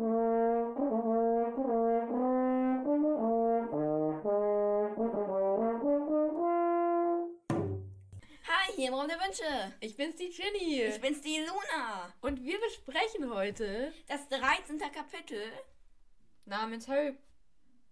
Hi, 0.00 0.06
hier 8.76 8.88
im 8.88 8.94
Raum 8.94 9.08
der 9.08 9.20
Wünsche. 9.20 9.74
Ich 9.80 9.98
bin's, 9.98 10.16
die 10.16 10.30
Ginny. 10.30 10.84
Ich 10.84 10.98
bin's, 11.02 11.20
die 11.20 11.40
Luna. 11.40 12.14
Und 12.22 12.42
wir 12.42 12.58
besprechen 12.60 13.30
heute 13.30 13.92
Das 14.08 14.26
13. 14.30 14.78
Kapitel. 14.78 15.52
namens 16.46 16.88
Harry. 16.88 17.18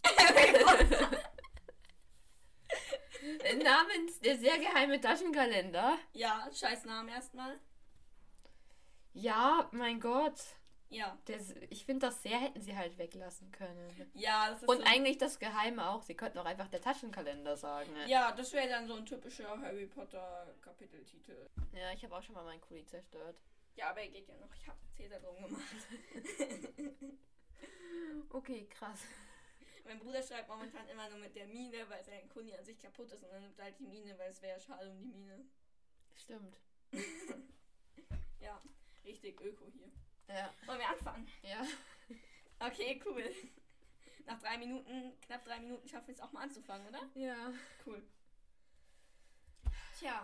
namens 3.63 4.19
der 4.21 4.39
sehr 4.39 4.57
geheime 4.57 4.99
Taschenkalender. 4.99 5.99
Ja, 6.13 6.49
scheiß 6.51 6.85
Namen 6.85 7.09
erstmal. 7.09 7.59
Ja, 9.13 9.69
mein 9.71 9.99
Gott. 9.99 10.39
Ja. 10.89 11.17
Das, 11.25 11.53
ich 11.69 11.85
finde, 11.85 12.07
das 12.07 12.23
sehr 12.23 12.39
hätten 12.39 12.61
sie 12.61 12.75
halt 12.75 12.97
weglassen 12.97 13.51
können. 13.51 14.09
Ja, 14.15 14.49
das 14.49 14.63
ist 14.63 14.67
Und 14.67 14.79
so, 14.79 14.83
eigentlich 14.85 15.17
das 15.19 15.37
Geheime 15.37 15.87
auch. 15.87 16.01
Sie 16.01 16.15
könnten 16.15 16.39
auch 16.39 16.45
einfach 16.45 16.67
der 16.67 16.81
Taschenkalender 16.81 17.55
sagen. 17.55 17.91
Ja, 18.07 18.31
das 18.31 18.53
wäre 18.53 18.67
dann 18.67 18.87
so 18.87 18.95
ein 18.95 19.05
typischer 19.05 19.49
Harry 19.61 19.85
Potter 19.85 20.47
Kapiteltitel. 20.61 21.47
Ja, 21.73 21.91
ich 21.93 22.03
habe 22.03 22.15
auch 22.15 22.23
schon 22.23 22.33
mal 22.33 22.43
meinen 22.43 22.61
Kuli 22.61 22.85
zerstört. 22.85 23.39
Ja, 23.75 23.91
aber 23.91 24.01
er 24.01 24.09
geht 24.09 24.27
ja 24.27 24.35
noch. 24.37 24.53
Ich 24.55 24.67
habe 24.67 24.77
Cäsar 24.95 25.19
drum 25.19 25.35
gemacht. 25.43 25.63
Okay, 28.31 28.67
krass. 28.69 28.99
mein 29.85 29.99
Bruder 29.99 30.21
schreibt 30.21 30.47
momentan 30.47 30.87
immer 30.87 31.09
nur 31.09 31.17
mit 31.19 31.35
der 31.35 31.47
Mine, 31.47 31.89
weil 31.89 32.03
sein 32.03 32.29
Kuni 32.29 32.53
an 32.55 32.63
sich 32.63 32.79
kaputt 32.79 33.11
ist 33.11 33.23
und 33.23 33.31
dann 33.31 33.41
nimmt 33.41 33.57
er 33.57 33.65
halt 33.65 33.79
die 33.79 33.87
Mine, 33.87 34.17
weil 34.17 34.29
es 34.29 34.41
wäre 34.41 34.59
schade 34.59 34.89
um 34.89 34.97
die 34.99 35.05
Mine. 35.05 35.45
Stimmt. 36.15 36.57
Ja, 38.41 38.61
richtig 39.03 39.41
Öko 39.41 39.65
hier. 39.67 39.91
Ja. 40.29 40.53
Wollen 40.65 40.79
wir 40.79 40.89
anfangen? 40.89 41.27
Ja. 41.43 41.65
Okay, 42.61 43.01
cool. 43.05 43.23
Nach 44.25 44.37
drei 44.37 44.57
Minuten, 44.57 45.17
knapp 45.21 45.45
drei 45.45 45.61
Minuten 45.61 45.87
schaffen 45.87 46.07
wir 46.07 46.13
es 46.15 46.19
auch 46.19 46.33
mal 46.33 46.43
anzufangen, 46.43 46.85
oder? 46.89 47.09
Ja. 47.15 47.53
Cool. 47.85 48.03
Tja. 49.97 50.21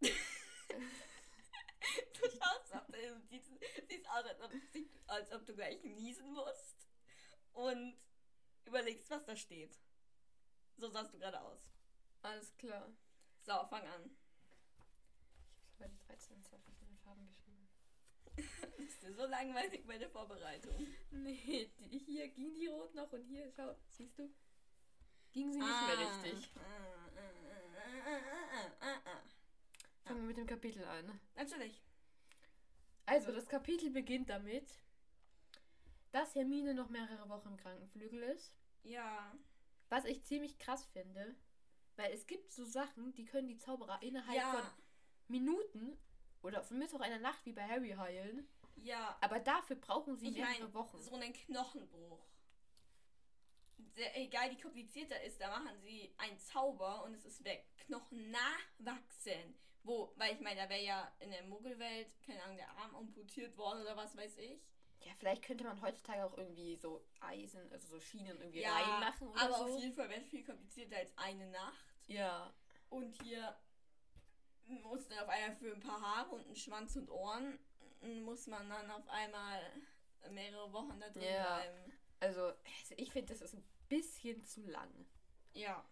du 0.00 0.10
schaust 2.22 2.74
auf 2.74 2.86
den, 2.86 3.20
siehst, 3.28 3.52
siehst 3.86 4.08
aus, 4.08 4.24
als 4.24 4.40
ob, 4.40 4.50
als 5.08 5.32
ob 5.32 5.44
du 5.44 5.54
gleich 5.54 5.84
niesen 5.84 6.32
musst. 6.32 6.88
Und 7.52 7.94
überlegst, 8.64 9.10
was 9.10 9.26
da 9.26 9.36
steht. 9.36 9.78
So 10.78 10.88
sahst 10.88 11.12
du 11.12 11.18
gerade 11.18 11.40
aus. 11.40 11.60
Alles 12.22 12.56
klar. 12.56 12.90
So, 13.42 13.52
fang 13.68 13.86
an. 13.86 14.10
Ich 15.74 15.82
habe 15.82 15.92
den 15.92 16.06
13 16.06 16.42
zwei 16.42 16.58
verschiedene 16.58 16.77
Farben 17.08 17.26
geschrieben. 17.26 17.68
Ist 18.86 19.02
dir 19.02 19.12
so 19.14 19.26
langweilig 19.26 19.86
bei 19.86 19.98
der 19.98 20.10
Vorbereitung? 20.10 20.74
Nee, 21.10 21.70
die, 21.78 21.98
hier 21.98 22.28
ging 22.28 22.54
die 22.54 22.66
rot 22.66 22.94
noch 22.94 23.10
und 23.12 23.22
hier, 23.24 23.50
schau, 23.56 23.74
siehst 23.88 24.18
du? 24.18 24.30
Ging 25.32 25.52
sie 25.52 25.58
nicht 25.58 25.68
Ah. 25.68 25.86
mehr 25.86 25.98
richtig. 25.98 26.50
Ah, 26.56 26.60
ah, 28.80 29.00
ah. 29.04 29.20
Fangen 30.04 30.20
wir 30.20 30.28
mit 30.28 30.36
dem 30.36 30.46
Kapitel 30.46 30.84
an. 30.84 31.20
Natürlich. 31.36 31.82
Also, 33.06 33.32
das 33.32 33.48
Kapitel 33.48 33.90
beginnt 33.90 34.28
damit, 34.30 34.70
dass 36.12 36.34
Hermine 36.34 36.74
noch 36.74 36.88
mehrere 36.90 37.28
Wochen 37.28 37.48
im 37.48 37.56
Krankenflügel 37.56 38.22
ist. 38.22 38.54
Ja. 38.84 39.34
Was 39.88 40.04
ich 40.04 40.22
ziemlich 40.24 40.58
krass 40.58 40.84
finde, 40.86 41.34
weil 41.96 42.12
es 42.12 42.26
gibt 42.26 42.52
so 42.52 42.64
Sachen, 42.64 43.12
die 43.14 43.24
können 43.24 43.48
die 43.48 43.56
Zauberer 43.58 44.00
innerhalb 44.02 44.36
Ja. 44.36 44.52
von 44.52 44.62
Minuten 45.28 45.98
oder 46.48 46.62
von 46.62 46.78
Mittwoch 46.78 47.00
einer 47.00 47.18
Nacht 47.18 47.44
wie 47.46 47.52
bei 47.52 47.62
Harry 47.66 47.90
heilen. 47.90 48.48
Ja. 48.76 49.16
Aber 49.20 49.38
dafür 49.40 49.76
brauchen 49.76 50.16
sie 50.16 50.28
Ich 50.28 50.36
mehrere 50.36 50.52
meine, 50.52 50.74
Wochen. 50.74 50.98
so 51.00 51.14
einen 51.14 51.32
Knochenbruch. 51.32 52.24
Sehr, 53.94 54.16
egal 54.16 54.50
wie 54.50 54.60
kompliziert 54.60 55.10
er 55.10 55.22
ist, 55.24 55.40
da 55.40 55.48
machen 55.48 55.78
sie 55.80 56.12
einen 56.18 56.38
Zauber 56.38 57.04
und 57.04 57.14
es 57.14 57.24
ist 57.24 57.44
weg. 57.44 57.64
Knochen 57.86 58.30
nachwachsen. 58.30 59.54
Wo, 59.84 60.12
weil 60.16 60.34
ich 60.34 60.40
meine, 60.40 60.60
da 60.62 60.68
wäre 60.68 60.82
ja 60.82 61.12
in 61.20 61.30
der 61.30 61.44
Muggelwelt, 61.44 62.08
keine 62.26 62.42
Ahnung, 62.42 62.56
der 62.56 62.70
Arm 62.70 62.94
amputiert 62.96 63.56
worden 63.56 63.80
oder 63.82 63.96
was 63.96 64.16
weiß 64.16 64.38
ich. 64.38 64.60
Ja, 65.00 65.12
vielleicht 65.18 65.42
könnte 65.44 65.64
man 65.64 65.80
heutzutage 65.80 66.24
auch 66.24 66.36
irgendwie 66.36 66.76
so 66.76 67.04
Eisen, 67.20 67.70
also 67.72 67.86
so 67.88 68.00
Schienen 68.00 68.36
irgendwie 68.40 68.60
Ja, 68.62 68.74
reinmachen 68.76 69.28
oder 69.28 69.40
aber 69.42 69.58
so. 69.58 69.64
auf 69.76 69.80
jeden 69.80 69.94
Fall 69.94 70.08
wäre 70.10 70.20
es 70.20 70.28
viel 70.28 70.44
komplizierter 70.44 70.96
als 70.96 71.16
eine 71.16 71.46
Nacht. 71.50 71.84
ja. 72.08 72.52
Und 72.90 73.12
hier 73.22 73.54
muss 74.68 75.08
dann 75.08 75.18
auf 75.20 75.28
einmal 75.28 75.56
für 75.56 75.72
ein 75.72 75.80
paar 75.80 76.00
Haare 76.00 76.30
und 76.30 76.44
einen 76.46 76.56
Schwanz 76.56 76.96
und 76.96 77.10
Ohren 77.10 77.58
muss 78.24 78.46
man 78.46 78.68
dann 78.68 78.90
auf 78.90 79.08
einmal 79.08 79.60
mehrere 80.30 80.72
Wochen 80.72 80.98
da 81.00 81.08
drin 81.10 81.22
Ja. 81.22 81.56
bleiben. 81.58 81.92
Also, 82.20 82.52
ich 82.96 83.12
finde, 83.12 83.32
das 83.32 83.42
ist 83.42 83.54
ein 83.54 83.64
bisschen 83.88 84.44
zu 84.44 84.62
lang. 84.66 84.90
Ja. 85.54 85.84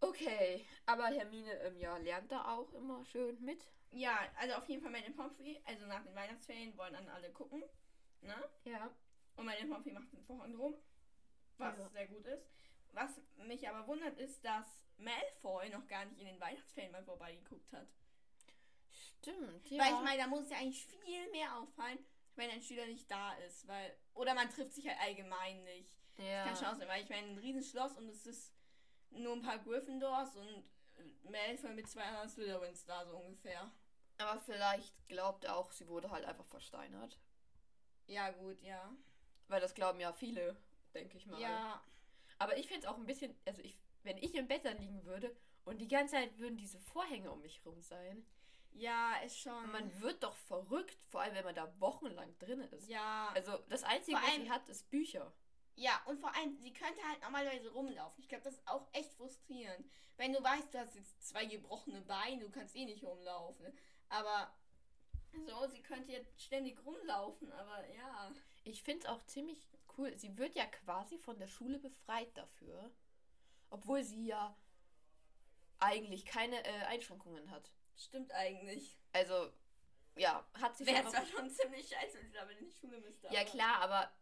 Okay, 0.00 0.64
aber 0.84 1.06
Hermine 1.06 1.52
ähm, 1.62 1.78
ja, 1.78 1.96
lernt 1.96 2.30
da 2.30 2.54
auch 2.56 2.72
immer 2.74 3.04
schön 3.06 3.42
mit. 3.42 3.66
Ja, 3.90 4.18
also 4.36 4.54
auf 4.56 4.68
jeden 4.68 4.82
Fall 4.82 4.90
meine 4.92 5.10
Pomfrey, 5.10 5.60
also 5.64 5.86
nach 5.86 6.02
den 6.04 6.14
Weihnachtsferien 6.14 6.76
wollen 6.76 6.92
dann 6.92 7.08
alle 7.08 7.30
gucken. 7.32 7.62
Ne? 8.20 8.34
Ja. 8.64 8.90
Und 9.36 9.46
meine 9.46 9.66
Pomfrey 9.68 9.92
macht 9.92 10.12
den 10.12 10.22
Vorhang 10.24 10.52
drum. 10.52 10.74
Was 11.58 11.78
Ja. 11.78 11.88
sehr 11.88 12.06
gut 12.08 12.26
ist. 12.26 12.46
Was 12.96 13.20
mich 13.46 13.68
aber 13.68 13.86
wundert, 13.86 14.18
ist, 14.18 14.42
dass 14.42 14.66
Malfoy 14.96 15.68
noch 15.68 15.86
gar 15.86 16.06
nicht 16.06 16.18
in 16.18 16.24
den 16.24 16.40
Weihnachtsferien 16.40 16.92
mal 16.92 17.04
vorbeigeguckt 17.04 17.70
hat. 17.74 17.86
Stimmt, 19.18 19.70
ja. 19.70 19.84
Weil 19.84 19.92
ich 19.92 20.00
meine, 20.00 20.22
da 20.22 20.26
muss 20.26 20.48
ja 20.48 20.56
eigentlich 20.56 20.86
viel 20.86 21.30
mehr 21.30 21.58
auffallen, 21.58 21.98
wenn 22.36 22.48
ein 22.48 22.62
Schüler 22.62 22.86
nicht 22.86 23.10
da 23.10 23.34
ist. 23.34 23.68
Weil, 23.68 23.94
oder 24.14 24.32
man 24.32 24.48
trifft 24.48 24.72
sich 24.72 24.88
halt 24.88 24.98
allgemein 24.98 25.62
nicht. 25.64 25.94
ja. 26.16 26.44
Kann 26.44 26.56
schon 26.56 26.68
aussehen, 26.68 26.88
weil 26.88 27.02
ich 27.02 27.10
meine, 27.10 27.26
ein 27.26 27.38
Riesenschloss 27.38 27.98
und 27.98 28.08
es 28.08 28.26
ist 28.26 28.54
nur 29.10 29.34
ein 29.34 29.42
paar 29.42 29.58
Gryffindors 29.58 30.34
und 30.34 30.64
äh, 30.96 31.30
Malfoy 31.30 31.74
mit 31.74 31.90
zwei 31.90 32.04
anderen 32.04 32.30
Slytherins 32.30 32.86
da 32.86 33.04
so 33.04 33.18
ungefähr. 33.18 33.70
Aber 34.16 34.40
vielleicht 34.40 35.06
glaubt 35.08 35.44
er 35.44 35.56
auch, 35.56 35.70
sie 35.70 35.86
wurde 35.86 36.10
halt 36.10 36.24
einfach 36.24 36.46
versteinert. 36.46 37.18
Ja, 38.06 38.30
gut, 38.30 38.62
ja. 38.62 38.96
Weil 39.48 39.60
das 39.60 39.74
glauben 39.74 40.00
ja 40.00 40.14
viele, 40.14 40.56
denke 40.94 41.18
ich 41.18 41.26
mal. 41.26 41.38
Ja, 41.38 41.82
Aber 42.38 42.56
ich 42.58 42.66
finde 42.68 42.80
es 42.82 42.86
auch 42.86 42.96
ein 42.96 43.06
bisschen, 43.06 43.34
also 43.46 43.62
ich, 43.62 43.76
wenn 44.02 44.18
ich 44.18 44.34
im 44.34 44.46
Bett 44.48 44.64
da 44.64 44.70
liegen 44.72 45.04
würde 45.04 45.34
und 45.64 45.78
die 45.80 45.88
ganze 45.88 46.14
Zeit 46.14 46.38
würden 46.38 46.56
diese 46.56 46.78
Vorhänge 46.80 47.30
um 47.30 47.40
mich 47.40 47.60
rum 47.64 47.80
sein. 47.80 48.24
ja, 48.72 49.16
ist 49.24 49.38
schon. 49.38 49.70
Man 49.72 50.00
wird 50.02 50.22
doch 50.22 50.34
verrückt, 50.36 50.98
vor 51.08 51.22
allem 51.22 51.34
wenn 51.34 51.44
man 51.44 51.54
da 51.54 51.72
wochenlang 51.80 52.36
drin 52.38 52.60
ist. 52.60 52.88
ja. 52.88 53.30
Also 53.34 53.56
das 53.68 53.82
Einzige, 53.84 54.16
Vor 54.18 54.26
was 54.26 54.32
allem- 54.34 54.42
sie 54.44 54.50
hat, 54.50 54.68
ist 54.68 54.90
Bücher. 54.90 55.32
Ja, 55.78 56.00
und 56.06 56.18
vor 56.20 56.34
allem, 56.34 56.56
sie 56.58 56.72
könnte 56.72 57.02
halt 57.06 57.20
normalerweise 57.22 57.70
rumlaufen. 57.70 58.22
Ich 58.22 58.28
glaube, 58.28 58.44
das 58.44 58.54
ist 58.54 58.66
auch 58.68 58.86
echt 58.92 59.12
frustrierend. 59.12 59.90
Wenn 60.16 60.32
du 60.32 60.42
weißt, 60.42 60.72
du 60.72 60.78
hast 60.78 60.94
jetzt 60.94 61.26
zwei 61.28 61.44
gebrochene 61.44 62.00
Beine, 62.00 62.40
du 62.44 62.50
kannst 62.50 62.74
eh 62.76 62.86
nicht 62.86 63.04
rumlaufen. 63.04 63.66
Aber 64.08 64.54
so, 65.46 65.66
sie 65.68 65.82
könnte 65.82 66.12
jetzt 66.12 66.40
ständig 66.40 66.82
rumlaufen, 66.86 67.52
aber 67.52 67.86
ja. 67.94 68.32
Ich 68.64 68.82
finde 68.82 69.00
es 69.04 69.06
auch 69.06 69.22
ziemlich 69.26 69.68
cool. 69.98 70.16
Sie 70.16 70.36
wird 70.38 70.54
ja 70.54 70.66
quasi 70.66 71.18
von 71.18 71.38
der 71.38 71.46
Schule 71.46 71.78
befreit 71.78 72.36
dafür. 72.36 72.90
Obwohl 73.70 74.02
sie 74.04 74.26
ja 74.26 74.56
eigentlich 75.78 76.24
keine 76.24 76.64
äh, 76.64 76.84
Einschränkungen 76.86 77.50
hat. 77.50 77.70
Stimmt 77.96 78.32
eigentlich. 78.32 78.98
Also, 79.12 79.50
ja, 80.16 80.46
hat 80.54 80.76
sie 80.76 80.86
Wäre 80.86 81.02
schon 81.02 81.10
zwar 81.12 81.26
schon 81.26 81.50
ziemlich 81.50 81.88
scheiße, 81.88 82.18
wenn 82.18 82.26
sie 82.26 82.32
damit 82.34 82.58
in 82.58 82.66
die 82.66 82.72
Schule 82.72 83.00
müsste. 83.00 83.26
Ja 83.28 83.40
aber- 83.40 83.50
klar, 83.50 83.80
aber 83.80 84.12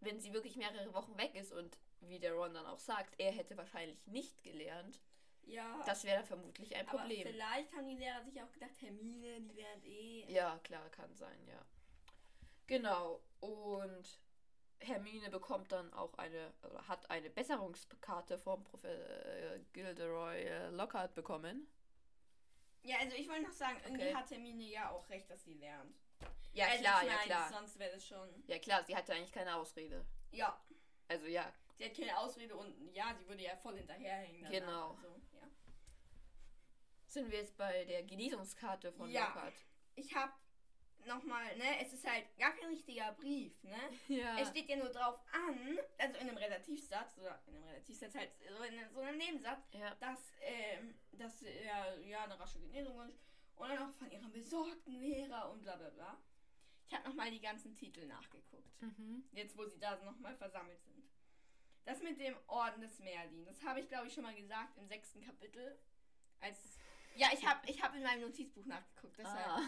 wenn 0.00 0.20
sie 0.20 0.32
wirklich 0.32 0.56
mehrere 0.56 0.92
Wochen 0.94 1.16
weg 1.16 1.34
ist 1.34 1.52
und 1.52 1.78
wie 2.00 2.18
der 2.18 2.32
Ron 2.34 2.54
dann 2.54 2.66
auch 2.66 2.78
sagt, 2.78 3.14
er 3.18 3.32
hätte 3.32 3.56
wahrscheinlich 3.56 4.06
nicht 4.06 4.42
gelernt, 4.44 5.00
Ja. 5.42 5.82
das 5.86 6.04
wäre 6.04 6.18
dann 6.18 6.26
vermutlich 6.26 6.74
ein 6.76 6.86
aber 6.86 6.98
Problem. 6.98 7.26
vielleicht 7.26 7.72
haben 7.74 7.88
die 7.88 7.96
Lehrer 7.96 8.22
sich 8.22 8.40
auch 8.42 8.52
gedacht, 8.52 8.80
Hermine, 8.80 9.40
die 9.40 9.54
lernt 9.54 9.84
eh. 9.84 10.24
Ja, 10.32 10.58
klar, 10.62 10.88
kann 10.90 11.14
sein, 11.16 11.46
ja. 11.46 11.64
Genau. 12.66 13.20
Und 13.40 14.20
Hermine 14.80 15.30
bekommt 15.30 15.72
dann 15.72 15.92
auch 15.92 16.14
eine, 16.14 16.52
oder 16.62 16.86
hat 16.88 17.10
eine 17.10 17.30
Besserungskarte 17.30 18.38
vom 18.38 18.62
Professor 18.64 19.04
äh, 19.26 19.60
Gilderoy 19.72 20.42
äh, 20.42 20.68
Lockhart 20.70 21.14
bekommen. 21.14 21.66
Ja, 22.82 22.98
also 22.98 23.16
ich 23.16 23.28
wollte 23.28 23.42
noch 23.42 23.52
sagen, 23.52 23.78
irgendwie 23.84 24.04
Okay. 24.04 24.14
hat 24.14 24.30
Hermine 24.30 24.62
ja 24.64 24.90
auch 24.90 25.08
recht, 25.10 25.28
dass 25.30 25.44
sie 25.44 25.54
lernt. 25.54 25.98
Ja, 26.52 26.66
also 26.66 26.80
klar, 26.82 27.04
ja, 27.04 27.16
klar. 27.24 27.48
Sonst 27.52 27.78
wäre 27.78 27.92
das 27.94 28.06
schon. 28.06 28.28
Ja, 28.46 28.58
klar, 28.58 28.84
sie 28.84 28.96
hatte 28.96 29.12
eigentlich 29.14 29.32
keine 29.32 29.54
Ausrede. 29.56 30.04
Ja, 30.30 30.58
Also, 31.08 31.26
ja, 31.26 31.52
sie 31.76 31.84
hat 31.84 31.94
keine 31.96 32.16
Ausrede 32.18 32.56
und 32.56 32.92
ja, 32.94 33.14
sie 33.18 33.26
würde 33.28 33.42
ja 33.42 33.56
voll 33.56 33.76
hinterherhängen. 33.76 34.42
danach. 34.42 34.60
Genau. 34.60 34.90
Also, 34.90 35.08
ja. 35.32 35.48
sind 37.06 37.30
wir 37.30 37.38
jetzt 37.38 37.56
bei 37.56 37.84
der 37.84 38.02
Genesungskarte 38.04 38.92
von 38.92 39.10
Ja. 39.10 39.26
Lockhart. 39.26 39.54
Ich 39.96 40.14
habe 40.14 40.32
nochmal, 41.08 41.56
ne, 41.56 41.80
es 41.84 41.92
ist 41.92 42.06
halt 42.08 42.24
gar 42.38 42.52
kein 42.52 42.68
richtiger 42.68 43.12
Brief, 43.12 43.52
ne? 43.64 43.76
Ja. 44.08 44.38
Es 44.38 44.50
steht 44.50 44.68
ja 44.68 44.76
nur 44.76 44.90
drauf 44.90 45.18
an, 45.32 45.78
also 45.98 46.14
in 46.20 46.28
einem 46.28 46.36
Relativsatz, 46.36 47.18
oder 47.18 47.40
in 47.48 47.54
einem 47.56 47.64
Relativsatz 47.64 48.14
halt 48.14 48.30
so 48.56 48.62
in 48.62 48.88
so 48.94 49.00
einem 49.00 49.18
Nebensatz, 49.18 49.60
Ja. 49.72 49.94
dass, 49.96 50.20
ähm, 50.42 50.94
dass 51.12 51.42
er 51.42 51.98
ja 52.00 52.24
eine 52.24 52.38
rasche 52.38 52.60
Genesung 52.60 52.96
wünscht 52.98 53.18
und 53.56 53.68
dann 53.68 53.78
auch 53.90 53.94
von 53.94 54.10
ihrem 54.10 54.30
besorgten 54.30 55.00
Lehrer 55.00 55.50
und 55.50 55.62
bla 55.62 55.74
bla 55.76 55.90
bla. 55.90 56.16
Ich 56.86 56.94
habe 56.94 57.08
nochmal 57.08 57.30
die 57.30 57.40
ganzen 57.40 57.74
Titel 57.74 58.06
nachgeguckt. 58.06 58.80
Mhm. 58.80 59.24
Jetzt, 59.32 59.58
wo 59.58 59.66
sie 59.66 59.78
da 59.78 59.96
nochmal 60.04 60.34
versammelt 60.36 60.80
sind. 60.84 61.04
Das 61.84 62.00
mit 62.02 62.18
dem 62.20 62.36
Orden 62.46 62.80
des 62.82 62.98
Merlin, 63.00 63.44
das 63.46 63.62
habe 63.62 63.80
ich, 63.80 63.88
glaube 63.88 64.06
ich, 64.06 64.14
schon 64.14 64.22
mal 64.22 64.34
gesagt 64.34 64.76
im 64.78 64.86
sechsten 64.86 65.20
Kapitel. 65.20 65.78
Als 66.40 66.78
ja, 67.16 67.28
ich 67.32 67.44
habe 67.44 67.66
ich 67.68 67.82
hab 67.82 67.94
in 67.96 68.02
meinem 68.02 68.20
Notizbuch 68.22 68.64
nachgeguckt. 68.66 69.18
Deshalb, 69.18 69.46
Ah. 69.46 69.62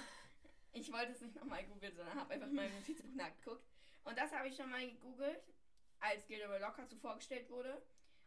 Ich 0.73 0.93
wollte 0.93 1.13
es 1.13 1.21
nicht 1.21 1.35
nochmal 1.35 1.65
googeln, 1.65 1.95
sondern 1.97 2.15
habe 2.15 2.35
einfach 2.35 2.49
in 2.49 2.55
meinem 2.55 2.75
Notizbuch 2.75 3.15
nachgeguckt. 3.15 3.65
Und 4.05 4.17
das 4.17 4.33
habe 4.33 4.49
ich 4.49 4.57
schon 4.57 4.71
mal 4.71 4.87
gegoogelt, 4.87 5.43
als 5.99 6.27
Gilderoy 6.27 6.59
Lockhart 6.59 6.89
so 6.89 6.97
vorgestellt 6.97 7.51
wurde. 7.51 7.83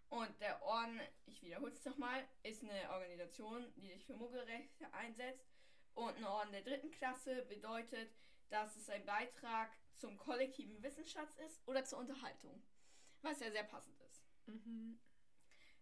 Und 0.09 0.39
der 0.39 0.61
Orden, 0.61 0.99
ich 1.25 1.41
wiederhole 1.41 1.71
es 1.71 1.83
nochmal, 1.85 2.23
ist 2.43 2.61
eine 2.63 2.89
Organisation, 2.91 3.73
die 3.77 3.87
sich 3.87 4.05
für 4.05 4.13
Muggelrechte 4.13 4.93
einsetzt. 4.93 5.49
Und 5.95 6.15
ein 6.17 6.25
Orden 6.25 6.51
der 6.51 6.61
dritten 6.61 6.91
Klasse 6.91 7.43
bedeutet, 7.49 8.11
dass 8.49 8.75
es 8.75 8.89
ein 8.89 9.05
Beitrag 9.05 9.71
zum 9.97 10.17
kollektiven 10.17 10.81
Wissensschatz 10.83 11.35
ist 11.45 11.67
oder 11.67 11.83
zur 11.85 11.99
Unterhaltung. 11.99 12.61
Was 13.21 13.39
ja 13.39 13.49
sehr 13.51 13.63
passend 13.63 13.99
ist. 14.01 14.21
Mhm. 14.47 14.99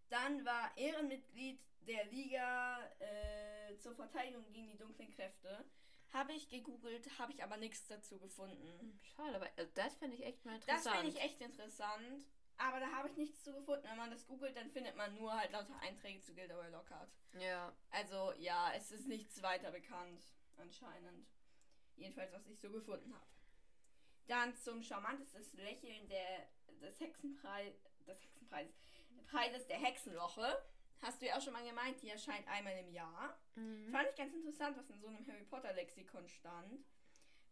Dann 0.10 0.46
war 0.46 0.78
Ehrenmitglied 0.78 1.60
der 1.88 2.06
Liga 2.06 2.80
äh, 3.00 3.78
zur 3.80 3.96
Verteidigung 3.96 4.52
gegen 4.52 4.70
die 4.70 4.78
dunklen 4.78 5.10
Kräfte. 5.10 5.66
Habe 6.14 6.34
ich 6.34 6.50
gegoogelt, 6.50 7.08
habe 7.20 7.32
ich 7.32 7.42
aber 7.44 7.58
nichts 7.58 7.88
dazu 7.88 8.20
gefunden. 8.20 9.00
Schade, 9.16 9.36
aber 9.36 9.50
also 9.58 9.72
das 9.76 9.96
finde 9.96 10.16
ich 10.18 10.26
echt 10.26 10.44
mal 10.46 10.60
Das 10.60 10.68
interessant. 10.68 10.96
finde 10.98 11.10
ich 11.18 11.24
echt 11.24 11.42
interessant, 11.42 12.26
aber 12.58 12.80
da 12.82 12.92
habe 12.92 13.10
ich 13.10 13.18
nichts 13.18 13.44
zu 13.44 13.54
gefunden. 13.54 13.86
Wenn 13.88 13.98
man 13.98 14.12
das 14.12 14.28
googelt, 14.28 14.56
dann 14.58 14.70
findet 14.72 14.96
man 14.98 15.16
nur 15.16 15.34
halt 15.34 15.52
lauter 15.52 15.80
Einträge 15.80 16.20
zu 16.22 16.34
Gilderoy 16.34 16.70
Lockhart. 16.70 17.10
Ja. 17.40 17.74
Also 17.92 18.34
ja, 18.40 18.74
es 18.76 18.92
ist 18.92 19.08
nichts 19.08 19.42
weiter 19.42 19.72
bekannt, 19.72 20.22
anscheinend. 20.58 21.28
Jedenfalls, 21.96 22.34
was 22.34 22.46
ich 22.48 22.60
so 22.60 22.70
gefunden 22.70 23.14
habe. 23.14 23.26
Dann 24.28 24.56
zum 24.56 24.84
charmantesten 24.84 25.60
Lächeln 25.60 26.08
der, 26.10 26.48
des 26.82 27.00
Hexenpreis, 27.00 27.74
des 28.06 28.22
Hexenpreises, 28.22 28.74
Preises 29.28 29.68
der 29.68 29.78
Hexenwoche. 29.78 30.62
Hast 31.02 31.22
du 31.22 31.26
ja 31.26 31.36
auch 31.38 31.42
schon 31.42 31.54
mal 31.54 31.66
gemeint, 31.66 32.02
die 32.02 32.10
erscheint 32.10 32.48
einmal 32.48 32.78
im 32.78 32.92
Jahr. 32.92 33.38
Mhm. 33.56 33.92
Fand 33.92 34.08
ich 34.10 34.16
ganz 34.16 34.34
interessant, 34.34 34.78
was 34.78 34.90
in 34.90 35.00
so 35.00 35.08
einem 35.08 35.26
Harry 35.28 35.44
Potter 35.44 35.74
Lexikon 35.74 36.28
stand. 36.28 36.86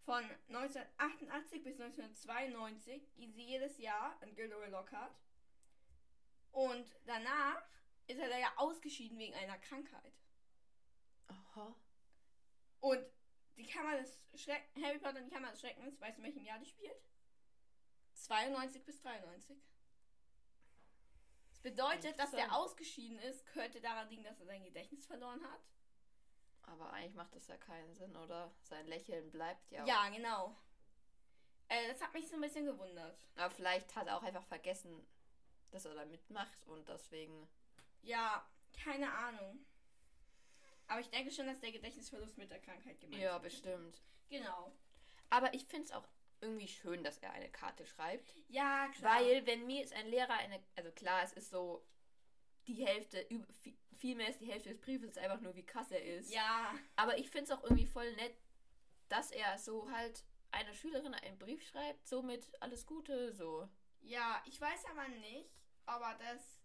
Von 0.05 0.23
1988 0.49 1.63
bis 1.63 1.79
1992 1.79 3.15
ging 3.15 3.33
sie 3.33 3.43
jedes 3.43 3.77
Jahr 3.79 4.17
an 4.21 4.35
Gilderoy 4.35 4.69
Lockhart. 4.69 5.15
Und 6.51 6.95
danach 7.05 7.63
ist 8.07 8.19
er 8.19 8.29
da 8.29 8.37
ja 8.37 8.51
ausgeschieden 8.57 9.17
wegen 9.17 9.35
einer 9.35 9.57
Krankheit. 9.57 10.13
Aha. 11.27 11.75
Und 12.79 13.05
die 13.57 13.65
Kammer 13.65 13.97
des 13.97 14.25
Schreck 14.35 14.63
Harry 14.81 14.99
Potter 14.99 15.19
und 15.19 15.25
die 15.25 15.33
Kammer 15.33 15.51
des 15.51 15.59
Schreckens, 15.59 15.99
weißt 15.99 16.17
du, 16.17 16.21
in 16.21 16.27
welchem 16.27 16.45
Jahr 16.45 16.59
die 16.59 16.65
spielt? 16.65 17.03
92 18.13 18.83
bis 18.85 18.99
93. 19.01 19.57
Das 21.61 21.71
bedeutet, 21.73 22.17
dass 22.17 22.31
der 22.31 22.55
ausgeschieden 22.55 23.19
ist, 23.19 23.45
könnte 23.47 23.81
daran 23.81 24.07
liegen, 24.09 24.23
dass 24.23 24.39
er 24.39 24.45
sein 24.45 24.63
Gedächtnis 24.63 25.05
verloren 25.05 25.43
hat. 25.43 25.61
Aber 26.63 26.91
eigentlich 26.93 27.15
macht 27.15 27.35
das 27.35 27.47
ja 27.47 27.57
keinen 27.57 27.93
Sinn, 27.95 28.15
oder? 28.15 28.51
Sein 28.61 28.87
Lächeln 28.87 29.29
bleibt 29.31 29.69
ja. 29.71 29.85
Ja, 29.85 30.07
genau. 30.09 30.55
Äh, 31.67 31.87
das 31.91 32.01
hat 32.01 32.13
mich 32.13 32.27
so 32.29 32.35
ein 32.35 32.41
bisschen 32.41 32.65
gewundert. 32.65 33.19
Aber 33.35 33.49
vielleicht 33.53 33.93
hat 33.95 34.07
er 34.07 34.17
auch 34.17 34.23
einfach 34.23 34.45
vergessen, 34.45 35.05
dass 35.71 35.85
er 35.85 35.95
da 35.95 36.05
mitmacht 36.05 36.65
und 36.67 36.87
deswegen. 36.87 37.47
Ja, 38.03 38.47
keine 38.83 39.11
Ahnung. 39.11 39.65
Aber 40.87 41.01
ich 41.01 41.09
denke 41.09 41.31
schon, 41.31 41.45
dass 41.47 41.59
der 41.59 41.71
Gedächtnisverlust 41.71 42.37
mit 42.37 42.49
der 42.49 42.59
Krankheit 42.59 42.99
gemeint 43.01 43.21
Ja, 43.21 43.35
ist. 43.37 43.43
bestimmt. 43.43 44.01
Genau. 44.29 44.71
Aber 45.29 45.53
ich 45.53 45.65
finde 45.65 45.85
es 45.85 45.91
auch 45.91 46.07
irgendwie 46.41 46.67
schön, 46.67 47.03
dass 47.03 47.17
er 47.19 47.31
eine 47.31 47.49
Karte 47.49 47.85
schreibt. 47.85 48.33
Ja, 48.47 48.87
klar. 48.89 49.19
Weil, 49.19 49.45
wenn 49.45 49.65
mir 49.65 49.81
jetzt 49.81 49.93
ein 49.93 50.07
Lehrer 50.07 50.33
eine. 50.33 50.59
Also 50.75 50.91
klar, 50.91 51.23
es 51.23 51.33
ist 51.33 51.49
so. 51.49 51.85
Die 52.67 52.85
Hälfte, 52.85 53.27
vielmehr 53.97 54.29
ist 54.29 54.41
die 54.41 54.51
Hälfte 54.51 54.69
des 54.69 54.79
Briefes 54.79 55.17
einfach 55.17 55.41
nur, 55.41 55.55
wie 55.55 55.65
krass 55.65 55.89
er 55.91 56.03
ist. 56.03 56.31
Ja, 56.31 56.73
Aber 56.95 57.17
ich 57.17 57.29
finde 57.29 57.45
es 57.45 57.51
auch 57.51 57.63
irgendwie 57.63 57.87
voll 57.87 58.13
nett, 58.15 58.35
dass 59.07 59.31
er 59.31 59.57
so 59.57 59.89
halt 59.91 60.23
einer 60.51 60.73
Schülerin 60.73 61.13
einen 61.15 61.39
Brief 61.39 61.65
schreibt, 61.67 62.07
so 62.07 62.21
mit 62.21 62.47
alles 62.61 62.85
Gute, 62.85 63.33
so. 63.33 63.67
ja, 64.01 64.43
ich 64.45 64.59
weiß 64.61 64.85
aber 64.85 65.07
nicht, 65.07 65.49
ob 65.87 66.01
er 66.01 66.17
das 66.19 66.59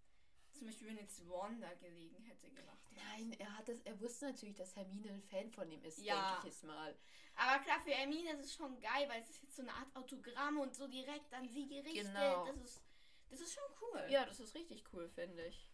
zum 0.52 0.66
Beispiel, 0.66 0.88
wenn 0.88 0.98
jetzt 0.98 1.26
Wanda 1.28 1.72
gelegen 1.74 2.23
hätte, 2.44 2.54
gemacht 2.62 2.78
hätte. 2.90 3.00
Nein, 3.06 3.32
er 3.38 3.56
hat 3.58 3.68
es, 3.68 3.80
er 3.82 4.00
wusste 4.00 4.26
natürlich, 4.26 4.56
dass 4.56 4.76
Hermine 4.76 5.10
ein 5.10 5.22
Fan 5.22 5.50
von 5.50 5.70
ihm 5.70 5.82
ist, 5.84 5.98
Ja. 5.98 6.14
denke 6.14 6.38
ich 6.48 6.54
jetzt 6.54 6.64
mal. 6.64 6.94
Aber 7.36 7.62
klar, 7.64 7.80
für 7.80 7.90
Hermine 7.90 8.32
ist 8.32 8.44
es 8.44 8.54
schon 8.54 8.78
geil, 8.80 9.08
weil 9.08 9.22
es 9.22 9.30
ist 9.30 9.42
jetzt 9.42 9.56
so 9.56 9.62
eine 9.62 9.72
Art 9.72 9.94
Autogramm 9.96 10.58
und 10.60 10.74
so 10.74 10.86
direkt 10.86 11.32
an 11.34 11.48
sie 11.48 11.66
gerichtet. 11.66 12.06
Genau. 12.06 12.46
Das 12.46 12.56
ist, 12.62 12.82
das 13.30 13.40
ist 13.40 13.54
schon 13.54 13.64
cool. 13.80 14.06
Ja, 14.08 14.24
das 14.24 14.40
ist 14.40 14.54
richtig 14.54 14.84
cool, 14.92 15.08
finde 15.08 15.44
ich. 15.46 15.70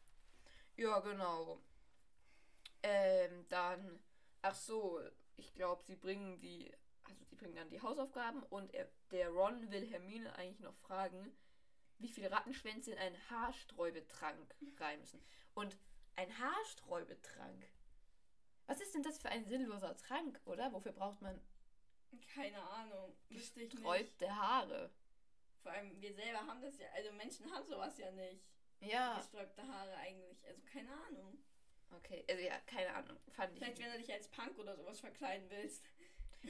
Ja, 0.77 1.01
genau. 1.01 1.61
Ähm, 2.83 3.47
dann, 3.49 4.01
ach 4.41 4.55
so, 4.55 5.01
ich 5.37 5.53
glaube, 5.55 5.83
sie 5.85 5.97
bringen 5.97 6.41
die, 6.41 6.73
also 7.05 7.25
sie 7.25 7.37
bringen 7.37 7.57
dann 7.57 7.69
die 7.69 7.83
Hausaufgaben 7.83 8.43
und 8.45 8.73
er, 8.73 8.89
der 9.11 9.29
Ron 9.31 9.71
will 9.71 9.87
Hermine 9.87 10.35
eigentlich 10.37 10.61
noch 10.61 10.77
fragen, 10.77 11.37
wie 11.99 12.09
viele 12.09 12.31
Rattenschwänze 12.31 12.93
in 12.93 12.99
einen 12.99 13.31
Haarsträubetrank 13.31 14.55
rein 14.81 15.01
müssen. 15.01 15.23
Und 15.55 15.77
ein 16.21 16.39
Haarsträubetrank? 16.39 17.67
Was 18.67 18.81
ist 18.81 18.95
denn 18.95 19.03
das 19.03 19.19
für 19.19 19.29
ein 19.31 19.45
sinnloser 19.45 19.97
Trank, 19.97 20.41
oder? 20.45 20.73
Wofür 20.73 20.93
braucht 20.93 21.21
man 21.23 21.41
Keine 22.35 22.61
Ahnung. 22.63 23.17
Wüsste 23.29 23.61
ich 23.63 23.69
nicht. 23.69 23.77
gesträubte 23.77 24.37
Haare? 24.37 24.91
Vor 25.63 25.73
allem, 25.73 26.01
wir 26.01 26.15
selber 26.15 26.47
haben 26.47 26.61
das 26.63 26.79
ja, 26.79 26.87
also 26.95 27.13
Menschen 27.13 27.51
haben 27.53 27.67
sowas 27.67 27.97
ja 27.99 28.11
nicht. 28.13 28.45
Ja. 28.81 29.17
Gesträubte 29.19 29.67
Haare 29.67 29.95
eigentlich. 29.97 30.47
Also 30.47 30.63
keine 30.73 30.91
Ahnung. 31.09 31.39
Okay, 31.97 32.25
also 32.31 32.43
ja, 32.43 32.59
keine 32.67 32.95
Ahnung. 32.95 33.19
Fand 33.33 33.53
ich. 33.53 33.59
Vielleicht, 33.59 33.79
wenn 33.81 33.93
du 33.93 33.99
dich 33.99 34.13
als 34.13 34.29
Punk 34.29 34.59
oder 34.59 34.77
sowas 34.77 35.01
verkleiden 35.01 35.49
willst. 35.51 35.85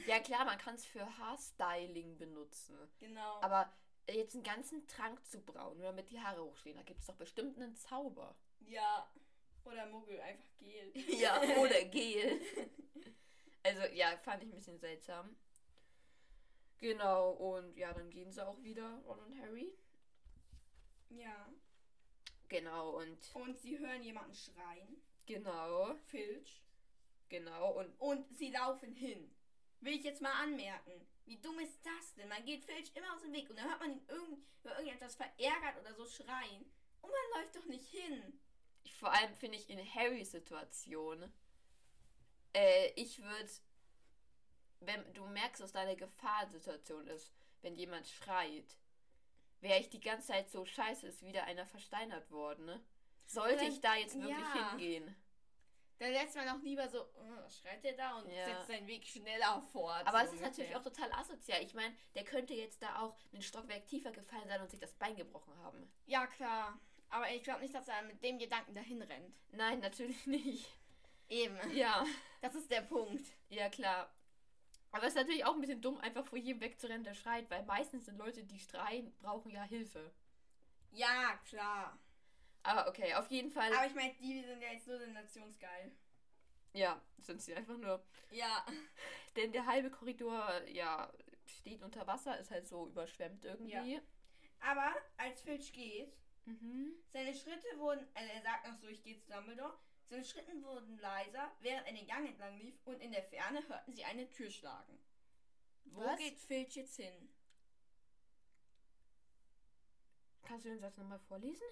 Ja 0.07 0.21
klar, 0.21 0.45
man 0.45 0.57
kann 0.57 0.75
es 0.75 0.85
für 0.85 1.05
Haarstyling 1.17 2.17
benutzen. 2.17 2.77
Genau. 3.01 3.41
Aber 3.41 3.73
jetzt 4.09 4.35
einen 4.35 4.43
ganzen 4.45 4.87
Trank 4.87 5.21
zu 5.25 5.41
brauen, 5.41 5.77
nur 5.79 5.87
damit 5.87 6.09
die 6.11 6.21
Haare 6.21 6.41
hochstehen, 6.41 6.77
da 6.77 6.83
gibt 6.83 7.01
es 7.01 7.07
doch 7.07 7.15
bestimmt 7.17 7.57
einen 7.57 7.75
Zauber. 7.75 8.33
ja. 8.61 9.11
Oder 9.63 9.85
Muggel, 9.87 10.19
einfach 10.19 10.49
Gel. 10.59 10.91
Ja, 11.19 11.41
oder 11.59 11.83
Gel. 11.85 12.41
Also 13.63 13.81
ja, 13.93 14.17
fand 14.17 14.43
ich 14.43 14.49
ein 14.49 14.55
bisschen 14.55 14.79
seltsam. 14.79 15.35
Genau, 16.79 17.31
und 17.31 17.77
ja, 17.77 17.93
dann 17.93 18.09
gehen 18.09 18.31
sie 18.31 18.45
auch 18.45 18.61
wieder, 18.63 19.01
Ron 19.05 19.19
und 19.19 19.39
Harry. 19.39 19.71
ja. 21.09 21.47
Genau, 22.49 22.97
und 22.99 23.17
Und 23.33 23.57
sie 23.59 23.79
hören 23.79 24.03
jemanden 24.03 24.33
schreien. 24.35 25.01
genau, 25.25 25.95
Filch. 26.07 26.61
genau, 27.29 27.71
und 27.79 27.87
Und 27.97 28.27
sie 28.35 28.51
laufen 28.51 28.93
hin. 28.93 29.33
Will 29.79 29.93
ich 29.93 30.03
jetzt 30.03 30.21
mal 30.21 30.33
anmerken. 30.43 31.07
Wie 31.25 31.37
dumm 31.37 31.59
ist 31.59 31.79
das 31.85 32.13
denn? 32.15 32.27
Man 32.27 32.43
geht 32.43 32.65
Filch 32.65 32.91
immer 32.93 33.13
aus 33.15 33.21
dem 33.21 33.31
Weg 33.31 33.49
und 33.49 33.57
dann 33.57 33.69
hört 33.69 33.79
man 33.79 33.91
ihn 33.91 34.05
irgend, 34.09 34.39
über 34.63 34.77
irgendetwas 34.77 35.15
verärgert 35.15 35.79
oder 35.79 35.93
so 35.95 36.05
schreien. 36.05 36.65
Und 37.01 37.11
man 37.11 37.41
läuft 37.41 37.55
doch 37.55 37.65
nicht 37.67 37.87
hin. 37.87 38.40
Vor 38.99 39.11
allem 39.11 39.33
finde 39.35 39.57
ich 39.57 39.69
in 39.69 39.79
Harrys 39.95 40.31
Situation, 40.31 41.31
äh, 42.53 42.91
ich 42.95 43.21
würde, 43.21 43.49
wenn 44.81 45.13
du 45.13 45.25
merkst, 45.27 45.61
dass 45.61 45.71
da 45.71 45.81
eine 45.81 45.95
Gefahrsituation 45.95 47.07
ist, 47.07 47.31
wenn 47.61 47.75
jemand 47.75 48.07
schreit, 48.07 48.77
wäre 49.59 49.79
ich 49.79 49.89
die 49.89 49.99
ganze 50.01 50.27
Zeit 50.29 50.49
so 50.49 50.65
scheiße, 50.65 51.07
ist 51.07 51.21
wieder 51.23 51.43
einer 51.43 51.65
versteinert 51.65 52.29
worden. 52.31 52.65
Ne? 52.65 52.83
Sollte 53.27 53.55
Oder- 53.55 53.67
ich 53.67 53.79
da 53.81 53.95
jetzt 53.95 54.15
wirklich 54.15 54.37
ja. 54.55 54.69
hingehen? 54.71 55.15
Dann 55.99 56.11
setzt 56.13 56.35
man 56.35 56.49
auch 56.49 56.63
lieber 56.63 56.89
so, 56.89 57.03
"Oh, 57.13 57.35
was 57.43 57.59
schreit 57.59 57.83
der 57.83 57.93
da 57.93 58.17
und 58.17 58.27
Ja. 58.31 58.43
setzt 58.45 58.65
seinen 58.67 58.87
Weg 58.87 59.05
schneller 59.05 59.61
fort. 59.71 60.07
Aber 60.07 60.21
so 60.21 60.25
es 60.29 60.33
ist 60.33 60.41
natürlich 60.41 60.73
ungefähr. 60.75 60.79
auch 60.79 60.83
total 61.09 61.13
asozial. 61.13 61.61
Ich 61.61 61.75
meine, 61.75 61.95
der 62.15 62.23
könnte 62.23 62.55
jetzt 62.55 62.81
da 62.81 63.01
auch 63.01 63.15
einen 63.31 63.43
Stockwerk 63.43 63.85
tiefer 63.85 64.11
gefallen 64.11 64.47
sein 64.47 64.59
und 64.61 64.71
sich 64.71 64.79
das 64.79 64.93
Bein 64.95 65.15
gebrochen 65.15 65.55
haben. 65.59 65.93
Ja, 66.07 66.25
klar. 66.25 66.79
Aber 67.11 67.29
ich 67.31 67.43
glaube 67.43 67.61
nicht, 67.61 67.75
dass 67.75 67.87
er 67.87 68.01
mit 68.03 68.23
dem 68.23 68.39
Gedanken 68.39 68.73
dahin 68.73 69.01
rennt. 69.01 69.35
Nein, 69.51 69.79
natürlich 69.79 70.25
nicht. 70.25 70.67
Eben. 71.29 71.57
Ja, 71.75 72.05
Das 72.41 72.55
ist 72.55 72.71
der 72.71 72.81
Punkt. 72.81 73.25
ja 73.49 73.69
klar. 73.69 74.09
Aber 74.91 75.03
es 75.03 75.09
ist 75.09 75.15
natürlich 75.15 75.45
auch 75.45 75.53
ein 75.53 75.61
bisschen 75.61 75.81
dumm, 75.81 75.97
einfach 75.99 76.25
vor 76.25 76.37
jedem 76.37 76.59
wegzurennen, 76.61 77.03
der 77.05 77.13
schreit, 77.13 77.49
weil 77.49 77.63
meistens 77.63 78.05
sind 78.05 78.17
Leute, 78.17 78.43
die 78.43 78.59
schreien, 78.59 79.13
brauchen 79.21 79.51
ja 79.51 79.63
Hilfe. 79.63 80.11
Ja, 80.91 81.39
klar. 81.47 81.97
Aber 82.63 82.87
okay, 82.89 83.13
auf 83.15 83.29
jeden 83.31 83.49
Fall. 83.51 83.73
Aber 83.73 83.87
ich 83.87 83.95
meine, 83.95 84.13
die 84.15 84.41
sind 84.43 84.61
ja 84.61 84.71
jetzt 84.73 84.87
nur 84.87 84.97
sensationsgeil. 84.99 85.91
ja, 86.73 87.01
sind 87.19 87.41
sie 87.41 87.55
einfach 87.55 87.77
nur. 87.77 88.03
Ja. 88.31 88.65
Denn 89.37 89.51
der 89.53 89.65
halbe 89.65 89.89
Korridor, 89.89 90.61
ja, 90.67 91.09
steht 91.45 91.81
unter 91.83 92.05
Wasser, 92.07 92.37
ist 92.39 92.51
halt 92.51 92.67
so 92.67 92.87
überschwemmt 92.87 93.45
irgendwie. 93.45 94.01
Aber 94.59 94.93
als 95.17 95.41
Filch 95.41 95.71
geht, 95.71 96.13
Mhm. 96.45 96.95
seine 97.13 97.33
Schritte 97.33 97.67
wurden, 97.77 98.07
also 98.13 98.33
er 98.33 98.41
sagt 98.41 98.67
noch 98.67 98.77
so, 98.77 98.87
ich 98.87 99.03
gehe 99.03 99.17
zu 99.17 99.27
Dumbledore. 99.27 99.77
Seine 100.09 100.23
Schritte 100.25 100.61
wurden 100.63 100.97
leiser, 100.99 101.51
während 101.61 101.87
er 101.87 101.93
den 101.93 102.07
Gang 102.07 102.27
entlang 102.27 102.57
lief 102.57 102.75
und 102.85 102.99
in 103.01 103.11
der 103.11 103.23
Ferne 103.23 103.65
hörten 103.67 103.93
sie 103.93 104.03
eine 104.03 104.29
Tür 104.29 104.49
schlagen. 104.49 104.97
Wo 105.85 106.01
Was? 106.01 106.17
geht 106.19 106.37
Filch 106.39 106.75
jetzt 106.75 106.97
hin? 106.97 107.29
Kannst 110.43 110.65
du 110.65 110.69
den 110.69 110.79
Satz 110.79 110.97
nochmal 110.97 111.19
vorlesen? 111.19 111.65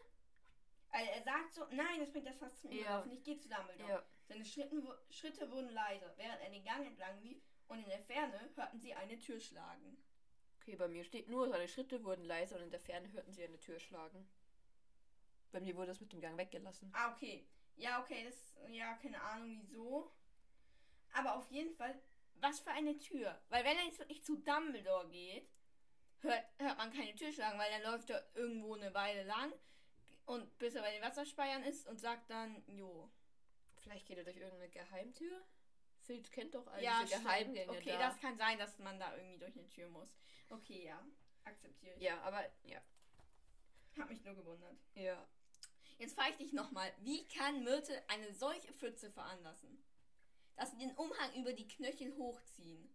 Also 0.91 1.11
er 1.11 1.21
sagt 1.23 1.53
so, 1.53 1.65
nein, 1.71 1.99
das 1.99 2.11
bringt 2.11 2.27
das 2.27 2.37
fast 2.37 2.61
zum 2.61 2.71
Ja. 2.71 2.79
Überlaufen. 2.79 3.11
Ich 3.11 3.23
gehe 3.23 3.37
zu 3.37 3.49
Dumbledore. 3.49 3.89
Ja. 3.89 4.03
Seine 4.27 4.45
Schritten, 4.45 4.87
Schritte 5.09 5.51
wurden 5.51 5.69
leiser, 5.69 6.13
während 6.17 6.41
er 6.41 6.49
den 6.49 6.63
Gang 6.63 6.85
entlang 6.85 7.19
lief 7.21 7.41
und 7.67 7.79
in 7.79 7.89
der 7.89 7.99
Ferne 7.99 8.49
hörten 8.55 8.79
sie 8.79 8.93
eine 8.93 9.19
Tür 9.19 9.39
schlagen. 9.39 9.97
Okay, 10.61 10.75
bei 10.75 10.87
mir 10.87 11.03
steht 11.03 11.27
nur, 11.29 11.49
seine 11.49 11.67
Schritte 11.67 12.03
wurden 12.03 12.25
leiser 12.25 12.57
und 12.57 12.63
in 12.63 12.71
der 12.71 12.79
Ferne 12.79 13.11
hörten 13.11 13.33
sie 13.33 13.43
eine 13.43 13.59
Tür 13.59 13.79
schlagen. 13.79 14.29
Bei 15.51 15.59
mir 15.59 15.75
wurde 15.75 15.87
das 15.87 15.99
mit 16.01 16.11
dem 16.13 16.21
Gang 16.21 16.37
weggelassen. 16.37 16.91
Ah, 16.93 17.11
okay. 17.11 17.45
Ja, 17.75 18.01
okay, 18.01 18.25
das, 18.25 18.35
ja, 18.69 18.93
keine 18.95 19.21
Ahnung 19.21 19.57
wieso. 19.61 20.11
Aber 21.13 21.35
auf 21.35 21.49
jeden 21.49 21.73
Fall, 21.75 21.99
was 22.35 22.59
für 22.59 22.71
eine 22.71 22.97
Tür. 22.99 23.39
Weil 23.49 23.63
wenn 23.63 23.77
er 23.77 23.85
jetzt 23.85 23.99
wirklich 23.99 24.23
zu 24.23 24.37
Dumbledore 24.37 25.07
geht, 25.09 25.49
hört, 26.19 26.43
hört 26.57 26.77
man 26.77 26.91
keine 26.93 27.15
Tür 27.15 27.31
schlagen, 27.31 27.57
weil 27.57 27.71
dann 27.71 27.91
läuft 27.91 28.09
er 28.09 28.23
irgendwo 28.35 28.75
eine 28.75 28.93
Weile 28.93 29.23
lang 29.23 29.53
und 30.25 30.57
bis 30.59 30.75
er 30.75 30.81
bei 30.81 30.91
den 30.91 31.01
Wasserspeiern 31.01 31.63
ist 31.63 31.87
und 31.87 31.99
sagt 31.99 32.29
dann, 32.29 32.61
jo. 32.67 33.09
Vielleicht 33.77 34.05
geht 34.05 34.17
er 34.17 34.25
durch 34.25 34.37
irgendeine 34.37 34.69
Geheimtür? 34.69 35.41
Filch 36.01 36.31
kennt 36.31 36.53
doch 36.53 36.67
all 36.67 36.83
Ja, 36.83 37.01
diese. 37.03 37.21
Geheimgänge 37.21 37.71
Okay, 37.71 37.93
da. 37.93 38.09
das 38.09 38.19
kann 38.19 38.37
sein, 38.37 38.57
dass 38.59 38.77
man 38.79 38.99
da 38.99 39.15
irgendwie 39.15 39.37
durch 39.37 39.57
eine 39.57 39.69
Tür 39.69 39.87
muss. 39.89 40.17
Okay, 40.49 40.85
ja. 40.85 41.03
Akzeptiere 41.45 41.95
ich. 41.95 42.01
ja, 42.01 42.19
aber 42.21 42.43
ja. 42.63 42.81
Hab 43.97 44.09
mich 44.09 44.23
nur 44.23 44.35
gewundert. 44.35 44.75
Ja. 44.95 45.25
Jetzt 45.99 46.15
frage 46.15 46.31
ich 46.31 46.37
dich 46.37 46.53
nochmal, 46.53 46.91
wie 47.01 47.27
kann 47.27 47.63
Myrte 47.63 48.01
eine 48.07 48.33
solche 48.33 48.71
Pfütze 48.73 49.11
veranlassen? 49.11 49.83
Dass 50.55 50.71
sie 50.71 50.77
den 50.77 50.95
Umhang 50.95 51.33
über 51.35 51.53
die 51.53 51.67
Knöchel 51.67 52.15
hochziehen. 52.15 52.89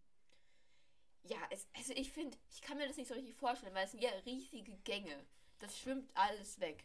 Ja, 1.23 1.37
es, 1.51 1.67
also 1.75 1.93
ich 1.93 2.11
finde, 2.11 2.37
ich 2.49 2.61
kann 2.61 2.77
mir 2.77 2.87
das 2.87 2.97
nicht 2.97 3.07
so 3.07 3.13
richtig 3.13 3.35
vorstellen, 3.35 3.73
weil 3.73 3.85
es 3.85 3.91
sind 3.91 4.03
ja 4.03 4.09
riesige 4.25 4.75
Gänge. 4.77 5.25
Das 5.59 5.77
schwimmt 5.77 6.11
alles 6.15 6.59
weg. 6.59 6.83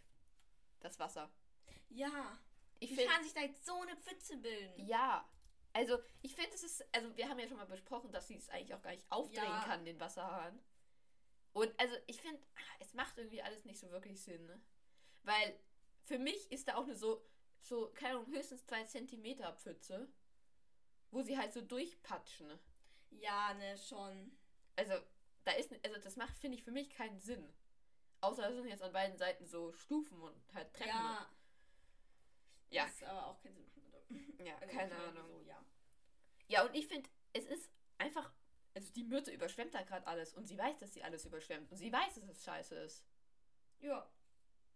Das 0.80 0.98
Wasser. 0.98 1.30
Ja. 1.88 2.38
Ich 2.78 2.96
Wie 2.96 3.04
kann 3.04 3.22
sich 3.22 3.34
da 3.34 3.40
jetzt 3.40 3.64
so 3.64 3.80
eine 3.80 3.96
Pfütze 3.96 4.36
bilden? 4.36 4.86
Ja. 4.86 5.28
Also, 5.72 5.98
ich 6.22 6.34
finde, 6.34 6.50
es 6.54 6.62
ist. 6.62 6.84
Also, 6.94 7.14
wir 7.16 7.28
haben 7.28 7.38
ja 7.38 7.46
schon 7.46 7.58
mal 7.58 7.66
besprochen, 7.66 8.10
dass 8.12 8.28
sie 8.28 8.36
es 8.36 8.48
eigentlich 8.48 8.74
auch 8.74 8.82
gar 8.82 8.90
nicht 8.90 9.04
aufdrehen 9.10 9.44
Ja. 9.44 9.64
kann, 9.64 9.84
den 9.84 10.00
Wasserhahn. 10.00 10.58
Und 11.52 11.78
also, 11.78 11.96
ich 12.06 12.20
finde, 12.20 12.40
es 12.78 12.94
macht 12.94 13.18
irgendwie 13.18 13.42
alles 13.42 13.64
nicht 13.64 13.78
so 13.78 13.90
wirklich 13.90 14.20
Sinn. 14.20 14.46
Ne? 14.46 14.60
Weil 15.22 15.58
für 16.10 16.18
mich 16.18 16.50
ist 16.50 16.66
da 16.66 16.74
auch 16.74 16.82
eine 16.82 16.96
so, 16.96 17.24
so, 17.62 17.92
keine 17.94 18.16
Ahnung, 18.16 18.34
höchstens 18.34 18.66
zwei 18.66 18.82
Zentimeter 18.82 19.52
Pfütze, 19.52 20.08
wo 21.12 21.22
sie 21.22 21.38
halt 21.38 21.52
so 21.52 21.60
durchpatschen. 21.60 22.48
Ne? 22.48 22.58
Ja, 23.10 23.54
ne, 23.54 23.78
schon. 23.78 24.36
Also, 24.74 24.94
da 25.44 25.52
ist, 25.52 25.72
also 25.84 26.00
das 26.00 26.16
macht, 26.16 26.36
finde 26.36 26.56
ich, 26.56 26.64
für 26.64 26.72
mich 26.72 26.90
keinen 26.90 27.20
Sinn. 27.20 27.48
Außer 28.22 28.48
es 28.48 28.56
sind 28.56 28.66
jetzt 28.66 28.82
an 28.82 28.92
beiden 28.92 29.16
Seiten 29.18 29.46
so 29.46 29.70
Stufen 29.70 30.20
und 30.20 30.34
halt 30.52 30.74
Treppen. 30.74 30.88
Ja. 30.88 31.30
Ja. 32.70 32.86
Das 32.86 33.02
aber 33.04 33.28
auch 33.28 33.40
keinen 33.40 33.54
Sinn. 33.54 34.44
Ja, 34.44 34.56
Also, 34.56 34.76
keine 34.76 34.96
Ahnung. 34.96 35.28
So, 35.28 35.40
ja. 35.46 35.64
Ja, 36.48 36.64
und 36.64 36.74
ich 36.74 36.88
finde, 36.88 37.08
es 37.32 37.44
ist 37.44 37.70
einfach. 37.98 38.32
Also 38.74 38.92
die 38.92 39.04
Myrte 39.04 39.30
überschwemmt 39.32 39.74
da 39.74 39.82
gerade 39.82 40.06
alles 40.06 40.32
und 40.34 40.46
sie 40.46 40.56
weiß, 40.56 40.78
dass 40.78 40.92
sie 40.92 41.02
alles 41.02 41.24
überschwemmt 41.24 41.70
und 41.70 41.76
sie 41.76 41.92
weiß, 41.92 42.14
dass 42.14 42.28
es 42.28 42.44
scheiße 42.44 42.74
ist. 42.76 43.04
Ja. 43.80 44.08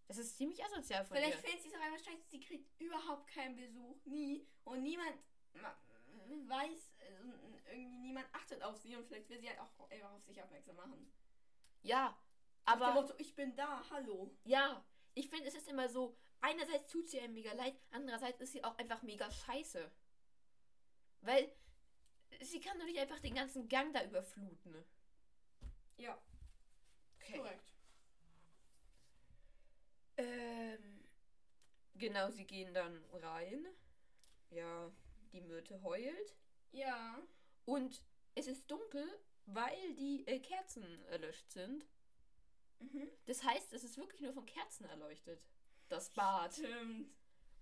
Das 0.06 0.18
ist 0.18 0.36
ziemlich 0.36 0.62
asozial 0.64 1.04
von 1.04 1.16
Vielleicht 1.16 1.36
ihr. 1.36 1.42
findet 1.42 1.62
sie 1.62 1.68
es 1.68 1.74
auch 1.74 1.80
einfach 1.80 2.04
scheiße, 2.04 2.28
sie 2.28 2.40
kriegt 2.40 2.80
überhaupt 2.80 3.26
keinen 3.28 3.56
Besuch. 3.56 3.96
Nie. 4.04 4.46
Und 4.64 4.82
niemand 4.82 5.14
ma- 5.54 5.76
weiß, 6.46 6.92
also, 7.08 7.32
irgendwie 7.70 7.98
niemand 7.98 8.26
achtet 8.34 8.62
auf 8.62 8.76
sie 8.76 8.96
und 8.96 9.06
vielleicht 9.06 9.28
will 9.30 9.40
sie 9.40 9.48
halt 9.48 9.58
auch 9.60 9.90
einfach 9.90 10.12
auf 10.12 10.22
sich 10.24 10.42
aufmerksam 10.42 10.76
machen. 10.76 11.10
Ja, 11.82 12.16
Nach 12.66 12.74
dem 12.74 12.82
aber 12.82 13.00
Motto, 13.00 13.14
ich 13.18 13.34
bin 13.34 13.54
da, 13.56 13.82
hallo. 13.90 14.36
ja, 14.44 14.84
ich 15.14 15.28
finde, 15.30 15.46
es 15.46 15.54
ist 15.54 15.68
immer 15.68 15.88
so, 15.88 16.16
einerseits 16.40 16.90
tut 16.90 17.08
sie 17.08 17.20
einem 17.20 17.34
mega 17.34 17.52
leid, 17.54 17.74
andererseits 17.90 18.40
ist 18.40 18.52
sie 18.52 18.62
auch 18.64 18.76
einfach 18.78 19.02
mega 19.02 19.30
scheiße. 19.30 19.90
Weil 21.22 21.54
sie 22.42 22.60
kann 22.60 22.78
doch 22.78 22.84
nicht 22.84 22.98
einfach 22.98 23.20
den 23.20 23.34
ganzen 23.34 23.68
Gang 23.68 23.92
da 23.94 24.04
überfluten. 24.04 24.84
Ja, 25.96 26.20
Okay. 27.20 27.38
korrekt. 27.38 27.73
Ähm, 30.16 31.04
genau, 31.94 32.30
sie 32.30 32.44
gehen 32.44 32.72
dann 32.74 33.04
rein. 33.12 33.66
Ja, 34.50 34.90
die 35.32 35.40
Myrte 35.40 35.82
heult. 35.82 36.36
Ja. 36.72 37.20
Und 37.64 38.02
es 38.34 38.46
ist 38.46 38.70
dunkel, 38.70 39.06
weil 39.46 39.94
die 39.94 40.26
äh, 40.26 40.38
Kerzen 40.38 41.04
erlöscht 41.06 41.50
sind. 41.50 41.86
Mhm. 42.80 43.08
Das 43.26 43.42
heißt, 43.42 43.72
es 43.72 43.84
ist 43.84 43.96
wirklich 43.96 44.20
nur 44.20 44.32
von 44.32 44.46
Kerzen 44.46 44.84
erleuchtet. 44.86 45.44
Das 45.88 46.10
Bad. 46.10 46.54
Stimmt. 46.54 47.10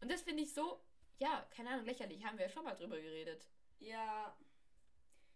Und 0.00 0.10
das 0.10 0.22
finde 0.22 0.42
ich 0.42 0.52
so, 0.52 0.82
ja, 1.18 1.46
keine 1.50 1.70
Ahnung, 1.70 1.86
lächerlich. 1.86 2.24
Haben 2.24 2.38
wir 2.38 2.46
ja 2.46 2.50
schon 2.50 2.64
mal 2.64 2.74
drüber 2.74 3.00
geredet. 3.00 3.46
Ja. 3.78 4.36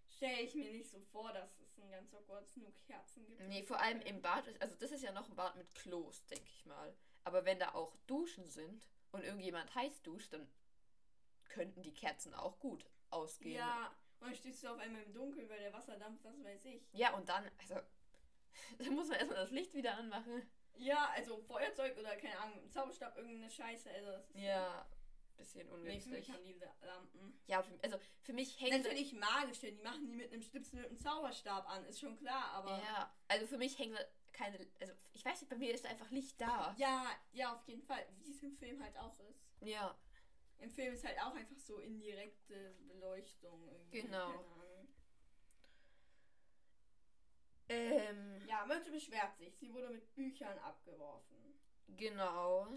Stelle 0.08 0.42
ich 0.42 0.54
mir 0.54 0.70
nicht 0.73 0.90
so 0.90 1.00
vor, 1.12 1.32
dass 1.32 1.58
es 1.61 1.65
in 1.87 1.93
ganz 1.93 2.12
Hogwarts 2.12 2.57
nur 2.57 2.73
Kerzen 2.87 3.26
gibt. 3.26 3.40
Nee, 3.49 3.62
vor 3.62 3.81
allem 3.81 4.00
im 4.02 4.21
Bad, 4.21 4.47
ist, 4.47 4.61
also 4.61 4.75
das 4.76 4.90
ist 4.93 5.02
ja 5.02 5.12
noch 5.12 5.28
ein 5.28 5.37
Bad 5.37 5.57
mit 5.57 5.75
Klos, 5.75 6.25
denke 6.26 6.49
ich 6.50 6.66
mal. 6.66 6.95
Aber 7.25 7.45
wenn 7.45 7.59
da 7.59 7.75
auch 7.75 7.97
Duschen 8.07 8.49
sind 8.49 8.87
und 9.12 9.25
irgendjemand 9.25 9.75
heiß 9.75 10.02
duscht, 10.02 10.33
dann 10.33 10.49
könnten 11.49 11.83
die 11.83 11.95
Kerzen 11.95 12.35
auch 12.35 12.59
gut 12.59 12.85
ausgehen. 13.11 13.57
Ja. 13.57 13.95
Und 14.21 14.28
dann 14.28 14.35
stehst 14.35 14.62
du 14.62 14.69
auf 14.69 14.78
einmal 14.78 15.02
im 15.02 15.12
Dunkeln, 15.12 15.49
weil 15.49 15.59
der 15.59 15.73
Wasserdampf, 15.73 16.25
was 16.25 16.43
weiß 16.43 16.64
ich. 16.66 16.83
Ja, 16.93 17.14
und 17.14 17.28
dann, 17.28 17.50
also, 17.59 17.75
dann 18.78 18.95
muss 18.95 19.09
man 19.09 19.19
erstmal 19.19 19.40
das 19.40 19.50
Licht 19.50 19.75
wieder 19.75 19.95
anmachen. 19.95 20.49
Ja, 20.78 21.11
also 21.14 21.38
Feuerzeug 21.38 21.97
oder 21.99 22.16
keine 22.16 22.38
Ahnung, 22.38 22.71
Zauberstab, 22.71 23.16
irgendeine 23.16 23.50
Scheiße. 23.50 23.90
Also 23.90 24.11
das 24.11 24.28
ist 24.31 24.37
Ja, 24.37 24.87
bisschen 25.37 25.66
Nee, 25.66 25.73
für 25.73 25.78
mich 25.78 26.05
ungünstig. 26.07 26.31
haben 26.35 26.45
diese 26.45 26.71
Lampen. 26.85 27.40
Ja, 27.47 27.62
für, 27.62 27.73
also 27.83 27.99
für 28.23 28.33
mich 28.33 28.57
sie- 28.57 28.71
Natürlich 28.71 29.12
magische, 29.14 29.73
die 29.73 29.83
machen 29.83 30.07
die 30.07 30.14
mit 30.14 30.33
einem 30.33 30.43
Schnipsel 30.43 30.81
mit 30.81 30.88
einem 30.88 30.99
Zauberstab 30.99 31.69
an, 31.69 31.85
ist 31.85 32.00
schon 32.00 32.16
klar, 32.16 32.50
aber. 32.52 32.78
Ja, 32.83 33.14
also 33.28 33.47
für 33.47 33.59
mich 33.59 33.78
hängen 33.78 33.97
keine, 34.33 34.59
also 34.81 34.93
ich 35.14 35.25
weiß 35.25 35.40
nicht, 35.40 35.49
bei 35.50 35.57
mir 35.57 35.73
ist 35.75 35.87
einfach 35.87 36.11
Licht 36.11 36.40
da. 36.40 36.75
Ja, 36.78 37.07
ja, 37.33 37.55
auf 37.55 37.66
jeden 37.66 37.83
Fall. 37.83 38.05
Wie 38.19 38.31
es 38.33 38.43
im 38.43 38.52
Film 38.52 38.83
halt 38.83 38.97
auch 38.99 39.19
ist. 39.21 39.47
Ja, 39.61 39.97
Im 40.59 40.71
Film 40.71 40.93
ist 40.95 41.05
halt 41.05 41.19
auch 41.21 41.35
einfach 41.35 41.57
so 41.59 41.78
indirekte 41.81 42.75
Beleuchtung 42.88 43.66
irgendwie. 43.69 44.02
Genau. 44.02 44.45
Ähm, 47.69 48.43
Ja, 48.47 48.64
Myrte 48.66 48.90
beschwert 48.90 49.37
sich. 49.38 49.57
Sie 49.57 49.73
wurde 49.73 49.88
mit 49.90 50.14
Büchern 50.14 50.59
abgeworfen. 50.61 51.37
genau, 51.88 52.69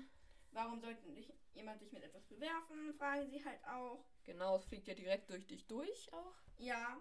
Warum 0.52 0.80
sollte 0.80 1.10
dich, 1.12 1.32
jemand 1.54 1.82
dich 1.82 1.92
mit 1.92 2.04
etwas 2.04 2.26
bewerfen? 2.26 2.94
Fragen 2.96 3.30
sie 3.30 3.44
halt 3.44 3.64
auch. 3.66 4.06
genau, 4.24 4.56
es 4.56 4.66
fliegt 4.66 4.88
ja 4.88 4.94
direkt 4.94 5.30
durch 5.30 5.46
dich 5.48 5.68
durch 5.68 6.12
auch. 6.14 6.36
Ja. 6.58 6.98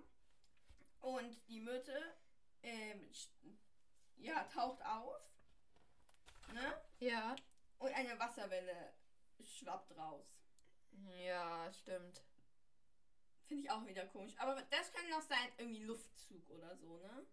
Und 1.00 1.38
die 1.48 1.60
Myrte, 1.60 2.16
ähm, 2.62 3.10
ja, 4.16 4.44
taucht 4.44 4.84
auf. 4.84 5.20
Ne? 6.52 6.82
Ja. 6.98 7.36
Und 7.78 7.92
eine 7.94 8.18
Wasserwelle 8.18 8.92
schwappt 9.40 9.96
raus. 9.96 10.26
Ja, 11.24 11.72
stimmt. 11.72 12.22
Finde 13.46 13.62
ich 13.62 13.70
auch 13.70 13.86
wieder 13.86 14.06
komisch. 14.06 14.34
Aber 14.38 14.60
das 14.62 14.92
kann 14.92 15.08
noch 15.08 15.22
sein, 15.22 15.52
irgendwie 15.56 15.84
Luftzug 15.84 16.50
oder 16.50 16.76
so, 16.76 16.98
ne? 16.98 17.26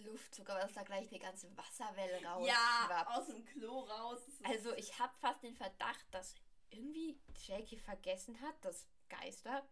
Luftzug, 0.00 0.48
aber 0.50 0.60
dass 0.60 0.72
da 0.72 0.82
gleich 0.82 1.08
eine 1.08 1.18
ganze 1.18 1.54
Wasserwelle 1.56 2.24
raus. 2.24 2.46
ja, 2.46 3.06
aus 3.08 3.26
dem 3.26 3.44
Klo 3.44 3.80
raus. 3.80 4.20
Also 4.44 4.74
ich 4.74 4.98
habe 4.98 5.12
fast 5.20 5.42
den 5.42 5.54
Verdacht, 5.54 6.06
dass 6.10 6.34
irgendwie 6.70 7.18
Jackie 7.46 7.78
vergessen 7.78 8.40
hat, 8.40 8.54
dass 8.64 8.86
Geister 9.08 9.66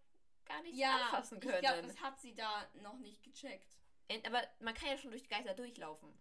gar 0.44 0.62
nicht 0.62 0.76
ja, 0.76 1.06
anfassen 1.06 1.38
ich 1.38 1.48
können. 1.48 1.60
glaube, 1.60 1.82
das 1.82 2.00
hat 2.00 2.20
sie 2.20 2.34
da 2.34 2.68
noch 2.74 2.98
nicht 2.98 3.22
gecheckt. 3.22 3.76
Aber 4.26 4.42
man 4.58 4.74
kann 4.74 4.88
ja 4.88 4.98
schon 4.98 5.10
durch 5.10 5.28
Geister 5.28 5.54
durchlaufen. 5.54 6.12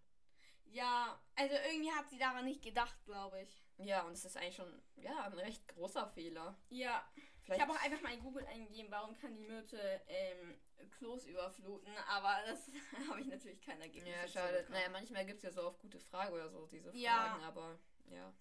Ja, 0.66 1.20
also 1.34 1.54
irgendwie 1.54 1.90
hat 1.90 2.08
sie 2.10 2.18
daran 2.18 2.44
nicht 2.44 2.62
gedacht, 2.62 2.96
glaube 3.04 3.42
ich. 3.42 3.64
Ja, 3.78 4.02
und 4.02 4.12
es 4.12 4.24
ist 4.24 4.36
eigentlich 4.36 4.54
schon 4.54 4.82
ja, 4.96 5.24
ein 5.24 5.32
recht 5.32 5.66
großer 5.68 6.06
Fehler. 6.08 6.56
Ja, 6.68 7.04
ich 7.16 7.24
Vielleicht 7.42 7.62
habe 7.62 7.72
auch 7.72 7.82
einfach 7.82 8.00
mal 8.02 8.12
in 8.12 8.20
Google 8.20 8.46
eingegeben, 8.46 8.90
warum 8.90 9.16
kann 9.18 9.34
die 9.34 9.42
Myrte 9.42 10.00
ähm, 10.06 10.60
Klos 10.88 11.26
überfluten, 11.26 11.92
aber 12.08 12.36
das 12.46 12.70
habe 13.10 13.20
ich 13.20 13.26
natürlich 13.26 13.60
kein 13.60 13.80
Ergebnis. 13.80 14.12
Ja, 14.14 14.28
schade. 14.28 14.66
Naja, 14.70 14.88
manchmal 14.90 15.26
gibt 15.26 15.38
es 15.38 15.42
ja 15.44 15.50
so 15.52 15.62
auf 15.62 15.78
gute 15.78 15.98
Frage 16.00 16.32
oder 16.34 16.48
so 16.48 16.66
diese 16.66 16.90
Fragen, 16.90 17.00
Ja. 17.00 17.40
aber 17.42 17.78
ja. 18.10 18.32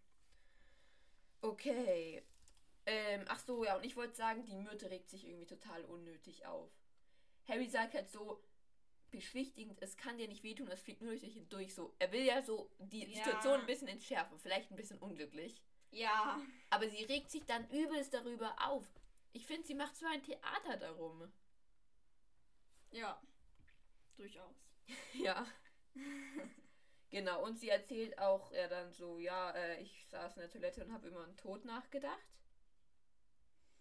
Okay. 1.42 2.24
Ähm, 2.86 3.26
ach 3.28 3.40
so, 3.40 3.64
ja, 3.64 3.76
und 3.76 3.86
ich 3.86 3.96
wollte 3.96 4.16
sagen, 4.16 4.44
die 4.46 4.56
Myrte 4.56 4.90
regt 4.90 5.10
sich 5.10 5.26
irgendwie 5.28 5.46
total 5.46 5.86
unnötig 5.86 6.46
auf. 6.46 6.72
Harry 7.48 7.68
sagt 7.68 7.94
halt 7.94 8.10
so 8.10 8.44
beschwichtigend, 9.12 9.82
es 9.82 9.98
kann 9.98 10.18
dir 10.18 10.28
nicht 10.28 10.44
wehtun, 10.44 10.68
es 10.70 10.82
fliegt 10.82 11.02
nur 11.02 11.12
durch 11.12 11.22
dich 11.22 11.34
hindurch. 11.34 11.74
So, 11.74 11.94
er 12.00 12.12
will 12.12 12.24
ja 12.24 12.42
so 12.42 12.70
die 12.80 13.06
Ja. 13.12 13.24
Situation 13.24 13.60
ein 13.62 13.66
bisschen 13.66 13.88
entschärfen, 13.88 14.38
vielleicht 14.40 14.72
ein 14.72 14.76
bisschen 14.76 15.00
unglücklich. 15.00 15.62
Ja, 15.92 16.40
Aber 16.70 16.88
sie 16.88 17.04
regt 17.06 17.32
sich 17.32 17.46
dann 17.46 17.68
übelst 17.70 18.14
darüber 18.14 18.56
auf. 18.68 18.86
Ich 19.34 19.48
finde, 19.48 19.66
sie 19.66 19.74
macht 19.74 19.96
so 19.96 20.06
ein 20.06 20.22
Theater 20.24 20.78
darum. 20.78 21.32
Ja. 22.92 23.22
Durchaus. 24.18 24.56
Ja. 25.14 25.46
genau, 27.10 27.44
und 27.46 27.60
sie 27.60 27.70
erzählt 27.70 28.18
auch 28.18 28.52
ja 28.52 28.68
dann 28.68 28.92
so, 28.92 29.20
ja, 29.20 29.52
äh, 29.52 29.82
ich 29.82 30.08
saß 30.08 30.36
in 30.38 30.42
der 30.42 30.50
Toilette 30.50 30.84
und 30.84 30.92
habe 30.92 31.08
über 31.10 31.24
den 31.26 31.38
Tod 31.38 31.64
nachgedacht. 31.66 32.40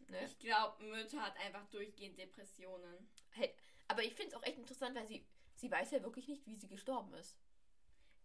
Ne? 0.08 0.24
Ich 0.24 0.38
glaube, 0.38 0.82
Mütter 0.84 1.22
hat 1.22 1.36
einfach 1.38 1.66
durchgehend 1.68 2.18
Depressionen. 2.18 3.08
Hey, 3.30 3.54
aber 3.88 4.02
ich 4.02 4.14
finde 4.14 4.28
es 4.32 4.34
auch 4.34 4.42
echt 4.42 4.58
interessant, 4.58 4.94
weil 4.96 5.06
sie, 5.06 5.26
sie 5.54 5.70
weiß 5.70 5.90
ja 5.92 6.02
wirklich 6.02 6.28
nicht, 6.28 6.46
wie 6.46 6.56
sie 6.56 6.68
gestorben 6.68 7.12
ist. 7.14 7.38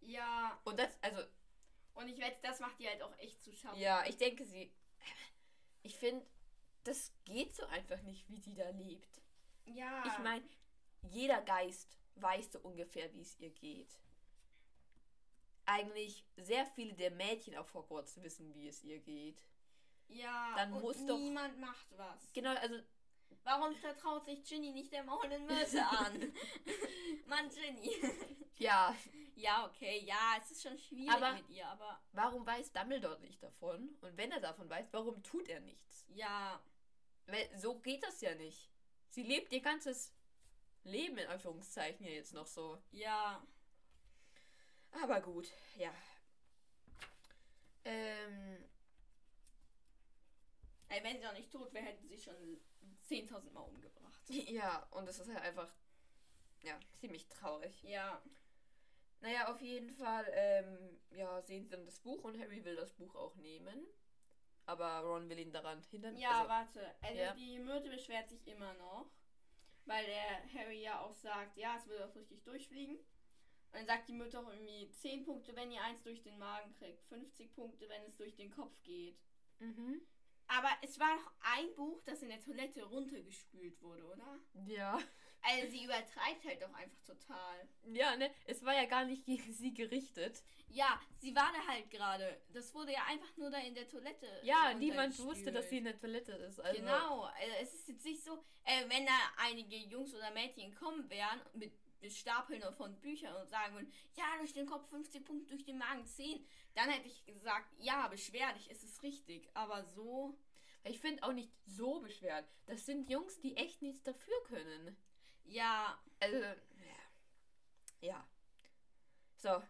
Ja, 0.00 0.60
Und 0.64 0.78
das, 0.78 0.90
also, 1.02 1.22
und 1.94 2.08
ich 2.08 2.18
wette, 2.18 2.38
das 2.42 2.60
macht 2.60 2.78
die 2.78 2.88
halt 2.88 3.02
auch 3.02 3.16
echt 3.18 3.42
zu 3.42 3.52
schaffen. 3.54 3.78
ja, 3.80 4.04
ich 4.06 4.16
denke, 4.16 4.44
sie. 4.44 4.72
Ich 5.82 5.96
finde, 5.96 6.26
das 6.84 7.12
geht 7.24 7.54
so 7.54 7.66
einfach 7.66 8.00
nicht, 8.02 8.28
wie 8.28 8.40
sie 8.40 8.54
da 8.54 8.68
lebt. 8.70 9.22
Ja. 9.66 10.02
Ich 10.06 10.18
meine, 10.18 10.44
jeder 11.10 11.40
Geist 11.42 11.98
weiß 12.16 12.52
so 12.52 12.60
ungefähr, 12.60 13.12
wie 13.14 13.20
es 13.22 13.38
ihr 13.40 13.50
geht. 13.50 13.98
Eigentlich 15.66 16.24
sehr 16.36 16.66
viele 16.66 16.92
der 16.94 17.10
Mädchen 17.10 17.56
auf 17.56 17.72
Hogwarts 17.72 18.22
wissen, 18.22 18.54
wie 18.54 18.68
es 18.68 18.84
ihr 18.84 18.98
geht. 18.98 19.42
ja, 20.08 20.52
dann 20.56 20.74
und 20.74 20.82
muss 20.82 21.04
doch- 21.06 21.16
niemand 21.18 21.58
macht 21.58 21.86
was. 21.96 22.30
Genau, 22.32 22.54
also 22.56 22.76
Warum 23.42 23.74
vertraut 23.74 24.24
sich 24.24 24.42
Ginny 24.44 24.72
nicht 24.72 24.90
der 24.92 25.02
maulenden 25.04 25.44
Mörse 25.46 25.84
an? 25.86 26.32
Mann, 27.26 27.50
Ginny. 27.50 27.90
ja, 28.56 28.94
ja, 29.34 29.66
okay, 29.66 30.00
ja, 30.04 30.36
es 30.40 30.50
ist 30.52 30.62
schon 30.62 30.78
schwierig 30.78 31.10
Aber- 31.12 31.34
mit 31.34 31.50
ihr, 31.50 31.66
aber 31.68 32.00
warum 32.12 32.46
weiß 32.46 32.72
Dumbledore 32.72 33.20
nicht 33.20 33.42
davon? 33.42 33.96
Und 34.00 34.16
wenn 34.16 34.30
er 34.32 34.40
davon 34.40 34.70
weiß, 34.70 34.86
warum 34.92 35.22
tut 35.22 35.48
er 35.48 35.60
nichts? 35.60 36.06
ja, 36.08 36.58
Weil 37.26 37.50
so 37.58 37.78
geht 37.80 38.02
das 38.04 38.20
ja 38.22 38.34
nicht. 38.34 38.70
Sie 39.10 39.22
lebt 39.22 39.52
ihr 39.52 39.60
ganzes 39.60 40.13
Leben 40.84 41.18
in 41.18 41.28
Anführungszeichen 41.28 42.04
hier 42.04 42.14
jetzt 42.14 42.34
noch 42.34 42.46
so. 42.46 42.78
ja. 42.92 43.44
Aber 45.02 45.20
gut, 45.20 45.50
ja. 45.76 45.92
Ähm, 47.84 48.64
Ey, 50.88 51.02
wenn 51.02 51.18
sie 51.18 51.24
noch 51.24 51.32
nicht 51.32 51.50
tot 51.50 51.74
wäre, 51.74 51.86
hätten 51.86 52.06
sie 52.06 52.16
schon 52.16 52.60
10.000 53.08 53.50
Mal 53.50 53.62
umgebracht. 53.62 54.22
ja, 54.28 54.86
und 54.92 55.08
es 55.08 55.18
ist 55.18 55.28
halt 55.28 55.42
einfach, 55.42 55.74
ja, 56.62 56.78
ziemlich 57.00 57.26
traurig. 57.26 57.82
Ja, 57.82 58.22
Naja, 59.20 59.48
auf 59.52 59.60
jeden 59.60 59.90
Fall, 59.90 60.26
ähm, 60.32 61.00
ja, 61.10 61.42
sehen 61.42 61.64
sie 61.64 61.70
dann 61.70 61.84
das 61.84 61.98
Buch 61.98 62.22
und 62.24 62.38
Harry 62.38 62.64
will 62.64 62.76
das 62.76 62.92
Buch 62.92 63.14
auch 63.16 63.34
nehmen. 63.36 63.86
Aber 64.66 65.00
Ron 65.00 65.28
will 65.28 65.38
ihn 65.38 65.52
daran 65.52 65.82
hindern. 65.90 66.16
ja, 66.16 66.38
also, 66.38 66.48
warte. 66.48 66.94
Also 67.02 67.18
ja. 67.18 67.34
die 67.34 67.58
Myrte 67.58 67.90
beschwert 67.90 68.28
sich 68.28 68.46
immer 68.46 68.72
noch, 68.74 69.10
weil 69.86 70.04
der 70.06 70.42
Harry 70.54 70.82
ja 70.82 71.00
auch 71.00 71.14
sagt, 71.14 71.56
ja, 71.56 71.76
es 71.76 71.86
wird 71.88 72.02
auch 72.02 72.14
richtig 72.14 72.42
durchfliegen. 72.44 72.96
Und 72.96 73.80
dann 73.80 73.86
sagt 73.86 74.08
die 74.08 74.12
Myrte 74.12 74.38
auch 74.38 74.48
irgendwie 74.48 74.88
10 74.90 75.24
Punkte, 75.24 75.54
wenn 75.56 75.70
ihr 75.70 75.82
eins 75.82 76.02
durch 76.02 76.22
den 76.22 76.38
Magen 76.38 76.72
kriegt, 76.78 77.02
50 77.08 77.52
Punkte, 77.54 77.88
wenn 77.88 78.02
es 78.04 78.16
durch 78.16 78.34
den 78.36 78.50
Kopf 78.50 78.80
geht. 78.82 79.18
mhm. 79.58 80.00
Aber 80.46 80.68
es 80.82 81.00
war 81.00 81.16
doch 81.16 81.32
ein 81.40 81.74
Buch, 81.74 82.02
das 82.04 82.22
in 82.22 82.28
der 82.28 82.40
Toilette 82.40 82.84
runtergespült 82.84 83.80
wurde, 83.80 84.04
oder? 84.04 84.38
Ja. 84.66 84.98
Also 85.46 85.70
sie 85.70 85.84
übertreibt 85.84 86.44
halt 86.44 86.62
doch 86.62 86.72
einfach 86.74 87.00
total. 87.06 87.68
Ja, 87.92 88.16
ne, 88.16 88.30
es 88.46 88.64
war 88.64 88.74
ja 88.74 88.86
gar 88.86 89.04
nicht 89.04 89.24
gegen 89.26 89.52
sie 89.52 89.74
gerichtet. 89.74 90.42
Ja, 90.68 91.00
sie 91.18 91.34
war 91.34 91.52
da 91.52 91.72
halt 91.72 91.90
gerade. 91.90 92.40
Das 92.52 92.74
wurde 92.74 92.92
ja 92.92 93.04
einfach 93.06 93.36
nur 93.36 93.50
da 93.50 93.58
in 93.58 93.74
der 93.74 93.86
Toilette. 93.86 94.26
Ja, 94.42 94.72
niemand 94.74 95.18
wusste, 95.18 95.52
dass 95.52 95.68
sie 95.68 95.78
in 95.78 95.84
der 95.84 95.98
Toilette 95.98 96.32
ist. 96.32 96.60
Also, 96.60 96.80
Genau, 96.80 97.24
also 97.24 97.52
es 97.60 97.74
ist 97.74 97.88
jetzt 97.88 98.04
nicht 98.04 98.24
so, 98.24 98.42
äh, 98.64 98.88
wenn 98.88 99.04
da 99.06 99.12
einige 99.36 99.76
Jungs 99.76 100.14
oder 100.14 100.30
Mädchen 100.32 100.74
kommen 100.74 101.08
wären 101.10 101.40
mit, 101.52 101.72
Stapeln 102.10 102.62
von 102.76 103.00
Büchern 103.00 103.34
und 103.40 103.48
sagen 103.48 103.74
würden, 103.74 103.90
ja, 104.14 104.24
durch 104.38 104.52
den 104.52 104.66
Kopf 104.66 104.86
50 104.90 105.24
Punkte, 105.24 105.48
durch 105.48 105.64
den 105.64 105.78
Magen 105.78 106.04
10, 106.04 106.46
dann 106.74 106.90
hätte 106.90 107.06
ich 107.08 107.24
gesagt, 107.24 107.72
ja, 107.78 108.08
beschwer 108.08 108.52
dich, 108.52 108.70
es 108.70 108.82
ist 108.82 109.02
richtig. 109.02 109.48
Aber 109.54 109.84
so, 109.84 110.36
Ich 110.86 111.00
finde 111.00 111.22
auch 111.22 111.32
nicht 111.32 111.50
so 111.64 112.00
beschwert. 112.00 112.46
Das 112.66 112.84
sind 112.84 113.08
Jungs, 113.08 113.40
die 113.40 113.56
echt 113.56 113.80
nichts 113.80 114.02
dafür 114.02 114.34
können. 114.44 114.94
Ja, 115.44 115.98
Also, 116.20 116.36
ja. 116.38 116.54
Ja. 118.00 118.28
So. 119.36 119.62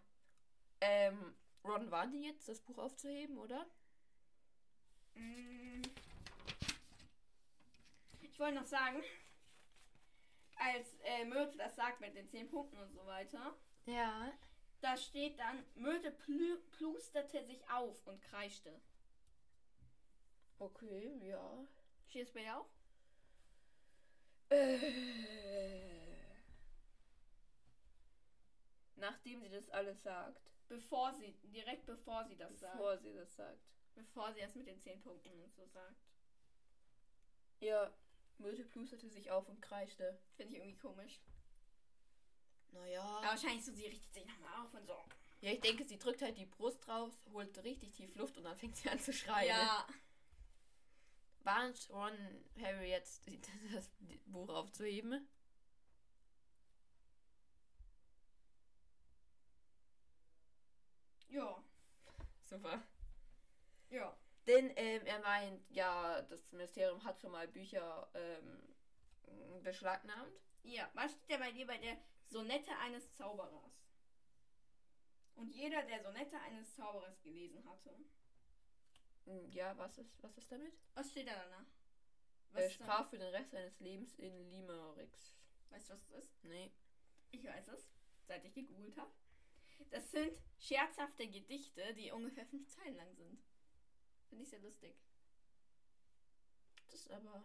Ähm, 0.80 1.34
Ron 1.64 1.90
warnt 1.90 2.14
ihn 2.14 2.24
jetzt, 2.24 2.48
das 2.48 2.60
Buch 2.60 2.78
aufzuheben, 2.78 3.38
oder? 3.38 3.66
mm. 5.14 5.82
ich 8.20 8.38
wollte 8.38 8.56
noch 8.56 8.66
sagen, 8.66 9.02
als 10.56 10.98
äh, 11.04 11.24
Myrte 11.24 11.56
das 11.56 11.76
sagt 11.76 12.00
mit 12.00 12.14
den 12.16 12.28
10 12.28 12.48
Punkten 12.48 12.78
und 12.78 12.92
so 12.92 13.06
weiter, 13.06 13.56
Ja. 13.86 14.32
da 14.80 14.96
steht 14.96 15.38
dann, 15.38 15.64
Myrte 15.76 16.10
plü 16.10 16.58
plusterte 16.72 17.44
sich 17.44 17.68
auf 17.70 18.04
und 18.06 18.20
kreischte. 18.22 18.80
Okay, 20.58 21.16
ja. 21.22 21.66
Steht 22.08 22.26
es 22.26 22.32
bei 22.32 22.40
dir 22.42 22.58
auch? 22.58 22.73
Äh. 24.50 24.78
Nachdem 28.96 29.42
sie 29.42 29.50
das 29.50 29.68
alles 29.70 30.02
sagt. 30.02 30.50
Bevor 30.68 31.12
sie, 31.14 31.34
direkt 31.44 31.86
bevor 31.86 32.24
sie 32.24 32.36
das 32.36 32.58
sagt. 32.58 32.76
Bevor 32.76 32.98
sie 32.98 33.12
das 33.12 33.34
sagt. 33.36 33.60
Bevor 33.94 34.32
sie 34.32 34.40
das 34.40 34.54
mit 34.54 34.66
den 34.66 34.80
10 34.80 35.00
Punkten 35.02 35.40
und 35.40 35.54
so 35.54 35.66
sagt. 35.66 36.06
Ja. 37.60 37.92
Myrte 38.38 38.64
plusterte 38.64 39.08
sich 39.08 39.30
auf 39.30 39.48
und 39.48 39.60
kreischte. 39.60 40.18
Finde 40.36 40.52
ich 40.52 40.58
irgendwie 40.58 40.78
komisch. 40.78 41.20
Naja. 42.72 43.02
Aber 43.02 43.26
wahrscheinlich 43.28 43.64
so, 43.64 43.72
sie 43.72 43.86
richtet 43.86 44.12
sich 44.12 44.26
nochmal 44.26 44.64
auf 44.64 44.74
und 44.74 44.86
so. 44.86 45.04
Ja, 45.40 45.52
ich 45.52 45.60
denke, 45.60 45.84
sie 45.84 45.98
drückt 45.98 46.22
halt 46.22 46.38
die 46.38 46.46
Brust 46.46 46.88
raus, 46.88 47.12
holt 47.32 47.62
richtig 47.62 47.92
tief 47.92 48.14
Luft 48.16 48.36
und 48.38 48.44
dann 48.44 48.56
fängt 48.56 48.76
sie 48.76 48.88
an 48.88 48.98
zu 48.98 49.12
schreien. 49.12 49.48
Ja. 49.48 49.86
Warnt 51.44 51.90
Ron 51.90 52.16
Harry 52.60 52.90
jetzt, 52.90 53.22
das 53.72 53.90
Buch 54.26 54.48
aufzuheben? 54.48 55.28
Ja. 61.28 61.62
Super. 62.42 62.82
Ja. 63.90 64.16
Denn 64.46 64.72
ähm, 64.76 65.06
er 65.06 65.18
meint, 65.20 65.70
ja, 65.70 66.22
das 66.22 66.50
Ministerium 66.52 67.02
hat 67.04 67.20
schon 67.20 67.32
mal 67.32 67.48
Bücher 67.48 68.08
ähm, 68.14 69.62
beschlagnahmt. 69.62 70.32
Ja. 70.62 70.88
Was 70.94 71.12
steht 71.12 71.30
denn 71.30 71.40
bei 71.40 71.52
dir 71.52 71.66
bei 71.66 71.78
der 71.78 71.96
Sonette 72.26 72.76
eines 72.78 73.14
Zauberers? 73.16 73.84
Und 75.34 75.50
jeder, 75.50 75.82
der 75.82 76.02
Sonette 76.02 76.38
eines 76.40 76.74
Zauberers 76.74 77.20
gelesen 77.22 77.68
hatte. 77.68 77.96
Hm, 79.26 79.50
Ja, 79.52 79.76
was 79.78 79.98
ist, 79.98 80.22
was 80.22 80.36
ist 80.38 80.50
damit? 80.52 80.72
Was 80.94 81.10
steht 81.10 81.26
da 81.26 81.34
danach? 81.34 81.66
Er 82.54 82.66
ist 82.66 82.80
da- 82.80 82.84
sprach 82.84 83.08
für 83.10 83.18
den 83.18 83.34
Rest 83.34 83.50
seines 83.50 83.78
Lebens 83.80 84.14
in 84.18 84.50
Limericks. 84.50 85.34
Weißt 85.70 85.88
du, 85.90 85.94
was 85.94 86.06
das 86.08 86.24
ist? 86.24 86.44
Nee. 86.44 86.70
Ich 87.32 87.44
weiß 87.44 87.68
es, 87.68 87.88
seit 88.26 88.44
ich 88.44 88.54
gegoogelt 88.54 88.96
habe. 88.96 89.10
Das 89.90 90.10
sind 90.10 90.38
scherzhafte 90.58 91.26
Gedichte, 91.28 91.94
die 91.94 92.12
ungefähr 92.12 92.46
fünf 92.46 92.68
Zeilen 92.68 92.94
lang 92.96 93.12
sind. 93.14 93.42
Finde 94.28 94.44
ich 94.44 94.50
sehr 94.50 94.60
lustig. 94.60 94.94
Das 96.86 96.94
ist 97.00 97.10
aber. 97.10 97.42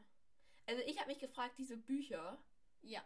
Also 0.67 0.83
ich 0.83 0.97
habe 0.99 1.07
mich 1.09 1.17
gefragt, 1.19 1.57
diese 1.57 1.77
Bücher, 1.77 2.37
Ja. 2.83 3.03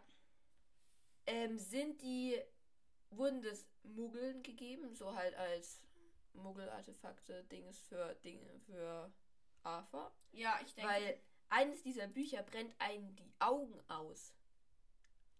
ähm, 1.26 1.58
sind 1.58 2.02
die. 2.02 2.40
Wurden 3.10 3.42
das 3.42 3.64
Muggeln 3.84 4.42
gegeben? 4.42 4.94
So 4.94 5.14
halt 5.14 5.34
als 5.36 5.80
Muggel-Artefakte, 6.34 7.44
Dings 7.44 7.80
für 7.80 8.14
Dinge 8.24 8.58
für 8.66 9.12
Arthur? 9.62 10.12
Ja, 10.32 10.58
ich 10.64 10.74
denke. 10.74 10.90
Weil 10.90 11.20
eines 11.48 11.82
dieser 11.82 12.06
Bücher 12.08 12.42
brennt 12.42 12.74
einen 12.80 13.14
die 13.16 13.32
Augen 13.38 13.80
aus. 13.88 14.34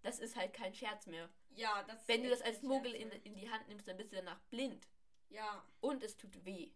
Das 0.03 0.19
ist 0.19 0.37
halt 0.37 0.53
kein 0.53 0.75
Scherz 0.75 1.07
mehr. 1.07 1.29
ja, 1.51 1.83
das 1.85 2.01
ist 2.01 2.09
Wenn 2.09 2.23
du 2.23 2.29
das 2.31 2.43
als 2.43 2.63
Muggel 2.63 2.93
in, 2.95 3.11
in 3.11 3.35
die 3.35 3.51
Hand 3.51 3.67
nimmst, 3.69 3.89
dann 3.89 3.97
bist 3.97 4.13
du 4.13 4.17
danach 4.17 4.41
blind. 4.51 4.87
Ja, 5.31 5.65
Und 5.81 6.03
es 6.03 6.17
tut 6.17 6.45
weh. 6.45 6.71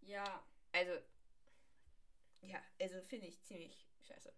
ja. 0.00 0.42
Also, 0.74 0.92
ja, 2.40 2.58
also 2.80 3.00
finde 3.02 3.26
ich 3.26 3.42
ziemlich 3.42 3.86
scheiße. 4.00 4.32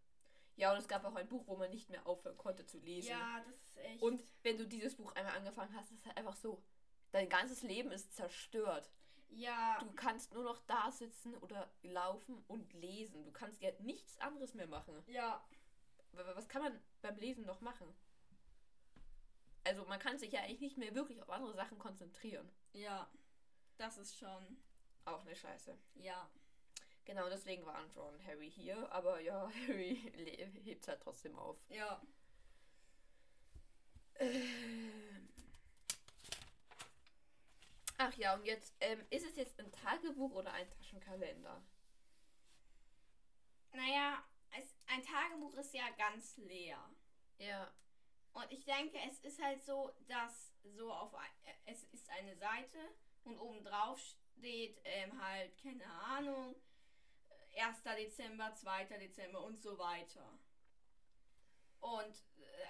Ja, 0.56 0.72
und 0.72 0.78
es 0.78 0.88
gab 0.88 1.04
auch 1.04 1.14
ein 1.14 1.28
Buch, 1.28 1.46
wo 1.46 1.56
man 1.56 1.70
nicht 1.70 1.90
mehr 1.90 2.04
aufhören 2.08 2.37
konnte 2.37 2.66
zu 2.66 2.78
lesen. 2.80 3.10
Ja, 3.10 3.40
das 3.46 3.54
ist 3.62 3.76
echt. 3.78 4.02
Und 4.02 4.20
wenn 4.42 4.58
du 4.58 4.66
dieses 4.66 4.96
Buch 4.96 5.12
einmal 5.14 5.37
angefangen 5.37 5.72
hast, 5.76 5.92
ist 5.92 6.00
es 6.00 6.06
halt 6.06 6.16
einfach 6.16 6.34
so. 6.34 6.60
Dein 7.12 7.28
ganzes 7.28 7.62
Leben 7.62 7.92
ist 7.92 8.12
zerstört. 8.16 8.90
Ja, 9.35 9.79
Du 9.81 9.90
kannst 9.92 10.33
nur 10.33 10.44
noch 10.44 10.59
da 10.66 10.90
sitzen 10.90 11.35
oder 11.38 11.70
laufen 11.83 12.42
und 12.49 12.73
lesen. 12.75 13.25
Du 13.25 13.33
kannst 13.33 13.61
ja 13.61 13.70
nichts 13.81 14.18
anderes 14.20 14.55
mehr 14.55 14.66
machen. 14.66 15.03
ja, 15.07 15.44
Was 16.12 16.49
kann 16.49 16.62
man 16.62 16.81
beim 17.03 17.16
Lesen 17.16 17.44
noch 17.44 17.61
machen? 17.61 17.92
Also 19.64 19.85
man 19.87 19.99
kann 19.99 20.18
sich 20.18 20.33
ja 20.33 20.40
eigentlich 20.40 20.61
nicht 20.61 20.77
mehr 20.77 20.94
wirklich 20.94 21.23
auf 21.23 21.31
andere 21.31 21.55
Sachen 21.55 21.79
konzentrieren. 21.79 22.51
ja. 22.73 23.11
Das 23.77 23.99
ist 23.99 24.16
schon. 24.16 24.57
Auch 25.05 25.23
eine 25.23 25.35
Scheiße. 25.35 25.77
Ja. 25.97 26.31
Genau, 27.05 27.29
deswegen 27.29 27.66
waren 27.66 27.90
Ron 27.90 28.14
und 28.14 28.25
Harry 28.25 28.49
hier. 28.49 28.90
Aber 28.92 29.18
ja, 29.20 29.51
Harry 29.68 29.97
hebt 30.62 30.87
halt 30.87 31.01
trotzdem 31.03 31.37
auf. 31.37 31.59
Ja. 31.68 32.01
Äh, 34.14 34.40
Ach 37.96 38.14
ja, 38.14 38.35
und 38.35 38.44
jetzt, 38.44 38.74
ähm, 38.80 39.04
ist 39.11 39.24
es 39.24 39.37
jetzt 39.37 39.59
ein 39.61 39.70
Tagebuch 39.70 40.33
oder 40.33 40.52
ein 40.52 40.68
Taschenkalender? 40.70 41.62
Naja, 43.72 44.24
es, 44.59 44.76
ein 44.87 45.02
Tagebuch 45.02 45.54
ist 45.54 45.74
ja 45.74 45.88
ganz 45.90 46.37
leer. 46.38 46.78
Ja. 47.38 47.72
Und 48.33 48.50
ich 48.50 48.64
denke, 48.64 48.98
es 49.09 49.20
ist 49.20 49.40
halt 49.40 49.64
so, 49.64 49.92
dass 50.09 50.52
so 50.64 50.92
auf 50.92 51.14
ein, 51.14 51.30
äh, 51.44 51.72
es 51.72 51.85
ist 51.92 52.09
eine 52.11 52.37
Seite 52.37 52.78
und 53.22 53.38
oben 53.38 53.64
drauf 53.64 54.00
steht 54.37 54.80
ähm, 54.85 55.20
halt, 55.22 55.57
keine 55.59 55.87
Ahnung, 55.87 56.57
1. 57.57 57.83
Dezember, 57.85 58.52
2. 58.54 58.85
Dezember 58.85 59.42
und 59.44 59.62
so 59.62 59.78
weiter. 59.78 60.38
Und 61.80 62.16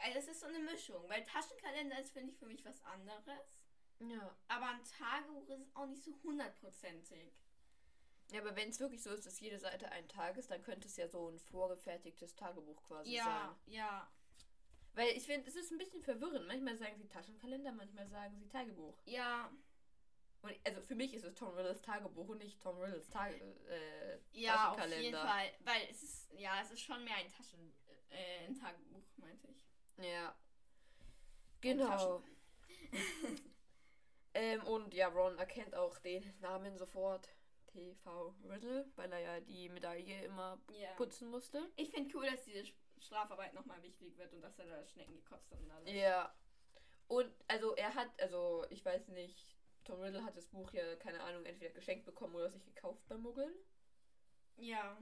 äh, 0.02 0.18
es 0.18 0.28
ist 0.28 0.40
so 0.40 0.46
eine 0.46 0.58
Mischung, 0.58 1.08
weil 1.08 1.24
Taschenkalender 1.24 1.98
ist, 1.98 2.12
finde 2.12 2.32
ich, 2.32 2.38
für 2.38 2.46
mich 2.46 2.64
was 2.64 2.82
anderes. 2.82 3.63
Ja. 4.00 4.37
Aber 4.48 4.66
ein 4.68 4.85
Tagebuch 4.85 5.48
ist 5.48 5.74
auch 5.76 5.87
nicht 5.87 6.02
so 6.02 6.12
hundertprozentig. 6.22 7.33
Ja, 8.30 8.40
aber 8.40 8.57
wenn 8.57 8.70
es 8.70 8.80
wirklich 8.80 9.02
so 9.02 9.11
ist, 9.11 9.26
dass 9.26 9.40
jede 9.40 9.59
Seite 9.59 9.90
ein 9.92 10.09
Tag 10.09 10.37
ist, 10.37 10.50
dann 10.50 10.62
könnte 10.62 10.88
es 10.88 10.96
ja 10.96 11.07
so 11.09 11.28
ein 11.28 11.38
vorgefertigtes 11.38 12.35
Tagebuch 12.35 12.83
quasi 12.83 13.12
Ja, 13.14 13.24
sein. 13.64 13.74
ja, 13.74 14.11
Weil 14.94 15.09
ich 15.11 15.24
finde, 15.26 15.46
es 15.48 15.57
ist 15.57 15.70
ein 15.70 15.78
bisschen 15.78 16.02
verwirrend. 16.02 16.46
Manchmal 16.46 16.76
sagen 16.76 16.96
sie 16.98 17.07
Taschenkalender, 17.09 17.72
manchmal 17.72 18.09
sagen 18.09 18.37
sie 18.38 18.48
Tagebuch. 18.48 18.96
ja, 19.04 19.50
Und 20.42 20.54
also 20.64 20.80
für 20.83 20.94
mich 20.94 21.12
ist 21.14 21.24
es 21.24 21.35
Tom 21.35 21.54
Riddles 21.54 21.83
Tagebuch 21.83 22.28
und 22.28 22.38
nicht 22.38 22.61
Tom 22.62 22.78
Riddles 22.78 23.09
Tage, 23.11 23.35
äh, 23.37 24.18
ja, 24.33 24.70
auf 24.70 24.76
Taschenkalender. 24.76 25.02
jeden 25.02 25.16
Fall. 25.18 25.52
Weil 25.61 25.88
es 25.90 26.02
ist, 26.02 26.33
ja, 26.33 26.61
es 26.62 26.70
ist 26.70 26.80
schon 26.80 27.04
mehr 27.04 27.16
ein 27.16 27.28
Taschen, 27.28 27.72
äh, 28.11 28.46
ein 28.46 28.54
Tagebuch, 28.59 29.04
meinte 29.18 29.48
ich. 29.48 30.04
Ja. 30.04 30.35
Genau. 31.61 32.22
ähm, 34.35 34.62
und 34.64 34.92
ja, 34.94 35.09
Ron 35.09 35.38
erkennt 35.38 35.75
auch 35.75 35.99
den 35.99 36.23
Namen 36.40 36.77
sofort. 36.77 37.29
TV 37.66 38.33
Riddle, 38.49 38.88
weil 38.94 39.11
er 39.12 39.18
ja 39.18 39.40
die 39.40 39.68
Medaille 39.68 40.25
immer 40.25 40.61
Ja. 40.70 40.92
putzen 40.94 41.29
musste. 41.29 41.61
Ich 41.75 41.90
finde 41.90 42.16
cool, 42.16 42.25
dass 42.31 42.44
diese 42.44 42.64
Strafarbeit 43.01 43.53
nochmal 43.53 43.83
wichtig 43.83 44.16
wird 44.16 44.33
und 44.33 44.42
dass 44.42 44.57
er 44.61 44.66
da 44.66 44.87
Schnecken 44.87 45.16
gekotzt 45.16 45.51
hat 45.51 45.61
und 45.61 45.70
alles. 45.73 45.90
Ja. 45.92 46.33
Und 47.09 47.29
also 47.49 47.75
er 47.75 47.92
hat, 47.94 48.09
also 48.20 48.64
ich 48.70 48.85
weiß 48.85 49.09
nicht, 49.09 49.57
Tom 49.85 50.01
Riddle 50.01 50.25
hat 50.25 50.37
das 50.37 50.47
Buch 50.47 50.73
ja, 50.73 50.94
keine 50.97 51.20
Ahnung, 51.23 51.44
entweder 51.44 51.73
geschenkt 51.75 52.07
bekommen 52.07 52.37
oder 52.37 52.49
sich 52.49 52.64
gekauft 52.64 53.05
beim 53.09 53.23
Muggeln. 53.23 53.53
Ja. 54.57 54.97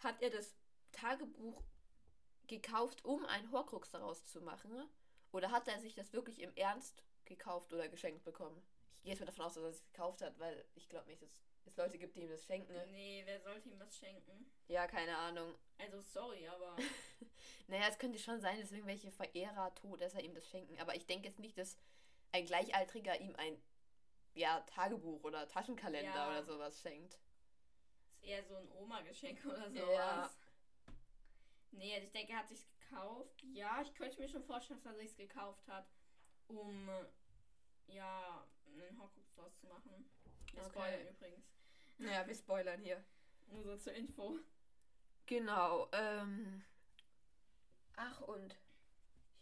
Hat 0.00 0.20
er 0.20 0.30
das 0.30 0.56
Tagebuch 0.92 1.62
gekauft, 2.48 3.04
um 3.04 3.24
einen 3.26 3.50
Horcrux 3.52 3.90
daraus 3.90 4.26
zu 4.26 4.40
machen? 4.40 4.88
Oder 5.30 5.50
hat 5.52 5.68
er 5.68 5.78
sich 5.78 5.94
das 5.94 6.12
wirklich 6.12 6.40
im 6.40 6.54
Ernst 6.56 7.04
gekauft 7.28 7.72
oder 7.72 7.88
geschenkt 7.88 8.24
bekommen? 8.24 8.62
Ich 8.98 9.04
gehe 9.04 9.12
jetzt 9.12 9.20
mal 9.20 9.26
davon 9.26 9.44
aus, 9.44 9.54
dass 9.54 9.62
er 9.62 9.70
es 9.70 9.84
gekauft 9.84 10.22
hat, 10.22 10.38
weil 10.38 10.64
ich 10.74 10.88
glaube 10.88 11.06
nicht, 11.08 11.22
dass 11.22 11.30
es 11.64 11.76
Leute 11.76 11.98
gibt, 11.98 12.16
die 12.16 12.22
ihm 12.22 12.28
das 12.28 12.44
schenken. 12.44 12.74
Nee, 12.90 13.22
wer 13.24 13.40
sollte 13.40 13.68
ihm 13.68 13.78
was 13.78 13.96
schenken? 13.96 14.50
Ja, 14.66 14.86
keine 14.86 15.16
Ahnung. 15.16 15.54
Also 15.78 16.00
sorry, 16.00 16.48
aber. 16.48 16.76
Naja, 17.68 17.86
es 17.88 17.98
könnte 17.98 18.18
schon 18.18 18.40
sein, 18.40 18.58
dass 18.58 18.72
irgendwelche 18.72 19.10
Verehrer 19.12 19.74
tot, 19.74 20.00
dass 20.00 20.14
er 20.14 20.24
ihm 20.24 20.34
das 20.34 20.48
schenken. 20.48 20.78
Aber 20.80 20.96
ich 20.96 21.04
denke 21.06 21.28
jetzt 21.28 21.38
nicht, 21.38 21.58
dass 21.58 21.76
ein 22.32 22.46
Gleichaltriger 22.46 23.20
ihm 23.20 23.36
ein 23.36 23.60
ja, 24.34 24.60
Tagebuch 24.60 25.22
oder 25.24 25.46
Taschenkalender 25.46 26.14
Ja. 26.14 26.28
oder 26.30 26.44
sowas 26.44 26.80
schenkt. 26.80 27.14
ist 27.14 28.22
eher 28.22 28.42
so 28.44 28.56
ein 28.56 28.70
Oma-Geschenk 28.72 29.44
oder 29.44 29.70
sowas. 29.70 29.92
Ja. 29.92 30.30
Nee, 31.72 31.94
also 31.94 32.06
ich 32.06 32.12
denke, 32.12 32.32
er 32.32 32.38
hat 32.38 32.48
sich 32.48 32.64
gekauft. 32.80 33.44
Ja, 33.52 33.82
ich 33.82 33.94
könnte 33.94 34.18
mir 34.18 34.28
schon 34.28 34.42
vorstellen, 34.42 34.80
dass 34.82 34.94
er 34.94 35.02
sich 35.02 35.16
gekauft 35.16 35.66
hat, 35.68 35.86
um 36.48 36.88
ja, 37.88 38.44
einen 38.66 38.98
Horcrux 38.98 39.34
draus 39.34 39.58
zu 39.60 39.66
machen. 39.66 40.08
Wir 40.52 40.62
Okay. 40.62 40.70
spoilern 40.70 41.08
übrigens. 41.08 41.44
Naja, 41.98 42.26
wir 42.26 42.34
spoilern 42.34 42.80
hier. 42.80 43.04
Nur 43.48 43.62
so 43.64 43.76
zur 43.76 43.92
Info. 43.94 44.38
Genau. 45.26 45.88
Ähm, 45.92 46.64
ach, 47.96 48.20
und 48.22 48.56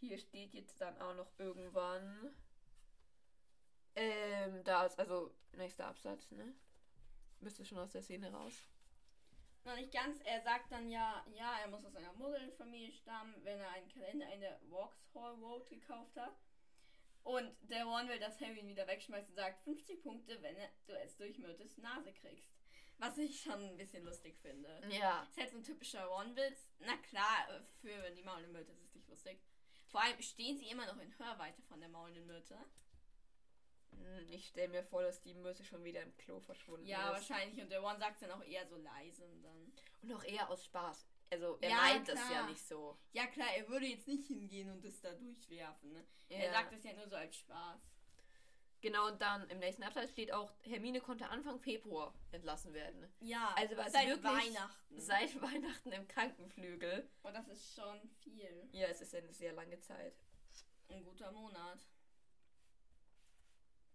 hier 0.01 0.19
steht 0.19 0.53
jetzt 0.55 0.81
dann 0.81 1.01
auch 1.01 1.15
noch 1.15 1.31
irgendwann. 1.39 2.35
Ähm, 3.95 4.63
da 4.65 4.85
ist 4.87 4.99
also 4.99 5.35
nächster 5.53 5.87
Absatz, 5.87 6.31
ne? 6.31 6.55
Müsste 7.41 7.65
schon 7.65 7.79
aus 7.79 7.93
der 7.93 8.03
Szene 8.03 8.31
raus. 8.33 8.65
Noch 9.65 9.75
nicht 9.75 9.93
ganz. 9.93 10.21
Er 10.25 10.43
sagt 10.43 10.71
dann 10.71 10.89
ja, 10.89 11.25
ja, 11.35 11.59
er 11.59 11.69
muss 11.69 11.85
aus 11.85 11.97
einer 11.97 12.13
Muggelfamilie 12.13 12.93
stammen, 12.93 13.35
wenn 13.43 13.59
er 13.59 13.71
einen 13.71 13.89
Kalender 13.89 14.33
in 14.33 14.41
der 14.41 14.61
Vauxhall 14.71 15.35
Road 15.35 15.69
gekauft 15.69 16.17
hat. 16.17 16.37
Und 17.27 17.57
der 17.63 17.85
Ron 17.85 18.09
will, 18.09 18.21
dass 18.21 18.41
Harry 18.41 18.61
ihn 18.61 18.69
wieder 18.69 18.87
wegschmeißt 18.87 19.29
und 19.31 19.35
sagt 19.35 19.61
50 19.65 20.01
Punkte, 20.03 20.41
wenn 20.43 20.55
du 20.87 20.93
es 21.01 21.17
durch 21.17 21.37
Myrtes 21.39 21.77
Nase 21.79 22.13
kriegst. 22.13 22.49
Was 22.99 23.19
ich 23.19 23.41
schon 23.43 23.61
ein 23.61 23.77
bisschen 23.77 24.05
lustig 24.05 24.39
finde. 24.41 24.81
Ja. 24.91 25.25
Ist 25.25 25.37
halt 25.37 25.51
so 25.51 25.57
ein 25.59 25.65
typischer 25.65 26.05
Ron-Witz. 26.07 26.69
Na 26.79 26.97
klar, 26.99 27.49
für 27.81 28.11
die 28.13 28.23
maulende 28.23 28.49
Myrte 28.51 28.71
ist 28.71 28.81
es 28.85 28.95
nicht 28.95 29.09
lustig. 29.09 29.41
Vor 29.89 30.01
allem 30.03 30.23
stehen 30.23 30.57
sie 30.57 30.69
immer 30.69 30.87
noch 30.87 30.99
in 31.01 31.19
Hörweite 31.19 31.63
von 31.63 31.81
der 31.81 31.89
maulenden 31.89 32.27
Myrte. 32.27 32.57
Hm, 33.91 34.29
Ich 34.31 34.47
stelle 34.49 34.69
mir 34.69 34.85
vor, 34.85 35.03
dass 35.03 35.21
die 35.21 35.35
Mürze 35.35 35.65
schon 35.65 35.83
wieder 35.85 36.03
im 36.03 36.17
Klo 36.17 36.39
verschwunden 36.41 36.87
Ja, 36.87 37.09
ist. 37.11 37.29
wahrscheinlich. 37.29 37.61
Und 37.61 37.71
der 37.71 37.81
Ron 37.81 37.99
sagt 37.99 38.23
dann 38.23 38.31
auch 38.31 38.45
eher 38.45 38.67
so 38.67 38.77
leise 38.77 39.27
und 39.27 39.43
dann. 39.43 39.73
Und 40.03 40.13
auch 40.15 40.25
eher 40.25 40.49
aus 40.49 40.65
Spaß. 40.65 41.07
Also 41.31 41.59
er 41.61 41.71
Ja, 41.71 41.77
meint 41.77 42.09
das 42.09 42.19
ja 42.21 42.27
klar. 42.29 42.49
nicht 42.49 42.67
so. 42.67 42.99
Ja 43.13 43.27
klar, 43.27 43.49
er 43.57 43.69
würde 43.69 43.87
jetzt 43.87 44.07
nicht 44.07 44.27
hingehen 44.29 44.71
und 44.71 44.85
das 44.85 45.01
da 45.01 45.13
durchwerfen. 45.15 45.93
Ne? 45.93 46.07
Er 46.29 46.45
Ja. 46.47 46.53
sagt 46.53 46.73
das 46.73 46.85
ja 46.85 46.93
nur 46.93 47.09
so 47.09 47.17
als 47.17 47.37
Spaß. 47.37 47.81
Genau, 48.83 49.09
und 49.09 49.21
dann 49.21 49.49
im 49.51 49.59
nächsten 49.59 49.83
Absatz 49.83 50.11
steht 50.11 50.31
auch, 50.33 50.53
Hermine 50.63 51.01
konnte 51.01 51.29
Anfang 51.29 51.59
Februar 51.59 52.15
entlassen 52.31 52.73
werden. 52.75 53.13
Ja, 53.21 53.53
Also 53.57 53.77
war 53.77 53.87
es 53.87 53.93
seit 53.93 54.07
wirklich 54.07 54.25
Weihnachten. 54.55 55.01
Seit 55.01 55.43
Weihnachten 55.43 55.93
im 55.93 56.07
Krankenflügel. 56.07 57.11
und 57.23 57.35
das 57.35 57.49
ist 57.49 57.75
schon 57.75 58.09
viel. 58.23 58.69
Ja, 58.73 58.87
es 58.87 59.01
ist 59.01 59.15
eine 59.15 59.33
sehr 59.33 59.53
lange 59.55 59.81
Zeit. 59.81 60.15
Ein 60.89 61.03
guter 61.05 61.33
Monat. 61.33 61.81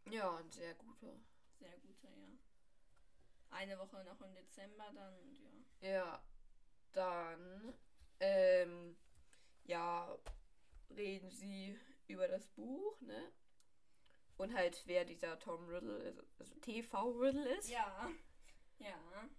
Ja, 0.10 0.36
ein 0.36 0.52
sehr 0.52 0.74
guter. 0.76 1.14
Sehr 1.60 1.78
guter, 1.78 2.10
ja. 2.10 2.28
Eine 3.52 3.78
Woche 3.78 4.04
noch 4.04 4.20
im 4.22 4.34
Dezember, 4.34 4.92
dann, 4.94 5.38
ja. 5.82 5.90
Ja, 5.90 6.24
dann, 6.94 7.74
ähm, 8.20 8.96
ja, 9.66 10.18
reden 10.96 11.30
sie 11.30 11.78
über 12.08 12.28
das 12.28 12.48
Buch, 12.48 13.00
ne? 13.02 13.32
Und 14.38 14.54
halt, 14.56 14.82
wer 14.86 15.06
dieser 15.06 15.38
Tom 15.40 15.68
Riddle 15.68 15.98
ist, 15.98 16.20
also 16.40 16.56
TV 16.62 17.12
Riddle 17.12 17.48
ist. 17.58 17.70
Ja. 17.70 18.10
Ja. 18.80 19.30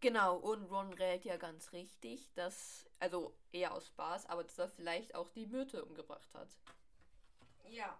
Genau, 0.00 0.36
und 0.36 0.64
Ron 0.64 0.92
rät 0.92 1.24
ja 1.24 1.36
ganz 1.36 1.72
richtig, 1.72 2.32
dass, 2.34 2.88
also 2.98 3.34
eher 3.52 3.72
aus 3.72 3.86
Spaß, 3.86 4.26
aber 4.26 4.44
dass 4.44 4.58
er 4.58 4.68
vielleicht 4.68 5.14
auch 5.14 5.30
die 5.30 5.46
Myrte 5.46 5.84
umgebracht 5.84 6.32
hat. 6.34 6.48
Ja. 7.70 7.98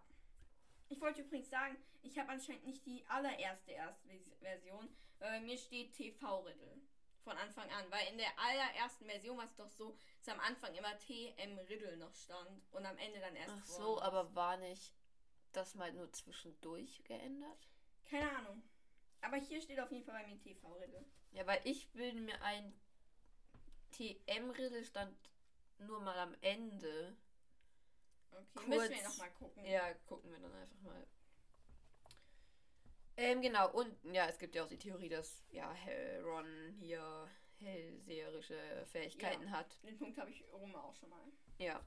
Ich 0.88 1.00
wollte 1.00 1.22
übrigens 1.22 1.50
sagen, 1.50 1.76
ich 2.02 2.18
habe 2.18 2.30
anscheinend 2.30 2.64
nicht 2.64 2.84
die 2.86 3.04
allererste 3.06 3.72
erste 3.72 4.08
Version, 4.40 4.88
weil 5.18 5.40
bei 5.40 5.40
mir 5.40 5.58
steht 5.58 5.94
TV-Riddle. 5.94 6.80
Von 7.26 7.36
Anfang 7.38 7.68
an. 7.72 7.90
Weil 7.90 8.06
in 8.12 8.18
der 8.18 8.38
allerersten 8.38 9.04
Version 9.06 9.36
war 9.36 9.46
es 9.46 9.56
doch 9.56 9.68
so, 9.68 9.96
dass 10.20 10.32
am 10.32 10.38
Anfang 10.38 10.72
immer 10.76 10.96
TM 11.00 11.58
Riddle 11.68 11.96
noch 11.96 12.14
stand 12.14 12.62
und 12.70 12.86
am 12.86 12.96
Ende 12.98 13.18
dann 13.18 13.34
erst. 13.34 13.52
Ach 13.58 13.64
so, 13.64 14.00
aber 14.00 14.32
war 14.36 14.56
nicht 14.58 14.94
das 15.50 15.74
mal 15.74 15.92
nur 15.92 16.12
zwischendurch 16.12 17.02
geändert? 17.02 17.68
Keine 18.04 18.30
Ahnung. 18.30 18.62
Aber 19.22 19.38
hier 19.38 19.60
steht 19.60 19.80
auf 19.80 19.90
jeden 19.90 20.04
Fall 20.04 20.22
bei 20.22 20.28
mir 20.28 20.38
TV-Riddle. 20.38 21.04
Ja, 21.32 21.44
weil 21.48 21.60
ich 21.64 21.90
bilde 21.90 22.20
mir 22.20 22.40
ein 22.42 22.72
TM-Riddle 23.90 24.84
stand 24.84 25.16
nur 25.78 26.00
mal 26.00 26.18
am 26.20 26.36
Ende. 26.42 27.16
Okay, 28.30 28.44
Kurz- 28.54 28.68
müssen 28.68 28.90
wir 28.94 29.02
nochmal 29.02 29.30
gucken. 29.32 29.64
Ja, 29.64 29.94
gucken 30.06 30.30
wir 30.30 30.38
dann 30.38 30.54
einfach 30.54 30.80
mal. 30.82 31.04
Ähm, 33.16 33.40
genau, 33.40 33.70
und 33.72 33.96
ja, 34.12 34.28
es 34.28 34.38
gibt 34.38 34.54
ja 34.54 34.62
auch 34.64 34.68
die 34.68 34.78
Theorie, 34.78 35.08
dass 35.08 35.42
ja, 35.50 35.74
Ron 36.22 36.74
hier 36.78 37.28
hellseherische 37.58 38.84
Fähigkeiten 38.86 39.50
hat. 39.50 39.82
Den 39.82 39.96
Punkt 39.96 40.18
habe 40.18 40.30
ich 40.30 40.44
rum 40.52 40.74
auch 40.74 40.94
schon 40.94 41.08
mal. 41.08 41.24
Ja. 41.58 41.80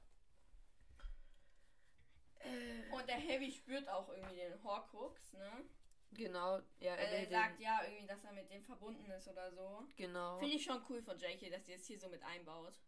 Äh, 2.40 2.90
Und 2.92 3.08
der 3.08 3.22
Harry 3.22 3.52
spürt 3.52 3.88
auch 3.90 4.10
irgendwie 4.10 4.36
den 4.38 4.64
Horcrux, 4.64 5.34
ne? 5.34 5.66
genau, 6.12 6.58
ja, 6.80 6.96
er 6.96 6.98
Äh, 6.98 7.16
er 7.18 7.22
den, 7.22 7.30
sagt 7.30 7.60
ja 7.60 7.82
irgendwie, 7.84 8.08
dass 8.08 8.24
er 8.24 8.32
mit 8.34 8.50
dem 8.50 8.64
verbunden 8.64 9.12
ist 9.12 9.28
oder 9.28 9.52
so. 9.52 9.84
genau. 9.96 10.40
Finde 10.40 10.56
ich 10.56 10.64
schon 10.64 10.82
cool 10.90 11.02
von 11.04 11.18
JK, 11.20 11.52
dass 11.52 11.66
sie 11.66 11.74
es 11.74 11.86
hier 11.86 12.00
so 12.00 12.10
mit 12.10 12.24
einbaut. 12.24 12.80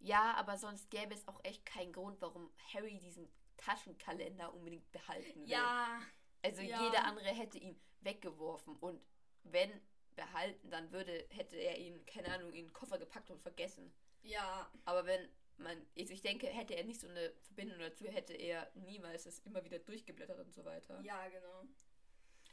Ja, 0.00 0.34
aber 0.34 0.56
sonst 0.58 0.90
gäbe 0.90 1.14
es 1.14 1.26
auch 1.28 1.40
echt 1.44 1.64
keinen 1.64 1.92
Grund, 1.92 2.20
warum 2.20 2.50
Harry 2.74 2.98
diesen 2.98 3.30
Taschenkalender 3.58 4.52
unbedingt 4.54 4.90
behalten 4.92 5.40
will. 5.42 5.48
Ja, 5.48 6.00
Also 6.42 6.62
Ja. 6.62 6.82
jeder 6.84 7.04
andere 7.04 7.28
hätte 7.28 7.58
ihn 7.58 7.78
weggeworfen 8.00 8.76
und 8.76 9.00
wenn 9.44 9.70
behalten, 10.16 10.70
dann 10.70 10.90
würde, 10.92 11.26
hätte 11.30 11.56
er 11.56 11.78
ihn, 11.78 12.04
keine 12.06 12.32
Ahnung, 12.32 12.52
in 12.52 12.66
den 12.66 12.72
Koffer 12.72 12.98
gepackt 12.98 13.30
und 13.30 13.40
vergessen. 13.40 13.92
ja, 14.22 14.70
Aber 14.84 15.06
wenn 15.06 15.28
man, 15.56 15.86
also 15.98 16.12
ich 16.12 16.22
denke, 16.22 16.46
hätte 16.46 16.74
er 16.74 16.84
nicht 16.84 17.00
so 17.00 17.08
eine 17.08 17.32
Verbindung 17.42 17.78
dazu, 17.78 18.06
hätte 18.06 18.32
er 18.34 18.70
niemals 18.74 19.24
das 19.24 19.40
immer 19.40 19.64
wieder 19.64 19.78
durchgeblättert 19.78 20.38
und 20.38 20.52
so 20.54 20.64
weiter. 20.64 21.00
ja, 21.02 21.28
genau. 21.28 21.64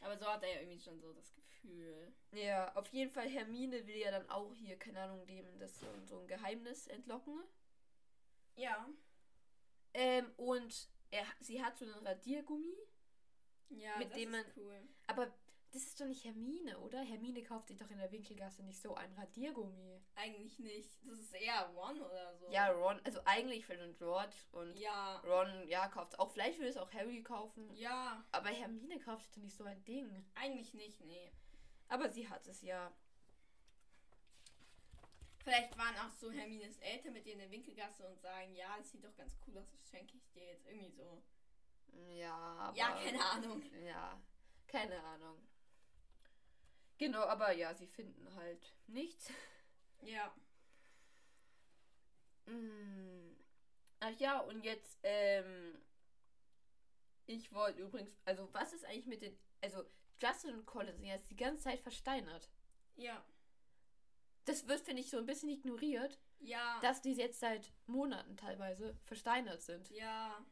Aber 0.01 0.15
so 0.17 0.25
hat 0.27 0.43
er 0.43 0.49
ja 0.53 0.59
irgendwie 0.61 0.79
schon 0.79 0.99
so 0.99 1.11
das 1.13 1.33
Gefühl. 1.33 2.13
Ja, 2.31 2.71
auf 2.75 2.87
jeden 2.89 3.09
Fall, 3.11 3.27
Hermine 3.27 3.85
will 3.87 3.97
ja 3.97 4.11
dann 4.11 4.29
auch 4.29 4.53
hier, 4.53 4.77
keine 4.77 5.01
Ahnung, 5.01 5.25
dem 5.25 5.57
das 5.57 5.79
so, 5.79 5.87
so 6.05 6.19
ein 6.19 6.27
Geheimnis 6.27 6.85
entlocken. 6.87 7.41
Ja. 8.55 8.87
Ähm, 9.93 10.31
und 10.37 10.87
er, 11.09 11.25
sie 11.39 11.63
hat 11.63 11.77
so 11.79 11.85
einen 11.85 12.05
Radiergummi, 12.05 12.75
Ja, 13.69 13.97
Mit 13.97 14.09
das 14.09 14.17
dem 14.17 14.33
ist 14.33 14.45
man- 14.45 14.53
cool. 14.65 14.81
aber 15.07 15.31
das 15.71 15.83
ist 15.83 15.99
doch 15.99 16.05
nicht 16.05 16.23
Hermine, 16.23 16.79
oder? 16.79 17.01
Hermine 17.01 17.43
kauft 17.43 17.67
sich 17.67 17.77
doch 17.77 17.89
in 17.91 17.97
der 17.97 18.09
Winkelgasse 18.11 18.63
nicht 18.63 18.81
so 18.81 18.95
ein 18.95 19.11
Radiergummi. 19.13 20.01
Eigentlich 20.15 20.57
nicht. 20.59 20.89
Das 21.03 21.19
ist 21.19 21.33
eher 21.35 21.69
One 21.75 22.01
oder 22.03 22.33
so. 22.37 22.49
Ja, 22.49 22.71
Ron, 22.71 22.99
also 23.03 23.19
eigentlich 23.25 23.65
für 23.65 23.75
den 23.75 23.93
George 23.95 24.35
und 24.53 24.77
Ja. 24.79 25.17
Ron, 25.19 25.67
ja, 25.67 25.87
kauft 25.89 26.17
auch. 26.19 26.31
Vielleicht 26.31 26.59
will 26.59 26.67
es 26.67 26.77
auch 26.77 26.91
Harry 26.93 27.21
kaufen. 27.21 27.69
Ja, 27.75 28.23
Aber 28.31 28.49
Hermine 28.49 28.97
kauft 28.99 29.25
sich 29.25 29.33
doch 29.33 29.41
nicht 29.41 29.57
so 29.57 29.65
ein 29.65 29.83
Ding. 29.83 30.25
eigentlich 30.35 30.73
nicht, 30.73 31.01
nee. 31.01 31.31
Aber 31.89 32.09
sie 32.09 32.27
hat 32.29 32.47
es 32.47 32.61
ja. 32.61 32.91
Vielleicht 35.43 35.77
waren 35.77 35.95
auch 35.97 36.11
so 36.19 36.31
Hermines 36.31 36.77
Eltern 36.79 37.13
mit 37.13 37.25
ihr 37.25 37.33
in 37.33 37.39
der 37.39 37.51
Winkelgasse 37.51 38.05
und 38.07 38.19
sagen, 38.19 38.53
ja, 38.55 38.77
das 38.77 38.91
sieht 38.91 39.03
doch 39.03 39.15
ganz 39.15 39.37
cool 39.47 39.57
aus, 39.57 39.69
das 39.71 39.89
schenke 39.89 40.17
ich 40.17 40.29
dir 40.31 40.45
jetzt 40.45 40.65
irgendwie 40.67 40.91
so. 40.91 41.21
Ja, 41.93 42.33
aber, 42.35 42.77
Ja, 42.77 42.91
keine 42.95 43.23
Ahnung. 43.25 43.61
Ja, 43.85 44.21
keine 44.67 45.01
Ahnung. 45.03 45.37
Genau, 46.97 47.21
aber 47.21 47.51
ja, 47.53 47.73
sie 47.75 47.87
finden 47.87 48.33
halt 48.35 48.73
nichts. 48.87 49.31
Ja. 50.01 50.33
Mm. 52.45 53.35
Ach 53.99 54.13
ja, 54.19 54.39
und 54.39 54.63
jetzt, 54.63 54.99
ähm, 55.03 55.77
ich 57.25 57.51
wollte 57.51 57.81
übrigens, 57.81 58.15
also 58.25 58.47
was 58.53 58.73
ist 58.73 58.85
eigentlich 58.85 59.07
mit 59.07 59.21
den, 59.21 59.37
also 59.61 59.83
Justin 60.21 60.53
und 60.55 60.65
Colin 60.65 60.95
sind 60.97 61.05
jetzt 61.07 61.29
die 61.29 61.35
ganze 61.35 61.63
Zeit 61.63 61.81
versteinert. 61.81 62.49
Ja. 62.95 63.23
Das 64.45 64.67
wird, 64.67 64.81
finde 64.81 65.01
ich, 65.01 65.09
so 65.09 65.17
ein 65.17 65.25
bisschen 65.25 65.49
ignoriert, 65.49 66.19
Ja. 66.39 66.79
dass 66.81 67.01
die 67.01 67.13
jetzt 67.13 67.39
seit 67.39 67.71
Monaten 67.85 68.37
teilweise 68.37 68.95
versteinert 69.05 69.61
sind. 69.61 69.89
ja. 69.91 70.43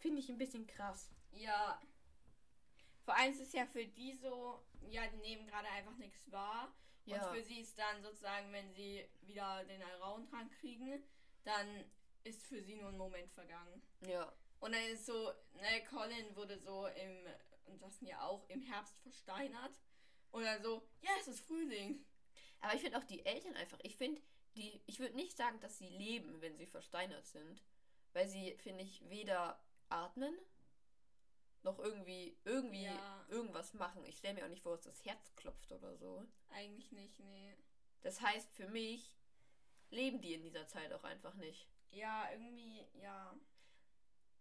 Finde 0.00 0.18
ich 0.20 0.28
ein 0.28 0.38
bisschen 0.38 0.66
krass. 0.66 1.10
Ja. 1.32 1.80
Vor 3.04 3.14
allem 3.16 3.32
ist 3.32 3.40
es 3.40 3.52
ja 3.52 3.66
für 3.66 3.86
die 3.86 4.14
so, 4.14 4.62
ja, 4.88 5.06
die 5.06 5.18
nehmen 5.18 5.46
gerade 5.46 5.68
einfach 5.68 5.96
nichts 5.96 6.30
wahr. 6.30 6.74
Ja. 7.04 7.26
Und 7.26 7.36
für 7.36 7.42
sie 7.42 7.60
ist 7.60 7.78
dann 7.78 8.02
sozusagen, 8.02 8.52
wenn 8.52 8.72
sie 8.72 9.06
wieder 9.20 9.64
den 9.64 9.82
Alraun-Trank 9.82 10.52
kriegen, 10.58 11.02
dann 11.44 11.84
ist 12.24 12.46
für 12.46 12.62
sie 12.62 12.76
nur 12.76 12.88
ein 12.88 12.96
Moment 12.96 13.30
vergangen. 13.32 13.82
Ja. 14.00 14.32
Und 14.60 14.72
dann 14.72 14.84
ist 14.84 15.06
so, 15.06 15.32
ne, 15.54 15.84
Colin 15.88 16.34
wurde 16.36 16.58
so 16.58 16.86
im, 16.86 17.26
und 17.66 17.80
Justin 17.80 18.08
ja 18.08 18.22
auch, 18.22 18.48
im 18.48 18.62
Herbst 18.62 18.98
versteinert. 19.00 19.72
Und 20.30 20.44
dann 20.44 20.62
so, 20.62 20.86
ja, 21.00 21.10
es 21.20 21.28
ist 21.28 21.40
Frühling. 21.40 22.04
Aber 22.60 22.74
ich 22.74 22.82
finde 22.82 22.98
auch 22.98 23.04
die 23.04 23.24
Eltern 23.24 23.56
einfach, 23.56 23.78
ich 23.82 23.96
finde, 23.96 24.20
die, 24.56 24.82
ich 24.86 24.98
würde 24.98 25.16
nicht 25.16 25.36
sagen, 25.36 25.60
dass 25.60 25.78
sie 25.78 25.88
leben, 25.88 26.40
wenn 26.40 26.56
sie 26.56 26.66
versteinert 26.66 27.26
sind. 27.26 27.62
Weil 28.12 28.28
sie, 28.28 28.56
finde 28.58 28.84
ich, 28.84 29.08
weder 29.08 29.60
atmen, 29.90 30.36
noch 31.62 31.78
irgendwie, 31.78 32.36
irgendwie 32.44 32.84
Ja. 32.84 33.26
irgendwas 33.28 33.74
machen. 33.74 34.04
Ich 34.04 34.16
stelle 34.18 34.34
mir 34.34 34.44
auch 34.44 34.48
nicht 34.50 34.62
vor, 34.62 34.76
dass 34.76 34.84
das 34.84 35.04
Herz 35.04 35.34
klopft 35.36 35.70
oder 35.72 35.96
so. 35.96 36.26
Eigentlich 36.50 36.90
nicht, 36.92 37.18
nee. 37.20 37.56
Das 38.02 38.20
heißt, 38.20 38.50
für 38.52 38.66
mich 38.68 39.16
leben 39.90 40.20
die 40.22 40.34
in 40.34 40.42
dieser 40.42 40.66
Zeit 40.66 40.92
auch 40.92 41.04
einfach 41.04 41.34
nicht. 41.34 41.68
Ja, 41.90 42.30
irgendwie, 42.32 42.86
ja. 42.94 43.38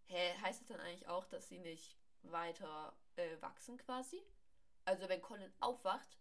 Hä, 0.05 0.33
heißt 0.41 0.61
das 0.61 0.67
dann 0.69 0.79
eigentlich 0.79 1.07
auch, 1.07 1.25
dass 1.25 1.49
sie 1.49 1.59
nicht 1.59 1.97
weiter 2.23 2.95
äh, 3.15 3.41
wachsen 3.41 3.77
quasi? 3.77 4.23
Also 4.85 5.07
wenn 5.09 5.21
Colin 5.21 5.53
aufwacht, 5.59 6.17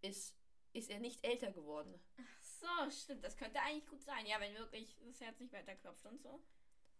ist, 0.00 0.36
ist 0.72 0.90
er 0.90 1.00
nicht 1.00 1.24
älter 1.24 1.50
geworden. 1.50 2.00
Ach 2.18 2.42
so, 2.42 2.90
stimmt. 2.90 3.24
Das 3.24 3.36
könnte 3.36 3.60
eigentlich 3.60 3.86
gut 3.88 4.02
sein. 4.02 4.26
Ja, 4.26 4.38
wenn 4.40 4.54
wirklich 4.54 4.96
das 5.06 5.20
Herz 5.20 5.38
nicht 5.40 5.52
weiter 5.52 5.74
klopft 5.74 6.06
und 6.06 6.20
so. 6.22 6.40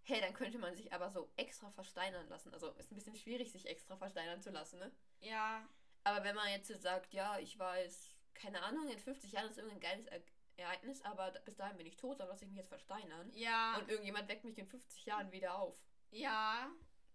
Hey, 0.08 0.20
dann 0.20 0.34
könnte 0.34 0.58
man 0.58 0.74
sich 0.76 0.92
aber 0.92 1.10
so 1.10 1.28
extra 1.36 1.70
versteinern 1.72 2.28
lassen. 2.28 2.52
Also 2.54 2.70
ist 2.72 2.90
ein 2.92 2.94
bisschen 2.94 3.16
schwierig, 3.16 3.50
sich 3.50 3.66
extra 3.66 3.96
versteinern 3.96 4.40
zu 4.40 4.50
lassen, 4.50 4.78
ne? 4.78 4.92
Ja, 5.20 5.68
Aber 6.04 6.22
wenn 6.24 6.36
man 6.36 6.48
jetzt 6.50 6.68
sagt, 6.80 7.12
ja, 7.12 7.38
ich 7.40 7.58
weiß, 7.58 8.10
keine 8.34 8.62
Ahnung, 8.62 8.88
in 8.88 8.98
50 9.00 9.32
Jahren 9.32 9.50
ist 9.50 9.58
irgendein 9.58 9.80
geiles 9.80 10.06
E- 10.06 10.22
Ereignis, 10.58 11.02
aber 11.02 11.32
bis 11.44 11.56
dahin 11.56 11.76
bin 11.76 11.86
ich 11.86 11.96
tot, 11.96 12.20
dann 12.20 12.28
lasse 12.28 12.44
ich 12.44 12.48
mich 12.50 12.56
jetzt 12.58 12.68
versteinern. 12.68 13.30
ja, 13.34 13.76
Und 13.78 13.88
irgendjemand 13.90 14.28
weckt 14.28 14.44
mich 14.44 14.56
in 14.58 14.66
50 14.68 15.04
Jahren 15.06 15.32
wieder 15.32 15.58
auf. 15.58 15.76
ja. 16.10 16.70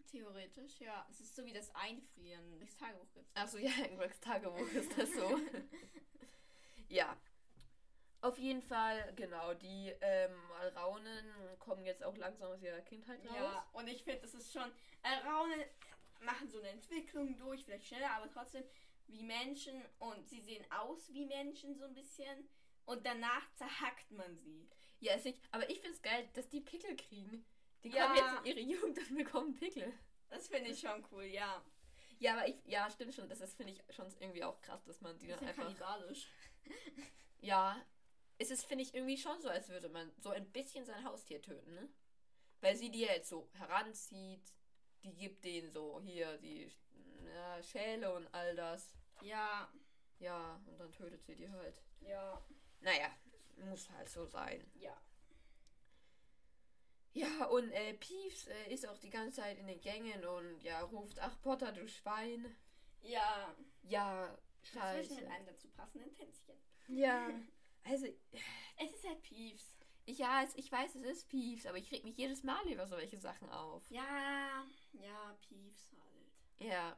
Theoretisch, 0.08 0.82
ja. 0.82 1.08
Es 1.10 1.22
ist 1.22 1.34
so 1.38 1.46
wie 1.46 1.54
das 1.54 1.74
Einfrieren 1.74 2.60
durchs 2.60 2.76
Tagebuch 2.76 3.10
gibt's. 3.14 3.34
Achso, 3.34 3.58
ja, 3.58 3.72
in 3.90 3.96
Gregs 3.98 4.20
Tagebuch 4.20 4.68
ist 4.74 4.98
das 4.98 5.10
so. 5.14 5.40
ja. 6.90 7.16
Auf 8.22 8.38
jeden 8.38 8.62
Fall, 8.62 9.14
genau, 9.16 9.54
die 9.56 9.94
ähm, 10.02 10.36
Alraunen 10.60 11.26
kommen 11.58 11.84
jetzt 11.86 12.04
auch 12.04 12.16
langsam 12.18 12.52
aus 12.52 12.62
ihrer 12.62 12.82
Kindheit 12.82 13.20
raus. 13.26 13.36
Ja, 13.36 13.68
und 13.74 13.88
ich 13.88 14.04
finde, 14.04 14.22
das 14.22 14.36
ist 14.36 14.54
schon. 14.54 14.72
Alraune 15.02 15.66
machen 16.22 16.48
so 16.50 16.60
eine 16.60 16.70
Entwicklung 16.70 17.36
durch, 17.38 17.66
vielleicht 17.66 17.88
schneller, 17.88 18.12
aber 18.12 18.30
trotzdem 18.30 18.64
wie 19.08 19.24
Menschen 19.24 19.84
und 20.00 20.30
sie 20.30 20.40
sehen 20.40 20.64
aus 20.72 21.12
wie 21.12 21.26
Menschen 21.26 21.76
so 21.76 21.86
ein 21.86 21.94
bisschen. 21.96 22.48
Und 22.86 23.06
danach 23.06 23.52
zerhackt 23.56 24.12
man 24.12 24.38
sie. 24.38 24.70
Ja, 25.00 25.16
ist 25.16 25.26
nicht, 25.26 25.40
aber 25.52 25.68
ich 25.70 25.80
finde 25.80 25.96
es 25.96 26.02
geil, 26.02 26.30
dass 26.34 26.48
die 26.50 26.62
Pickel 26.62 26.96
kriegen. 26.96 27.44
Die 27.84 27.90
Ja. 27.90 28.06
kommen 28.06 28.18
jetzt 28.18 28.40
in 28.40 28.46
ihre 28.46 28.60
Jugend 28.76 28.98
und 29.00 29.18
bekommen 29.18 29.56
Pickel. 29.56 29.92
Das 30.30 30.48
finde 30.48 30.70
ich 30.70 30.80
schon 30.80 31.04
cool, 31.12 31.24
ja. 31.24 31.64
Ja, 32.20 32.34
aber 32.34 32.48
ich, 32.48 32.56
ja, 32.66 32.88
stimmt 32.92 33.16
schon. 33.16 33.28
Das 33.28 33.40
finde 33.56 33.74
ich, 33.74 33.84
schon 33.96 34.08
irgendwie 34.20 34.44
auch 34.44 34.62
krass, 34.62 34.84
dass 34.84 35.02
man 35.02 35.18
die 35.18 35.28
dann 35.28 35.40
Bisschen 35.40 35.50
einfach. 35.50 35.64
kannibalisch. 35.64 36.28
Ja, 37.40 37.84
es 38.42 38.52
ist, 38.52 38.66
finde 38.66 38.84
ich, 38.84 38.94
irgendwie 38.94 39.18
schon 39.18 39.40
so, 39.42 39.50
als 39.50 39.70
würde 39.70 39.90
man 39.90 40.12
so 40.20 40.30
ein 40.32 40.50
bisschen 40.52 40.86
sein 40.86 41.04
Haustier 41.06 41.42
töten, 41.42 41.74
ne? 41.76 41.90
Weil 42.62 42.76
sie 42.76 42.90
die 42.92 43.02
ja 43.02 43.14
jetzt 43.14 43.30
so 43.30 43.50
heranzieht, 43.54 44.54
die 45.04 45.14
gibt 45.16 45.44
denen 45.46 45.72
so 45.72 46.02
hier 46.02 46.38
die 46.40 46.72
ja, 47.26 47.62
Schäle 47.64 48.14
und 48.14 48.28
all 48.34 48.56
das. 48.56 48.94
Ja, 49.22 49.72
Ja, 50.20 50.60
und 50.68 50.78
dann 50.80 50.92
tötet 50.92 51.24
sie 51.26 51.36
die 51.36 51.50
halt. 51.50 51.82
ja, 52.02 52.42
Naja, 52.82 53.10
muss 53.58 53.90
halt 53.92 54.10
so 54.10 54.26
sein. 54.26 54.70
ja. 54.76 54.96
Ja, 57.14 57.46
und 57.48 57.70
äh, 57.72 57.94
Peeves 57.96 58.48
äh, 58.48 58.74
ist 58.74 58.88
auch 58.88 58.98
die 58.98 59.10
ganze 59.10 59.42
Zeit 59.42 59.58
in 59.58 59.68
den 59.68 59.82
Gängen 59.82 60.24
und 60.26 60.62
ja, 60.62 60.80
ruft, 60.82 61.20
ach 61.20 61.42
Potter, 61.42 61.72
du 61.74 61.86
Schwein. 61.88 62.56
Ja. 63.02 63.54
Ja, 63.84 64.38
Scheiße. 64.62 65.10
scheiße. 65.10 65.16
mit 65.22 65.30
einem 65.32 65.46
dazu 65.46 65.68
passenden 65.72 66.14
Tänzchen. 66.14 66.56
Ja, 66.88 67.30
also, 67.84 68.08
Es 68.78 68.92
ist 68.94 69.08
halt 69.08 69.20
ich, 70.06 70.18
ja, 70.18 70.44
es, 70.44 70.56
ich 70.56 70.72
weiß, 70.72 70.96
es 70.96 71.04
ist 71.04 71.30
Peeves, 71.30 71.66
aber 71.66 71.78
ich 71.78 71.92
reg 71.92 72.04
mich 72.04 72.18
jedes 72.18 72.44
Mal 72.44 72.68
über 72.68 72.88
solche 72.88 73.18
Sachen 73.18 73.50
auf. 73.50 73.90
Ja, 73.90 74.66
ja, 74.94 75.38
Peeves 75.48 75.94
halt. 75.94 76.70
Ja, 76.70 76.98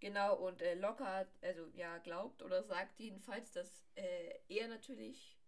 genau. 0.00 0.36
Und 0.36 0.60
äh, 0.62 0.74
Lockhart, 0.74 1.28
also 1.42 1.66
ja, 1.74 1.98
glaubt 1.98 2.42
oder 2.42 2.62
sagt 2.62 2.98
jedenfalls, 2.98 3.52
dass 3.52 3.84
äh, 3.94 4.34
er 4.48 4.68
natürlich 4.68 5.38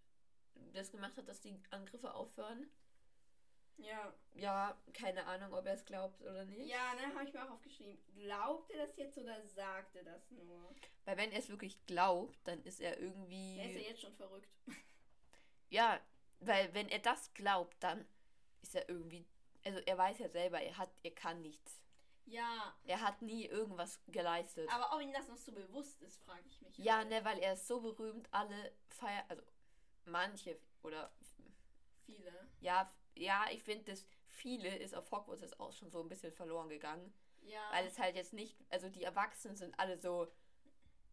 das 0.72 0.90
gemacht 0.90 1.16
hat, 1.16 1.28
dass 1.28 1.40
die 1.40 1.58
Angriffe 1.70 2.14
aufhören. 2.14 2.70
Ja. 3.82 4.12
Ja, 4.34 4.76
keine 4.94 5.26
Ahnung, 5.26 5.52
ob 5.52 5.66
er 5.66 5.74
es 5.74 5.84
glaubt 5.84 6.20
oder 6.22 6.44
nicht. 6.44 6.66
Ja, 6.68 6.94
ne, 6.94 7.12
habe 7.14 7.24
ich 7.24 7.32
mir 7.32 7.44
auch 7.44 7.50
aufgeschrieben. 7.50 7.98
Glaubt 8.14 8.70
er 8.70 8.86
das 8.86 8.96
jetzt 8.96 9.18
oder 9.18 9.44
sagt 9.46 9.96
er 9.96 10.04
das 10.04 10.30
nur? 10.30 10.74
Weil 11.04 11.16
wenn 11.16 11.32
er 11.32 11.38
es 11.40 11.48
wirklich 11.48 11.84
glaubt, 11.86 12.38
dann 12.44 12.62
ist 12.64 12.80
er 12.80 12.98
irgendwie. 12.98 13.58
Er 13.58 13.70
ist 13.70 13.74
ja 13.82 13.88
jetzt 13.90 14.00
schon 14.02 14.14
verrückt. 14.14 14.48
Ja, 15.72 16.00
weil 16.40 16.74
wenn 16.74 16.88
er 16.88 16.98
das 16.98 17.32
glaubt, 17.34 17.76
dann 17.80 18.04
ist 18.62 18.74
er 18.74 18.88
irgendwie. 18.88 19.24
Also 19.64 19.78
er 19.80 19.96
weiß 19.98 20.18
ja 20.18 20.28
selber, 20.28 20.60
er 20.60 20.76
hat, 20.78 20.90
er 21.04 21.12
kann 21.12 21.42
nichts. 21.42 21.80
Ja, 22.26 22.74
Er 22.84 23.00
hat 23.00 23.22
nie 23.22 23.46
irgendwas 23.46 24.00
geleistet. 24.08 24.68
aber 24.72 24.94
ob 24.94 25.00
ihm 25.00 25.12
das 25.12 25.28
noch 25.28 25.36
so 25.36 25.52
bewusst 25.52 26.00
ist, 26.02 26.20
frage 26.24 26.42
ich 26.48 26.60
mich. 26.60 26.76
ja, 26.78 27.04
ne, 27.04 27.24
weil 27.24 27.38
er 27.38 27.54
ist 27.54 27.66
so 27.66 27.80
berühmt, 27.80 28.28
alle 28.32 28.72
feiern, 28.88 29.24
also 29.28 29.42
manche 30.06 30.58
oder 30.82 31.12
Viele. 32.04 32.32
ja, 32.60 32.92
ja, 33.14 33.44
ich 33.50 33.62
finde, 33.62 33.84
das 33.92 34.06
viele 34.28 34.74
ist 34.78 34.94
auf 34.94 35.10
Hogwarts 35.10 35.42
jetzt 35.42 35.58
auch 35.60 35.72
schon 35.72 35.90
so 35.90 36.00
ein 36.00 36.08
bisschen 36.08 36.32
verloren 36.32 36.68
gegangen, 36.68 37.12
Ja. 37.42 37.60
weil 37.72 37.86
es 37.86 37.98
halt 37.98 38.16
jetzt 38.16 38.32
nicht, 38.32 38.56
also 38.70 38.88
die 38.88 39.02
Erwachsenen 39.04 39.56
sind 39.56 39.78
alle 39.78 39.98
so, 39.98 40.28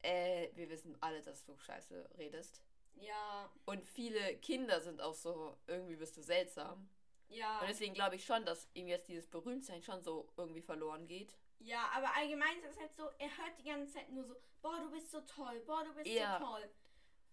äh, 0.04 0.50
wir 0.56 0.70
wissen 0.70 0.96
alle, 1.02 1.22
dass 1.22 1.44
du 1.44 1.58
Scheiße 1.58 2.10
redest. 2.18 2.62
ja, 2.96 3.52
Und 3.66 3.86
viele 3.86 4.38
Kinder 4.38 4.82
sind 4.82 5.02
auch 5.02 5.14
so, 5.14 5.58
irgendwie 5.68 5.96
bist 5.96 6.16
du 6.18 6.22
seltsam. 6.22 6.90
ja. 7.30 7.60
Und 7.60 7.68
deswegen 7.70 7.94
glaube 7.94 8.16
ich 8.16 8.26
schon, 8.26 8.46
dass 8.46 8.68
ihm 8.74 8.88
jetzt 8.88 9.08
dieses 9.08 9.28
Berühmtsein 9.28 9.82
schon 9.82 10.02
so 10.04 10.32
irgendwie 10.38 10.62
verloren 10.62 11.08
geht. 11.08 11.36
Ja, 11.60 11.90
aber 11.94 12.16
allgemein 12.16 12.58
ist 12.60 12.72
es 12.76 12.80
halt 12.80 12.94
so, 12.96 13.10
er 13.18 13.36
hört 13.38 13.58
die 13.60 13.64
ganze 13.64 13.94
Zeit 13.94 14.10
nur 14.12 14.24
so, 14.24 14.36
boah, 14.62 14.80
du 14.80 14.92
bist 14.92 15.12
so 15.12 15.22
toll, 15.22 15.60
boah, 15.66 15.84
du 15.84 15.94
bist 15.96 16.08
Ja. 16.08 16.40
so 16.40 16.46
toll. 16.46 16.70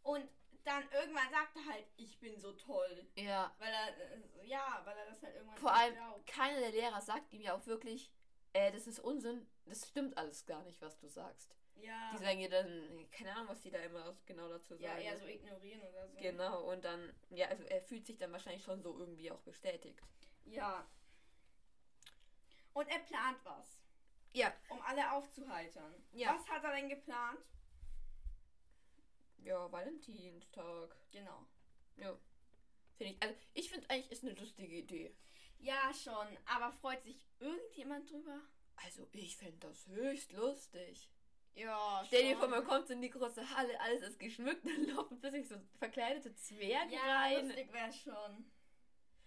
Und 0.03 0.29
dann 0.65 0.83
irgendwann 0.93 1.31
sagt 1.31 1.57
er 1.57 1.67
halt, 1.75 1.87
ich 1.97 2.19
bin 2.19 2.39
so 2.41 2.53
toll. 2.53 3.07
Ja. 3.17 3.55
Weil 3.59 3.73
er, 3.73 3.89
äh, 4.13 4.21
ja, 4.47 4.83
weil 4.85 4.97
er 4.97 5.07
das 5.07 5.23
halt 5.23 5.35
irgendwann 5.35 5.57
Vor 5.59 5.73
allem, 5.73 5.95
glaubt. 5.95 6.27
keiner 6.27 6.61
der 6.61 6.71
Lehrer 6.71 7.01
sagt 7.01 7.33
ihm 7.33 7.41
ja 7.43 7.55
auch 7.55 7.67
wirklich, 7.67 8.13
äh, 8.53 8.71
das 8.73 8.87
ist 8.87 9.01
Unsinn, 9.01 9.47
das 9.67 9.89
stimmt 9.89 10.17
alles 10.17 10.47
gar 10.47 10.63
nicht, 10.63 10.81
was 10.81 10.99
du 10.99 11.09
sagst. 11.09 11.57
Ja. 11.77 12.13
Die 12.13 12.19
sagen 12.19 12.39
ihr 12.39 12.51
dann, 12.51 13.09
keine 13.11 13.33
Ahnung, 13.35 13.49
was 13.49 13.61
die 13.61 13.71
da 13.71 13.79
immer 13.79 14.17
genau 14.27 14.49
dazu 14.49 14.75
ja, 14.77 14.91
sagen. 14.91 15.03
eher 15.03 15.19
so 15.19 15.27
ignorieren 15.27 15.83
oder 15.83 16.09
so. 16.09 16.19
Genau, 16.21 16.71
und 16.71 16.85
dann, 16.85 17.13
ja, 17.31 17.49
also 17.49 17.65
er 17.65 17.83
fühlt 17.83 18.07
sich 18.07 18.17
dann 18.17 18.31
wahrscheinlich 18.33 18.63
schon 18.63 18.81
so 18.81 18.97
irgendwie 18.97 19.31
auch 19.31 19.41
bestätigt. 19.41 20.01
Ja. 20.45 20.87
Und 22.75 22.89
er 22.89 22.99
plant 23.01 23.39
was, 23.45 23.81
Ja, 24.33 24.53
um 24.69 24.81
alle 24.83 25.13
aufzuheitern. 25.13 25.95
Ja. 26.13 26.35
Was 26.37 26.49
hat 26.49 26.63
er 26.65 26.75
denn 26.75 26.89
geplant? 26.89 27.41
ja, 29.45 29.71
Valentinstag. 29.71 30.97
Genau. 31.13 31.47
Ja. 31.97 32.17
Finde 32.97 33.13
ich, 33.15 33.23
also 33.23 33.35
ich 33.55 33.71
finde 33.71 33.91
eigentlich 33.91 34.11
ist 34.13 34.23
eine 34.25 34.35
lustige 34.35 34.75
Idee. 34.77 35.15
Ja, 35.59 35.93
schon. 35.95 36.27
Aber 36.47 36.73
freut 36.73 37.03
sich 37.03 37.25
irgendjemand 37.41 38.11
drüber? 38.11 38.41
Also 38.77 39.09
ich 39.13 39.37
fände 39.37 39.59
das 39.67 39.87
höchst 39.89 40.33
lustig. 40.33 41.09
Ja, 41.55 42.03
Stell 42.07 42.25
dir 42.25 42.37
vor, 42.37 42.49
man 42.49 42.65
kommt 42.65 42.91
in 42.91 43.01
die 43.01 43.11
große 43.11 43.49
Halle, 43.57 43.81
alles 43.81 44.03
ist 44.09 44.19
geschmückt, 44.19 44.67
dann 44.67 44.85
laufen 44.97 45.21
plötzlich 45.21 45.49
so 45.49 45.55
verkleidete 45.79 46.35
Zwerge 46.35 46.95
Ja, 46.95 47.21
rein. 47.21 47.47
lustig 47.47 47.73
wäre 47.73 47.93
schon. 47.93 48.51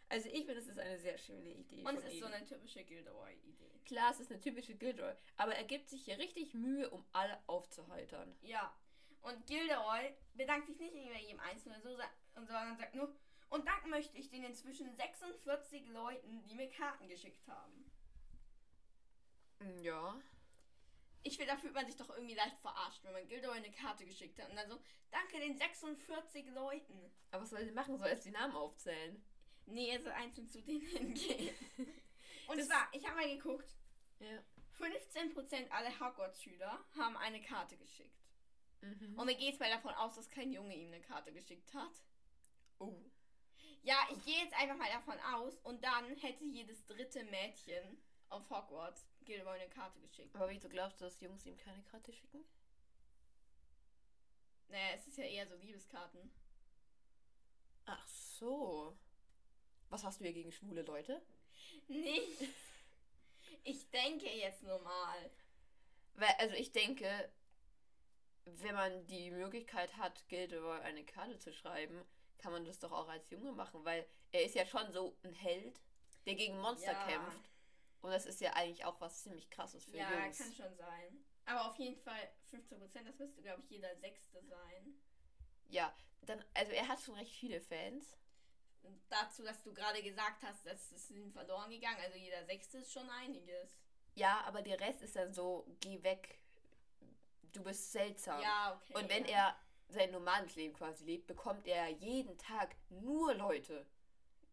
Also 0.09 0.27
ich 0.29 0.39
finde, 0.45 0.55
das 0.55 0.67
ist 0.67 0.77
eine 0.79 0.99
sehr 0.99 1.17
schöne 1.17 1.49
Idee. 1.53 1.83
Und 1.83 1.97
es 1.97 2.03
ist 2.05 2.19
so 2.19 2.27
ihm. 2.27 2.33
eine 2.33 2.45
typische 2.45 2.83
Gilderoy-Idee. 2.83 3.79
Klar, 3.85 4.11
es 4.11 4.19
ist 4.19 4.31
eine 4.31 4.41
typische 4.41 4.75
Gilderoy, 4.75 5.13
aber 5.37 5.55
er 5.55 5.63
gibt 5.63 5.89
sich 5.89 6.03
hier 6.03 6.17
richtig 6.17 6.53
Mühe, 6.53 6.89
um 6.89 7.05
alle 7.13 7.41
aufzuheitern. 7.47 8.37
Ja. 8.41 8.77
Und 9.21 9.45
Gilderoy 9.47 10.13
bedankt 10.33 10.67
sich 10.67 10.77
nicht 10.79 10.93
bei 11.09 11.19
jedem 11.21 11.39
Einzelnen, 11.39 11.81
so, 11.81 11.97
sondern 12.35 12.77
sagt 12.77 12.95
nur, 12.95 13.13
und 13.49 13.65
danken 13.67 13.89
möchte 13.89 14.17
ich 14.17 14.29
den 14.29 14.43
inzwischen 14.43 14.93
46 14.95 15.87
Leuten, 15.89 16.43
die 16.43 16.55
mir 16.55 16.69
Karten 16.69 17.07
geschickt 17.07 17.47
haben. 17.47 17.91
Ja. 19.81 20.19
Ich 21.23 21.35
finde, 21.37 21.51
da 21.53 21.57
fühlt 21.57 21.73
man 21.73 21.85
sich 21.85 21.95
doch 21.97 22.09
irgendwie 22.09 22.35
leicht 22.35 22.57
verarscht, 22.59 23.03
wenn 23.03 23.11
man 23.13 23.27
Gilderoy 23.27 23.57
eine 23.57 23.71
Karte 23.71 24.05
geschickt 24.05 24.39
hat 24.39 24.49
und 24.49 24.55
dann 24.55 24.69
so, 24.69 24.79
danke 25.11 25.39
den 25.39 25.57
46 25.57 26.47
Leuten. 26.51 27.11
Aber 27.31 27.41
was 27.43 27.49
soll 27.49 27.59
er 27.59 27.73
machen? 27.73 27.97
Soll 27.97 28.07
er 28.07 28.13
jetzt 28.13 28.25
die 28.25 28.31
Namen 28.31 28.55
aufzählen? 28.55 29.21
Nee, 29.65 29.89
er 29.89 30.01
soll 30.01 30.13
einzeln 30.13 30.47
zu 30.49 30.61
denen 30.61 30.81
hingehen. 30.81 31.53
Und 32.47 32.57
Das- 32.59 32.67
zwar, 32.67 32.87
ich 32.93 33.05
habe 33.05 33.17
mal 33.17 33.27
geguckt, 33.35 33.75
Ja. 34.19 34.41
15% 34.79 35.69
aller 35.71 35.99
Hogwarts-Schüler 35.99 36.85
haben 36.97 37.17
eine 37.17 37.41
Karte 37.41 37.75
geschickt. 37.77 38.23
Mhm. 38.81 39.17
Und 39.19 39.25
mir 39.25 39.35
geht 39.35 39.55
es 39.55 39.59
mal 39.59 39.69
davon 39.71 39.93
aus, 39.95 40.15
dass 40.15 40.29
kein 40.29 40.53
Junge 40.53 40.75
ihm 40.75 40.93
eine 40.93 41.01
Karte 41.01 41.33
geschickt 41.33 41.73
hat. 41.73 41.91
Oh. 42.79 42.95
Ja, 43.83 43.95
ich 44.11 44.23
gehe 44.25 44.43
jetzt 44.43 44.53
einfach 44.55 44.77
mal 44.77 44.89
davon 44.91 45.19
aus 45.33 45.57
und 45.63 45.83
dann 45.83 46.15
hätte 46.17 46.43
jedes 46.43 46.85
dritte 46.85 47.23
Mädchen 47.25 47.97
auf 48.29 48.49
Hogwarts 48.49 49.07
Gilderoy 49.23 49.59
eine 49.59 49.69
Karte 49.69 49.99
geschickt. 49.99 50.35
Aber 50.35 50.49
wieso 50.49 50.69
glaubst 50.69 50.99
du, 50.99 51.05
dass 51.05 51.19
Jungs 51.21 51.45
ihm 51.45 51.57
keine 51.57 51.83
Karte 51.83 52.11
schicken? 52.13 52.43
Naja, 54.69 54.95
es 54.95 55.07
ist 55.07 55.17
ja 55.17 55.23
eher 55.23 55.47
so 55.47 55.55
Liebeskarten. 55.55 56.31
Ach 57.85 58.07
so. 58.07 58.97
Was 59.89 60.03
hast 60.03 60.19
du 60.19 60.25
hier 60.25 60.33
gegen 60.33 60.51
schwule 60.51 60.81
Leute? 60.81 61.21
Nicht. 61.87 62.49
Ich 63.63 63.89
denke 63.91 64.29
jetzt 64.29 64.63
nur 64.63 64.79
mal. 64.79 65.31
Weil, 66.15 66.33
also 66.39 66.55
ich 66.55 66.71
denke, 66.71 67.29
wenn 68.45 68.75
man 68.75 69.05
die 69.07 69.31
Möglichkeit 69.31 69.95
hat, 69.97 70.27
Gilderoy 70.29 70.79
eine 70.81 71.05
Karte 71.05 71.37
zu 71.37 71.53
schreiben, 71.53 72.03
kann 72.37 72.51
man 72.51 72.65
das 72.65 72.79
doch 72.79 72.91
auch 72.91 73.07
als 73.07 73.29
Junge 73.29 73.51
machen, 73.51 73.83
weil 73.83 74.05
er 74.31 74.43
ist 74.43 74.55
ja 74.55 74.65
schon 74.65 74.91
so 74.91 75.17
ein 75.23 75.33
Held, 75.33 75.81
der 76.25 76.35
gegen 76.35 76.59
Monster 76.59 76.91
Ja. 76.91 77.07
kämpft. 77.07 77.49
Und 78.01 78.11
das 78.11 78.25
ist 78.25 78.41
ja 78.41 78.53
eigentlich 78.53 78.85
auch 78.85 78.99
was 79.01 79.23
ziemlich 79.23 79.49
krasses 79.49 79.85
für 79.85 79.97
ja, 79.97 80.11
Jungs. 80.11 80.37
kann 80.37 80.53
schon 80.53 80.75
sein. 80.75 81.25
Aber 81.45 81.71
auf 81.71 81.77
jeden 81.77 81.99
Fall 82.01 82.29
15%, 82.51 83.03
das 83.03 83.17
müsste, 83.17 83.41
glaube 83.41 83.61
ich, 83.63 83.69
jeder 83.69 83.95
Sechste 83.97 84.43
sein. 84.43 84.99
Ja, 85.69 85.93
dann, 86.21 86.43
also 86.53 86.71
er 86.73 86.87
hat 86.87 87.01
schon 87.01 87.15
recht 87.15 87.33
viele 87.33 87.61
Fans. 87.61 88.17
Und 88.83 89.01
dazu, 89.09 89.43
dass 89.43 89.61
du 89.63 89.73
gerade 89.73 90.01
gesagt 90.03 90.43
hast, 90.43 90.65
dass 90.65 90.91
es 90.91 91.09
ihm 91.11 91.31
verloren 91.31 91.69
gegangen, 91.69 91.99
also 92.01 92.17
jeder 92.17 92.45
Sechste 92.45 92.79
ist 92.79 92.91
schon 92.91 93.09
einiges. 93.09 93.77
Ja, 94.15 94.41
aber 94.45 94.61
der 94.61 94.79
Rest 94.79 95.01
ist 95.01 95.15
dann 95.15 95.33
so, 95.33 95.65
geh 95.79 96.01
weg. 96.03 96.39
Du 97.53 97.63
bist 97.63 97.91
seltsam. 97.91 98.41
Ja, 98.41 98.75
okay. 98.75 98.93
Und 98.95 99.09
wenn 99.09 99.25
ja. 99.25 99.49
er 99.49 99.59
sein 99.89 100.11
normales 100.11 100.55
Leben 100.55 100.73
quasi 100.73 101.05
lebt, 101.05 101.27
bekommt 101.27 101.67
er 101.67 101.89
jeden 101.89 102.37
Tag 102.37 102.75
nur 102.89 103.33
Leute, 103.33 103.85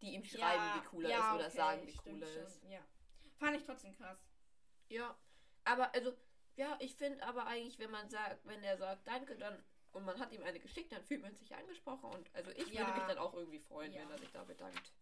die 0.00 0.14
ihm 0.14 0.24
schreiben, 0.24 0.62
ja, 0.62 0.82
wie 0.82 0.96
cool 0.96 1.04
er 1.04 1.10
ja, 1.10 1.18
ist 1.18 1.34
oder 1.34 1.46
okay, 1.46 1.56
sagen, 1.56 1.86
wie 1.86 1.98
cool 2.06 2.22
er 2.22 2.28
schon, 2.28 2.42
ist. 2.42 2.62
Ja. 2.64 2.80
Fand 3.38 3.56
ich 3.56 3.64
trotzdem 3.64 3.92
krass. 3.96 4.18
Ja, 4.88 5.16
aber 5.64 5.94
also, 5.94 6.14
ja, 6.56 6.76
ich 6.80 6.94
finde 6.94 7.22
aber 7.26 7.46
eigentlich, 7.46 7.78
wenn 7.78 7.90
man 7.90 8.08
sagt, 8.08 8.46
wenn 8.46 8.62
er 8.62 8.76
sagt, 8.76 9.06
danke, 9.06 9.36
dann 9.36 9.62
und 9.92 10.04
man 10.04 10.18
hat 10.18 10.32
ihm 10.32 10.42
eine 10.42 10.58
geschickt, 10.58 10.92
dann 10.92 11.04
fühlt 11.04 11.22
man 11.22 11.34
sich 11.34 11.54
angesprochen 11.54 12.10
und 12.10 12.34
also 12.34 12.50
ich 12.50 12.68
Ja. 12.72 12.80
würde 12.80 12.98
mich 12.98 13.08
dann 13.08 13.18
auch 13.18 13.32
irgendwie 13.34 13.60
freuen, 13.60 13.94
wenn 13.94 14.10
er 14.10 14.18
sich 14.18 14.30
da 14.32 14.42
bedankt. 14.42 14.92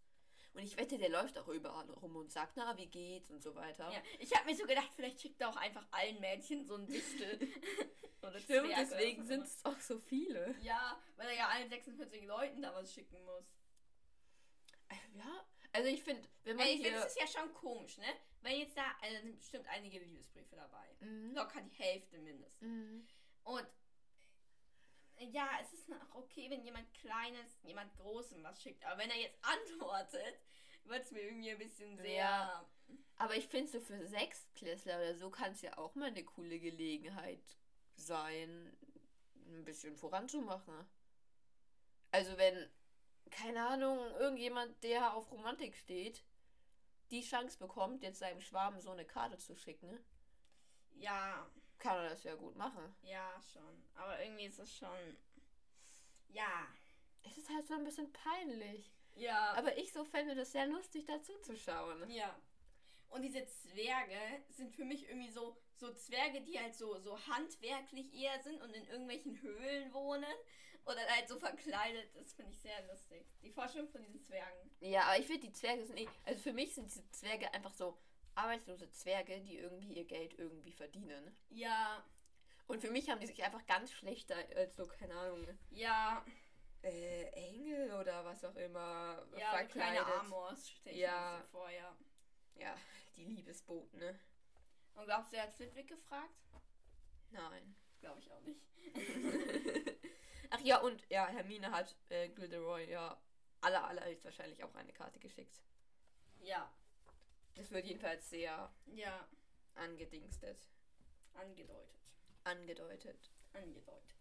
Und 0.55 0.63
ich 0.63 0.77
wette, 0.77 0.99
der 0.99 1.09
läuft 1.09 1.39
auch 1.39 1.49
überall 1.49 1.89
rum 1.91 2.17
und 2.17 2.31
sagt, 2.31 2.57
na, 2.57 2.77
wie 2.77 2.87
geht's 2.87 3.31
und 3.31 3.43
so 3.43 3.55
weiter. 3.55 3.91
Ja. 3.91 4.03
Ich 4.19 4.35
habe 4.35 4.45
mir 4.51 4.57
so 4.57 4.65
gedacht, 4.65 4.91
vielleicht 4.95 5.21
schickt 5.21 5.41
er 5.41 5.49
auch 5.49 5.57
einfach 5.57 5.87
allen 5.91 6.21
Mädchen 6.21 6.67
so 6.67 6.75
ein 6.75 6.87
Wichtel. 6.89 7.39
Oder 8.23 8.39
Stimmt, 8.39 8.69
Zwerg 8.69 8.79
deswegen 8.79 9.25
sind 9.25 9.45
es 9.45 9.65
auch 9.65 9.79
so 9.81 9.99
viele. 9.99 10.55
Ja, 10.61 11.01
weil 11.17 11.29
er 11.29 11.35
ja 11.35 11.49
allen 11.49 11.69
46 11.69 12.25
Leuten 12.27 12.63
da 12.63 12.75
was 12.75 12.93
schicken 12.93 13.23
muss. 13.25 13.45
Ja, 15.15 15.45
also 15.73 15.89
ich 15.89 16.03
finde, 16.03 16.29
wenn 16.45 16.57
man 16.57 16.67
Ey, 16.67 16.75
ich 16.75 16.83
finde, 16.83 16.99
es 16.99 17.07
ist 17.07 17.21
ja 17.21 17.27
schon 17.27 17.53
komisch, 17.55 17.99
ne? 17.99 18.07
Weil 18.43 18.59
jetzt 18.59 18.77
da, 18.77 18.83
also 19.01 19.17
sind 19.23 19.39
bestimmt 19.39 19.67
einige 19.69 19.99
Liebesbriefe 19.99 20.57
dabei. 20.57 20.87
Mhm. 21.01 21.35
Locker 21.35 21.63
die 21.63 21.83
Hälfte 21.83 22.19
mindestens. 22.19 22.61
Mhm. 22.61 23.07
Und 23.45 23.61
äh, 23.61 23.82
ja, 25.31 25.49
es 25.61 25.73
ist 25.73 25.89
noch 25.89 26.15
okay, 26.15 26.51
wenn 26.51 26.65
jemand 26.65 26.93
Kleines, 26.95 27.59
jemand 27.63 27.95
Großem 27.97 28.43
was 28.43 28.63
schickt. 28.63 28.85
Aber 28.85 28.99
wenn 28.99 29.11
er 29.11 29.19
jetzt 29.21 29.39
antwortet, 29.43 30.41
wird 30.85 31.05
es 31.05 31.11
mir 31.13 31.23
irgendwie 31.23 31.51
ein 31.51 31.59
bisschen 31.59 31.97
sehr. 31.97 32.15
Ja. 32.15 32.69
Aber 33.17 33.37
ich 33.37 33.47
finde 33.49 33.71
so 33.71 33.81
für 33.81 34.07
Sechstklässler 34.07 34.97
oder 34.97 35.15
so 35.15 35.31
kann 35.31 35.53
es 35.53 35.63
ja 35.63 35.79
auch 35.79 35.95
mal 35.95 36.07
eine 36.09 36.25
coole 36.25 36.59
Gelegenheit 36.59 37.57
sein, 37.95 38.77
ein 39.47 39.65
bisschen 39.65 39.97
voranzumachen. 39.97 40.75
Also 42.11 42.37
wenn, 42.37 42.69
keine 43.31 43.67
Ahnung, 43.67 43.99
irgendjemand, 44.19 44.83
der 44.83 45.15
auf 45.15 45.31
Romantik 45.31 45.77
steht, 45.77 46.25
die 47.11 47.23
Chance 47.23 47.59
bekommt, 47.59 48.03
jetzt 48.03 48.19
seinem 48.19 48.41
Schwarm 48.41 48.81
so 48.81 48.91
eine 48.91 49.05
Karte 49.05 49.39
zu 49.39 49.55
schicken, 49.57 49.99
Ja, 50.95 51.51
kann 51.83 51.99
er 51.99 52.11
das 52.11 52.23
ja 52.23 52.35
gut 52.37 52.57
machen. 52.57 52.95
ja, 53.03 53.35
schon. 53.53 53.83
Aber 53.97 54.23
irgendwie 54.23 54.45
ist 54.45 54.61
es 54.61 54.75
schon. 54.75 55.17
Ja. 56.29 56.67
Es 57.25 57.37
ist 57.37 57.51
halt 57.51 57.67
so 57.67 57.75
ein 57.75 57.85
bisschen 57.85 58.11
peinlich. 58.13 58.93
Ja. 59.17 59.53
Aber 59.55 59.77
ich 59.77 59.93
so 59.93 60.05
fände 60.05 60.35
das 60.35 60.53
sehr 60.53 60.67
lustig, 60.67 61.05
dazu 61.07 61.33
zu 61.41 61.57
schauen. 61.57 62.09
Ja. 62.09 62.35
Und 63.11 63.23
diese 63.23 63.45
Zwerge 63.47 64.43
sind 64.49 64.73
für 64.75 64.85
mich 64.85 65.09
irgendwie 65.09 65.31
so, 65.31 65.57
so 65.77 65.93
Zwerge, 65.93 66.41
die 66.41 66.59
halt 66.59 66.75
so, 66.75 66.99
so 67.01 67.19
handwerklich 67.27 68.15
eher 68.15 68.41
sind 68.43 68.63
und 68.63 68.73
in 68.75 68.87
irgendwelchen 68.87 69.43
Höhlen 69.43 69.93
wohnen. 69.93 70.35
Oder 70.87 71.05
halt 71.09 71.29
so 71.29 71.37
verkleidet. 71.37 72.09
Das 72.15 72.33
finde 72.33 72.53
ich 72.53 72.59
sehr 72.59 72.81
lustig. 72.87 73.27
Die 73.43 73.51
Vorstellung 73.51 73.89
von 73.89 74.03
diesen 74.03 74.23
Zwergen. 74.23 74.71
Ja, 74.81 75.03
aber 75.03 75.19
ich 75.19 75.27
finde, 75.27 75.49
die 75.49 75.53
Zwerge 75.53 75.85
sind 75.85 75.99
eh. 75.99 76.09
Also 76.25 76.41
für 76.41 76.53
mich 76.53 76.75
sind 76.75 76.87
diese 76.87 77.09
Zwerge 77.11 77.53
einfach 77.53 77.73
so 77.73 77.99
arbeitslose 78.35 78.91
Zwerge, 78.91 79.41
die 79.41 79.59
irgendwie 79.59 79.93
ihr 79.95 80.05
Geld 80.05 80.39
irgendwie 80.39 80.73
verdienen. 80.73 81.37
Ja, 81.51 82.05
Und 82.67 82.81
für 82.81 82.91
mich 82.91 83.11
haben 83.11 83.21
die 83.21 83.27
sich 83.27 83.43
einfach 83.43 83.65
ganz 83.67 83.93
schlecht 83.93 84.31
da, 84.31 84.37
als 84.57 84.77
so, 84.77 84.87
keine 84.87 85.15
Ahnung, 85.15 85.47
ja, 85.71 86.25
äh, 86.83 87.25
Engel 87.31 87.93
oder 87.93 88.25
was 88.25 88.45
auch 88.45 88.57
immer 88.57 89.27
ja, 89.37 89.51
so 89.51 89.69
kleine 89.69 89.69
verkleidet. 89.69 90.07
Amors 90.21 90.71
stelle 90.71 90.95
ich 90.97 91.03
Ja. 91.03 91.33
mir 91.37 91.43
so 91.43 91.49
vor, 91.49 91.71
ja. 91.71 91.97
ja, 92.57 92.75
die 93.17 93.25
Liebesboten, 93.25 93.99
ne? 93.99 94.19
Und 94.95 95.05
glaubst 95.05 95.33
du, 95.33 95.37
er 95.37 95.45
hat 95.45 95.55
Flitwick 95.55 95.89
gefragt? 95.89 96.35
Nein. 97.31 97.75
Glaube 98.01 98.21
ich 98.21 98.31
auch 98.33 98.41
nicht. 98.41 98.61
Ach 100.51 100.61
ja, 100.61 100.79
und 100.81 101.09
ja, 101.09 101.27
Hermine 101.29 101.71
hat 101.71 101.97
äh, 102.11 102.29
Gilderoy 102.29 102.91
ja 102.91 103.17
aller, 103.61 103.85
aller 103.87 104.03
wahrscheinlich 104.25 104.63
auch 104.65 104.75
eine 104.75 104.93
Karte 104.93 105.19
geschickt. 105.19 105.63
Ja, 106.41 106.71
Das 107.55 107.71
wird 107.71 107.87
jedenfalls 107.87 108.29
sehr 108.31 108.73
ja, 108.87 109.29
angedingstet. 109.75 110.59
angedeutet. 111.35 111.89
Angedeutet. 112.45 113.31
Angedeutet. 113.53 114.15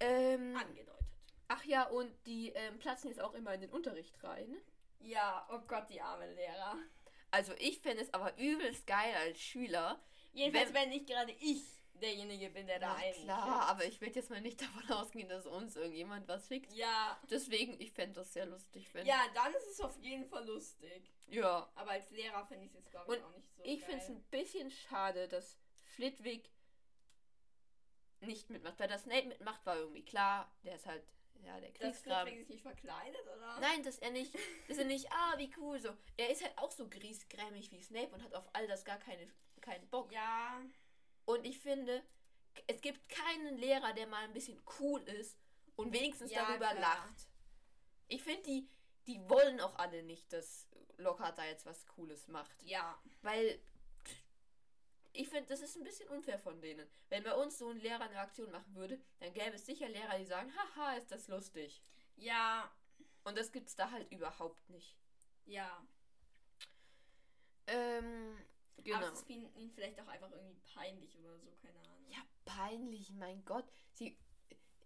Ähm, 0.00 0.56
Angedeutet. 0.56 1.06
ach 1.48 1.64
ja, 1.64 1.84
und 1.88 2.12
die 2.26 2.50
ähm, 2.50 2.78
platzen 2.78 3.08
jetzt 3.10 3.20
auch 3.20 3.34
immer 3.34 3.54
in 3.54 3.60
den 3.62 3.70
Unterricht 3.70 4.22
rein. 4.22 4.56
Ja, 5.00 5.46
oh 5.52 5.60
Gott, 5.66 5.88
die 5.90 6.00
armen 6.00 6.34
Lehrer. 6.34 6.76
Also 7.30 7.52
ich 7.58 7.80
fände 7.80 8.02
es 8.02 8.12
aber 8.14 8.36
übelst 8.38 8.86
geil 8.86 9.14
als 9.16 9.40
Schüler. 9.40 10.00
Jedenfalls, 10.32 10.68
Wenn- 10.72 10.82
wenn 10.82 10.88
nicht 10.90 11.06
gerade 11.06 11.32
ich 11.32 11.62
derjenige 12.00 12.50
bin, 12.50 12.66
der 12.66 12.78
da 12.78 12.94
einen. 12.94 13.14
klar, 13.14 13.68
aber 13.68 13.84
ich 13.84 14.00
will 14.00 14.12
jetzt 14.14 14.30
mal 14.30 14.40
nicht 14.40 14.60
davon 14.62 14.90
ausgehen, 14.90 15.28
dass 15.28 15.46
uns 15.46 15.76
irgendjemand 15.76 16.28
was 16.28 16.48
schickt. 16.48 16.72
Ja. 16.72 17.18
Deswegen, 17.30 17.80
ich 17.80 17.92
fände 17.92 18.14
das 18.14 18.32
sehr 18.32 18.46
lustig, 18.46 18.92
wenn. 18.94 19.06
Ja, 19.06 19.20
dann 19.34 19.54
ist 19.54 19.66
es 19.68 19.80
auf 19.80 19.96
jeden 19.98 20.26
Fall 20.26 20.46
lustig. 20.46 21.12
Ja. 21.28 21.68
Aber 21.74 21.92
als 21.92 22.10
Lehrer 22.10 22.44
finde 22.46 22.64
ich 22.64 22.70
es 22.70 22.76
jetzt, 22.76 22.90
glaube 22.90 23.14
ich, 23.14 23.20
Und 23.20 23.26
auch 23.26 23.36
nicht 23.36 23.54
so. 23.56 23.62
Ich 23.64 23.84
finde 23.84 24.02
es 24.02 24.08
ein 24.08 24.22
bisschen 24.24 24.70
schade, 24.70 25.28
dass 25.28 25.58
Flitwick 25.94 26.50
nicht 28.20 28.50
mitmacht. 28.50 28.78
Weil 28.78 28.88
das 28.88 29.02
Snape 29.02 29.26
mitmacht, 29.28 29.64
war 29.64 29.76
irgendwie 29.76 30.04
klar. 30.04 30.50
Der 30.64 30.74
ist 30.76 30.86
halt, 30.86 31.02
ja, 31.44 31.58
der 31.60 31.70
Dass 31.70 31.80
Kriegsgraben. 31.80 32.28
Flitwick 32.28 32.46
sich 32.46 32.54
nicht 32.56 32.62
verkleidet, 32.62 33.22
oder? 33.36 33.60
Nein, 33.60 33.82
dass 33.82 33.98
er 33.98 34.10
nicht, 34.10 34.34
dass 34.68 34.78
er 34.78 34.84
nicht, 34.84 35.10
ah, 35.12 35.34
wie 35.38 35.50
cool 35.58 35.78
so. 35.80 35.90
Er 36.16 36.30
ist 36.30 36.42
halt 36.42 36.56
auch 36.58 36.70
so 36.70 36.88
griesgrämig 36.88 37.70
wie 37.70 37.82
Snape 37.82 38.08
und 38.14 38.22
hat 38.22 38.34
auf 38.34 38.48
all 38.52 38.66
das 38.66 38.84
gar 38.84 38.98
keine, 38.98 39.28
keinen 39.60 39.86
Bock. 39.88 40.10
Ja. 40.12 40.60
Und 41.24 41.44
ich 41.44 41.58
finde, 41.58 42.02
es 42.66 42.80
gibt 42.80 43.08
keinen 43.08 43.56
Lehrer, 43.58 43.92
der 43.92 44.06
mal 44.06 44.24
ein 44.24 44.32
bisschen 44.32 44.60
cool 44.78 45.00
ist 45.02 45.38
und 45.76 45.92
wenigstens 45.92 46.30
Ja, 46.30 46.46
darüber 46.46 46.70
klar. 46.70 46.80
lacht. 46.80 47.28
Ich 48.08 48.22
finde, 48.22 48.42
die, 48.42 48.68
die 49.06 49.20
wollen 49.28 49.60
auch 49.60 49.76
alle 49.76 50.02
nicht, 50.02 50.32
dass 50.32 50.68
Lockhart 50.98 51.38
da 51.38 51.44
jetzt 51.44 51.66
was 51.66 51.86
Cooles 51.86 52.28
macht. 52.28 52.62
Ja. 52.62 53.00
Weil 53.22 53.58
ich 55.12 55.28
finde, 55.28 55.46
das 55.46 55.60
ist 55.60 55.76
ein 55.76 55.84
bisschen 55.84 56.08
unfair 56.08 56.38
von 56.38 56.60
denen. 56.60 56.88
Wenn 57.08 57.22
bei 57.22 57.34
uns 57.34 57.58
so 57.58 57.70
ein 57.70 57.78
Lehrer 57.78 58.04
eine 58.04 58.18
Aktion 58.18 58.50
machen 58.50 58.74
würde, 58.74 59.00
dann 59.20 59.32
gäbe 59.32 59.54
es 59.56 59.64
sicher 59.66 59.88
Lehrer, 59.88 60.18
die 60.18 60.24
sagen, 60.26 60.52
haha, 60.56 60.96
ist 60.96 61.10
das 61.10 61.28
lustig. 61.28 61.82
Ja. 62.16 62.70
Und 63.22 63.38
das 63.38 63.52
gibt's 63.52 63.74
da 63.76 63.90
halt 63.90 64.10
überhaupt 64.12 64.68
nicht. 64.70 64.96
Ja. 65.46 65.86
Ähm, 67.66 68.36
genau. 68.82 68.96
Aber 68.98 69.12
es 69.12 69.28
ihnen 69.28 69.54
ihnen 69.56 69.70
vielleicht 69.70 70.00
auch 70.00 70.08
einfach 70.08 70.30
irgendwie 70.30 70.56
peinlich 70.74 71.16
oder 71.18 71.38
so, 71.38 71.50
keine 71.62 71.78
Ahnung. 71.80 72.10
Ja, 72.10 72.18
peinlich, 72.44 73.10
mein 73.12 73.44
Gott. 73.44 73.66
Sie, 73.92 74.18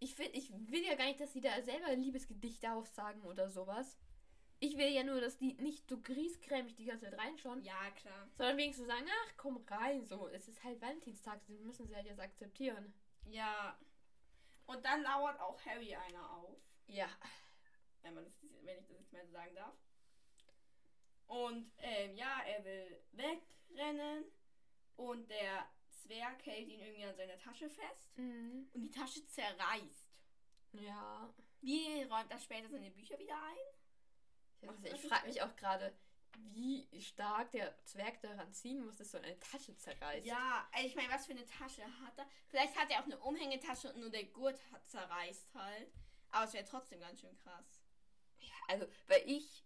ich, 0.01 0.19
will, 0.19 0.31
ich 0.33 0.51
will 0.53 0.85
ja 0.85 0.95
gar 0.95 1.07
nicht, 1.07 1.21
dass 1.21 1.33
sie 1.33 1.41
da 1.41 1.61
selber 1.63 1.95
Liebesgedichte 1.95 2.73
aufsagen 2.73 3.23
oder 3.23 3.51
sowas. 3.51 3.99
Ich 4.61 4.77
will 4.77 4.89
ja 4.89 5.05
nur, 5.05 5.21
dass 5.21 5.39
die 5.39 5.55
nicht 5.55 5.89
so 5.89 6.01
griesgrämig 6.01 6.75
die 6.75 6.87
ganze 6.87 7.05
Zeit 7.09 7.19
reinschauen, 7.19 7.63
Ja, 7.63 7.91
klar. 7.93 8.29
sondern 8.35 8.57
wenigstens 8.57 8.89
sagen, 8.89 9.07
ach, 9.09 9.33
komm 9.37 9.57
rein, 9.69 10.05
so. 10.05 10.29
Es 10.29 10.49
ist 10.49 10.65
halt 10.65 10.81
Valentinstag, 10.81 11.41
das 11.47 11.61
müssen 11.61 11.87
sie 11.87 11.95
halt 11.95 12.07
jetzt 12.07 12.21
akzeptieren. 12.21 12.93
Ja. 13.27 13.79
Und 14.67 14.85
dann 14.85 15.03
lauert 15.03 15.41
auch 15.41 15.61
Harry 15.65 15.95
einer 15.95 16.31
auf. 16.33 16.59
Ja. 16.89 17.09
Wenn, 18.03 18.15
man 18.15 18.25
das, 18.25 18.35
wenn 18.63 18.79
ich 18.79 18.87
das 18.89 18.99
jetzt 18.99 19.13
mal 19.13 19.25
so 19.27 19.33
sagen 19.33 19.55
darf. 19.55 19.75
Und 21.29 21.71
ähm, 21.79 22.15
ja, 22.17 22.41
er 22.47 22.65
will 22.65 23.01
wegrennen. 23.69 24.25
Und 24.97 25.31
der 25.31 25.69
Zwerg 25.91 26.45
hält 26.45 26.69
ihn 26.69 26.81
irgendwie 26.81 27.05
an 27.05 27.17
seiner 27.17 27.39
Tasche 27.39 27.71
fest. 27.71 28.17
Mhm. 28.17 28.69
Und 28.73 28.83
die 28.83 28.91
Tasche 28.91 29.25
zerreißt. 29.27 30.09
Ja. 30.73 31.33
Wie 31.61 32.03
räumt 32.03 32.31
er 32.31 32.39
später 32.39 32.69
seine 32.69 32.91
Bücher 32.91 33.19
wieder 33.19 33.37
ein? 33.37 33.57
Ja, 34.61 34.71
also 34.71 34.87
ich 34.87 35.09
frage 35.09 35.27
mich 35.29 35.43
auch 35.43 35.55
gerade, 35.57 35.95
wie 36.37 36.89
stark 37.01 37.51
der 37.53 37.83
Zwerg 37.85 38.21
daran 38.21 38.53
ziehen 38.53 38.85
muss, 38.85 38.97
dass 38.97 39.13
so 39.13 39.19
eine 39.19 39.39
Tasche 39.39 39.77
zerreißt. 39.77 40.27
Ja, 40.27 40.69
also 40.73 40.87
ich 40.87 40.95
meine, 40.95 41.13
was 41.13 41.27
für 41.27 41.33
eine 41.33 41.47
Tasche 41.47 41.85
hat 41.85 42.19
er? 42.19 42.27
Vielleicht 42.49 42.77
hat 42.77 42.91
er 42.91 43.01
auch 43.01 43.05
eine 43.05 43.19
Umhängetasche 43.19 43.93
und 43.93 44.01
nur 44.01 44.11
der 44.11 44.25
Gurt 44.25 44.61
hat 44.73 44.87
zerreißt 44.89 45.55
halt. 45.55 45.93
Aber 46.31 46.45
es 46.45 46.53
wäre 46.53 46.65
trotzdem 46.65 47.01
ganz 47.01 47.21
schön 47.21 47.37
krass. 47.39 47.81
Ja, 48.41 48.55
also, 48.69 48.87
weil 49.07 49.23
ich 49.27 49.65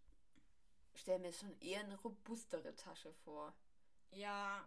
stelle 0.95 1.19
mir 1.19 1.33
schon 1.33 1.59
eher 1.61 1.81
eine 1.81 1.99
robustere 2.01 2.75
Tasche 2.75 3.13
vor. 3.25 3.55
Ja, 4.13 4.67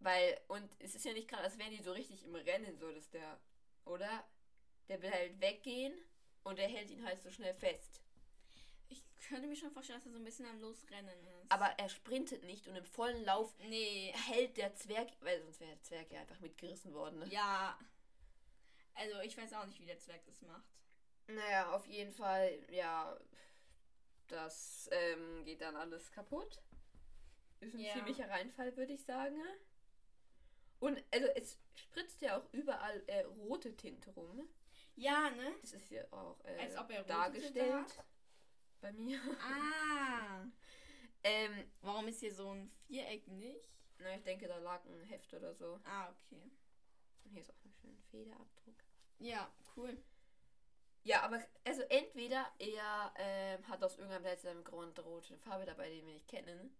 Weil, 0.00 0.38
und 0.48 0.70
es 0.80 0.94
ist 0.94 1.04
ja 1.04 1.12
nicht 1.12 1.28
gerade, 1.28 1.44
als 1.44 1.58
wären 1.58 1.70
die 1.70 1.82
so 1.82 1.92
richtig 1.92 2.24
im 2.24 2.34
Rennen, 2.34 2.76
so 2.78 2.90
dass 2.92 3.08
der, 3.10 3.38
oder? 3.84 4.24
Der 4.88 5.00
will 5.00 5.10
halt 5.10 5.40
weggehen 5.40 5.94
und 6.42 6.58
er 6.58 6.68
hält 6.68 6.90
ihn 6.90 7.06
halt 7.06 7.22
so 7.22 7.30
schnell 7.30 7.54
fest. 7.54 8.02
ich 8.88 9.02
könnte 9.28 9.46
mir 9.46 9.56
schon 9.56 9.70
vorstellen, 9.70 9.98
dass 9.98 10.06
er 10.06 10.12
so 10.12 10.18
ein 10.18 10.24
bisschen 10.24 10.46
am 10.46 10.60
Losrennen 10.60 11.18
ist. 11.40 11.50
Aber 11.50 11.66
er 11.78 11.88
sprintet 11.88 12.44
nicht 12.44 12.68
und 12.68 12.76
im 12.76 12.84
vollen 12.84 13.24
Lauf 13.24 13.54
nee, 13.60 14.12
hält 14.14 14.56
der 14.58 14.74
Zwerg, 14.74 15.08
weil 15.20 15.40
sonst 15.40 15.60
wäre 15.60 15.70
der 15.70 15.82
Zwerg 15.82 16.10
ja 16.10 16.20
einfach 16.20 16.40
mitgerissen 16.40 16.92
worden. 16.92 17.20
Ne? 17.20 17.28
ja. 17.30 17.78
Also 18.94 19.20
ich 19.20 19.36
weiß 19.36 19.52
auch 19.54 19.66
nicht, 19.66 19.80
wie 19.80 19.86
der 19.86 19.98
Zwerg 19.98 20.24
das 20.26 20.40
macht. 20.42 20.68
Naja, 21.26 21.72
auf 21.72 21.86
jeden 21.86 22.12
Fall, 22.12 22.58
ja, 22.70 23.18
das 24.28 24.88
ähm, 24.92 25.44
geht 25.44 25.60
dann 25.62 25.76
alles 25.76 26.12
kaputt. 26.12 26.60
Ist 27.66 27.74
ein 27.74 27.80
Ja. 27.80 27.92
ziemlicher 27.94 28.28
Reinfall, 28.28 28.76
würde 28.76 28.92
ich 28.92 29.04
sagen. 29.04 29.40
Und 30.80 31.02
also 31.12 31.26
es 31.28 31.58
spritzt 31.74 32.20
ja 32.20 32.38
auch 32.38 32.52
überall 32.52 33.02
äh, 33.06 33.22
rote 33.22 33.74
Tinte 33.76 34.10
rum. 34.10 34.48
Ja, 34.96 35.30
ne? 35.30 35.54
Das 35.62 35.72
ist 35.72 35.88
hier 35.88 36.06
auch 36.12 36.44
äh, 36.44 36.58
Als 36.60 36.76
ob 36.76 36.90
er 36.90 36.98
rote 37.02 37.06
Tinte 37.06 37.08
dargestellt 37.08 37.98
hat. 37.98 38.04
bei 38.80 38.92
mir. 38.92 39.18
Ah. 39.40 40.44
Ähm, 41.26 41.64
Warum 41.80 42.06
ist 42.08 42.20
hier 42.20 42.34
so 42.34 42.50
ein 42.50 42.70
Viereck 42.86 43.26
nicht? 43.28 43.70
na, 43.96 44.14
ich 44.14 44.22
denke, 44.24 44.46
da 44.46 44.58
lag 44.58 44.84
ein 44.84 45.04
Heft 45.04 45.32
oder 45.32 45.54
so. 45.54 45.80
Ah, 45.84 46.10
okay. 46.10 46.50
Und 47.24 47.30
hier 47.30 47.40
ist 47.40 47.50
auch 47.50 47.64
ein 47.64 47.72
schöner 47.80 48.02
Federabdruck. 48.10 48.74
Ja, 49.20 49.50
cool. 49.74 49.96
Ja, 51.02 51.22
aber 51.22 51.42
also 51.64 51.80
entweder 51.88 52.46
er 52.58 53.14
ähm, 53.16 53.66
hat 53.68 53.82
aus 53.82 53.96
irgendeinem 53.96 54.24
seltsamen 54.24 54.64
Grund 54.64 54.98
rote 55.02 55.38
Farbe 55.38 55.64
dabei, 55.64 55.88
die 55.88 56.04
wir 56.04 56.12
nicht 56.12 56.28
kennen. 56.28 56.76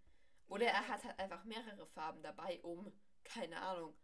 Oder 0.49 0.67
er 0.67 0.87
hat 0.89 1.05
halt 1.05 1.19
einfach 1.19 1.45
mehrere 1.45 1.87
Farben 1.87 2.23
dabei, 2.23 2.61
um, 2.63 2.93
keine 3.25 3.61
Ahnung. 3.61 3.95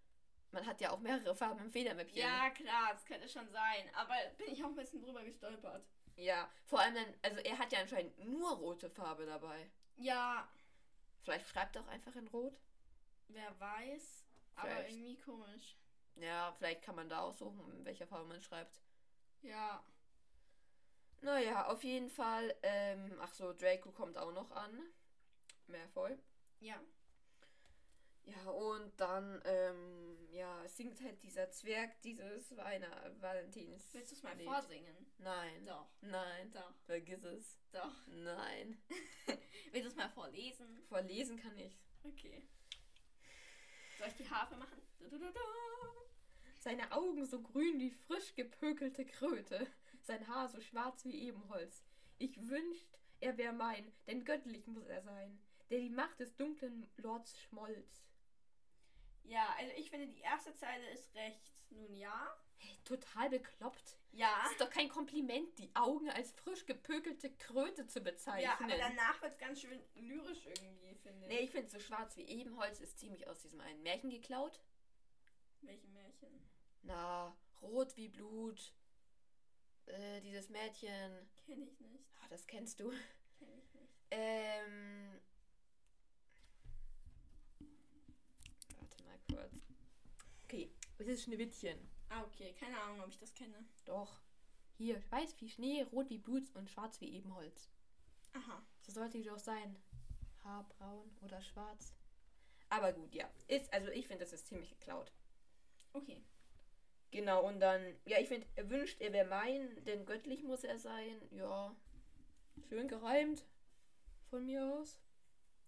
Man 0.52 0.66
hat 0.66 0.80
ja 0.80 0.90
auch 0.90 0.98
mehrere 1.00 1.34
Farben 1.34 1.60
im 1.60 1.70
Federmäppchen. 1.70 2.18
Ja, 2.18 2.50
klar, 2.50 2.92
das 2.92 3.04
könnte 3.04 3.28
schon 3.28 3.48
sein. 3.50 3.90
Aber 3.94 4.14
bin 4.36 4.52
ich 4.52 4.64
auch 4.64 4.68
ein 4.68 4.74
bisschen 4.74 5.00
drüber 5.00 5.22
gestolpert. 5.22 5.86
Ja, 6.16 6.50
vor 6.66 6.80
allem 6.80 6.94
dann, 6.94 7.14
also 7.22 7.38
er 7.38 7.58
hat 7.58 7.72
ja 7.72 7.80
anscheinend 7.80 8.18
nur 8.18 8.50
rote 8.56 8.90
Farbe 8.90 9.26
dabei. 9.26 9.70
Ja, 9.96 10.48
Vielleicht 11.22 11.48
schreibt 11.48 11.76
er 11.76 11.82
auch 11.82 11.88
einfach 11.88 12.14
in 12.16 12.28
Rot. 12.28 12.58
wer 13.28 13.60
weiß. 13.60 14.24
Aber 14.56 14.68
Vielleicht. 14.68 14.90
irgendwie 14.90 15.16
komisch. 15.18 15.76
Ja, 16.16 16.52
vielleicht 16.58 16.82
kann 16.82 16.96
man 16.96 17.08
da 17.08 17.20
aussuchen, 17.20 17.70
in 17.72 17.84
welcher 17.84 18.06
Farbe 18.06 18.26
man 18.26 18.42
schreibt. 18.42 18.80
Ja. 19.42 19.82
Naja, 21.22 21.66
auf 21.66 21.84
jeden 21.84 22.10
Fall, 22.10 22.54
ähm, 22.62 23.16
ach 23.20 23.32
so, 23.32 23.52
Draco 23.52 23.92
kommt 23.92 24.18
auch 24.18 24.32
noch 24.32 24.50
an. 24.50 24.82
Mehrvoll. 25.66 26.18
Ja. 26.60 26.80
Ja, 28.24 28.50
und 28.50 28.92
dann, 29.00 29.40
ähm, 29.44 30.28
ja, 30.30 30.66
singt 30.68 31.00
halt 31.02 31.20
dieser 31.22 31.50
Zwerg 31.50 32.00
dieses 32.02 32.56
Weiner 32.56 33.10
Valentins. 33.20 33.92
Willst 33.92 34.12
du 34.12 34.16
es 34.16 34.22
mal 34.22 34.36
Lied. 34.36 34.46
vorsingen? 34.46 35.06
Nein. 35.18 35.66
Doch. 35.66 35.88
Nein. 36.00 36.50
Doch. 36.52 36.74
Vergiss 36.86 37.24
es. 37.24 37.58
Doch. 37.72 38.06
Nein. 38.06 38.80
Willst 39.72 39.86
du 39.86 39.90
es 39.90 39.96
mal 39.96 40.10
vorlesen? 40.10 40.82
Vorlesen 40.88 41.38
kann 41.38 41.56
ich's. 41.58 41.82
Okay. 42.04 42.46
Soll 43.98 44.08
ich 44.08 44.14
die 44.14 44.30
Harfe 44.30 44.56
machen? 44.56 44.80
Du, 44.98 45.08
du, 45.08 45.18
du, 45.18 45.32
du. 45.32 45.40
Seine 46.60 46.92
Augen 46.92 47.24
so 47.24 47.40
grün 47.40 47.80
wie 47.80 47.90
frisch 47.90 48.34
gepökelte 48.34 49.06
Kröte, 49.06 49.66
sein 50.02 50.28
Haar 50.28 50.48
so 50.48 50.60
schwarz 50.60 51.04
wie 51.06 51.22
Ebenholz. 51.22 51.82
Ich 52.18 52.36
wünscht, 52.48 52.98
er 53.20 53.38
wär 53.38 53.52
mein, 53.52 53.90
denn 54.06 54.24
göttlich 54.24 54.66
muss 54.66 54.86
er 54.86 55.02
sein, 55.02 55.38
der 55.70 55.78
die 55.78 55.90
Macht 55.90 56.20
des 56.20 56.36
dunklen 56.36 56.88
Lords 56.96 57.38
schmolz. 57.40 58.02
Ja, 59.24 59.54
also 59.58 59.72
ich 59.76 59.90
finde, 59.90 60.08
die 60.08 60.20
erste 60.20 60.54
Zeile 60.56 60.90
ist 60.90 61.14
recht. 61.14 61.52
Nun 61.70 61.94
ja. 61.94 62.36
Hey, 62.56 62.76
total 62.84 63.30
bekloppt. 63.30 63.96
Ja. 64.12 64.40
Das 64.42 64.52
ist 64.52 64.60
doch 64.60 64.70
kein 64.70 64.88
Kompliment, 64.88 65.58
die 65.58 65.70
Augen 65.74 66.10
als 66.10 66.32
frisch 66.32 66.66
gepökelte 66.66 67.30
Kröte 67.36 67.86
zu 67.86 68.00
bezeichnen. 68.00 68.42
Ja, 68.42 68.58
aber 68.60 68.76
danach 68.76 69.22
wird 69.22 69.32
es 69.32 69.38
ganz 69.38 69.60
schön 69.60 69.80
lyrisch 69.94 70.44
irgendwie, 70.46 70.94
finde 70.96 71.26
ich. 71.26 71.28
Nee, 71.28 71.38
ich 71.40 71.50
finde 71.50 71.70
so 71.70 71.78
schwarz 71.78 72.16
wie 72.16 72.24
Ebenholz 72.24 72.80
ist 72.80 72.98
ziemlich 72.98 73.28
aus 73.28 73.38
diesem 73.38 73.60
einen 73.60 73.82
Märchen 73.82 74.10
geklaut. 74.10 74.60
Welche 75.62 75.88
Märchen? 75.88 76.28
Na, 76.82 77.36
rot 77.62 77.96
wie 77.96 78.08
Blut. 78.08 78.74
Äh, 79.86 80.20
dieses 80.20 80.48
Mädchen. 80.48 81.28
Kenne 81.46 81.64
ich 81.64 81.80
nicht. 81.80 82.04
Ah, 82.20 82.28
das 82.28 82.46
kennst 82.46 82.80
du. 82.80 82.90
Kenne 83.38 83.56
ich 83.58 83.74
nicht. 83.74 83.94
Ähm. 84.10 85.20
Warte 88.78 89.04
mal 89.04 89.18
kurz. 89.28 89.54
Okay, 90.50 90.68
es 90.98 91.06
ist 91.06 91.22
Schneewittchen. 91.22 91.78
Ah, 92.08 92.24
okay. 92.24 92.52
Keine 92.58 92.76
Ahnung, 92.80 93.02
ob 93.02 93.08
ich 93.10 93.18
das 93.20 93.32
kenne. 93.34 93.64
Doch. 93.84 94.20
Hier, 94.78 95.00
weiß 95.12 95.40
wie 95.40 95.48
Schnee, 95.48 95.82
rot 95.92 96.10
wie 96.10 96.18
Blut 96.18 96.42
und 96.56 96.68
schwarz 96.68 97.00
wie 97.00 97.08
Ebenholz. 97.14 97.70
Aha. 98.32 98.60
So 98.80 98.90
sollte 98.90 99.18
die 99.18 99.22
doch 99.28 99.38
sein. 99.38 99.76
Haarbraun 100.42 101.08
oder 101.20 101.40
schwarz. 101.40 101.94
Aber 102.68 102.92
gut, 102.92 103.14
ja. 103.14 103.30
Ist, 103.46 103.72
also 103.72 103.90
ich 103.92 104.08
finde, 104.08 104.24
das 104.24 104.32
ist 104.32 104.48
ziemlich 104.48 104.70
geklaut. 104.70 105.12
Okay. 105.92 106.20
Genau, 107.12 107.46
und 107.46 107.60
dann, 107.60 107.94
ja, 108.04 108.18
ich 108.18 108.26
finde, 108.26 108.48
er 108.56 108.68
wünscht, 108.68 109.00
er 109.00 109.12
wäre 109.12 109.28
mein, 109.28 109.84
denn 109.84 110.04
göttlich 110.04 110.42
muss 110.42 110.64
er 110.64 110.78
sein. 110.80 111.22
Ja. 111.30 111.76
Schön 112.68 112.88
gereimt. 112.88 113.44
Von 114.30 114.46
mir 114.46 114.64
aus. 114.64 114.98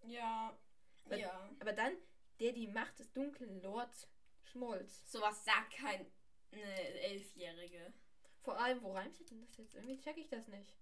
Ja. 0.03 0.59
Was- 1.05 1.21
Ja. 1.21 1.51
Aber 1.61 1.73
dann, 1.73 1.93
der 2.41 2.51
die 2.53 2.67
Macht 2.67 2.99
des 2.99 3.13
dunklen 3.13 3.63
Lords 3.63 4.09
Schmolz. 4.43 5.11
Sowas 5.11 5.45
sagt 5.45 5.75
keine 5.75 6.07
Elfjährige. 6.51 7.93
Vor 8.41 8.59
allem, 8.59 8.83
wo 8.83 8.93
reimt 8.93 9.15
sich 9.15 9.27
denn 9.27 9.41
das 9.41 9.57
jetzt? 9.57 9.75
Irgendwie 9.75 10.01
check 10.01 10.19
ich 10.19 10.29
das 10.29 10.49
nicht. 10.49 10.75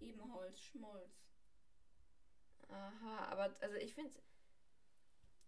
Ebenholz, 0.00 0.60
Schmolz. 0.60 1.24
Aha, 2.68 3.26
aber 3.26 3.54
also 3.60 3.76
ich 3.76 3.94
finde 3.94 4.12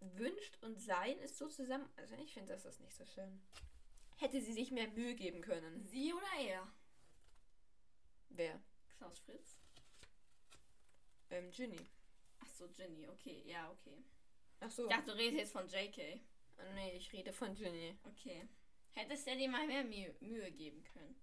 wünscht 0.01 0.63
und 0.63 0.81
sein 0.81 1.19
ist 1.19 1.37
so 1.37 1.49
zusammen. 1.49 1.89
Also 1.97 2.15
ich 2.17 2.33
finde, 2.33 2.53
das 2.53 2.65
ist 2.65 2.81
nicht 2.81 2.95
so 2.95 3.05
schön. 3.05 3.43
Hätte 4.19 4.41
sie 4.41 4.53
sich 4.53 4.71
mehr 4.71 4.89
Mühe 4.89 5.15
geben 5.15 5.43
können. 5.43 5.85
Sie 5.85 6.13
oder 6.13 6.41
er? 6.41 6.73
Wer? 8.31 8.61
Klaus 8.97 9.19
Fritz? 9.19 9.59
Ähm, 11.31 11.51
Ginny. 11.51 11.91
Ach 12.41 12.49
so, 12.49 12.69
Ginny, 12.69 13.09
okay, 13.09 13.43
ja, 13.47 13.71
okay. 13.71 14.05
Ach 14.61 14.71
so. 14.71 14.85
Ich 14.85 14.91
dachte, 14.91 15.11
du 15.11 15.17
redest 15.17 15.39
jetzt 15.39 15.53
von 15.53 15.69
JK. 15.69 16.21
Nee, 16.75 16.93
ich 16.97 17.13
rede 17.13 17.33
von 17.33 17.55
Ginny. 17.55 17.97
Okay. 18.05 18.47
Hättest 18.95 19.27
du 19.27 19.37
dir 19.37 19.49
mal 19.49 19.67
mehr 19.67 19.85
Mühe, 19.85 20.15
Mühe 20.21 20.51
geben 20.53 20.83
können. 20.85 21.15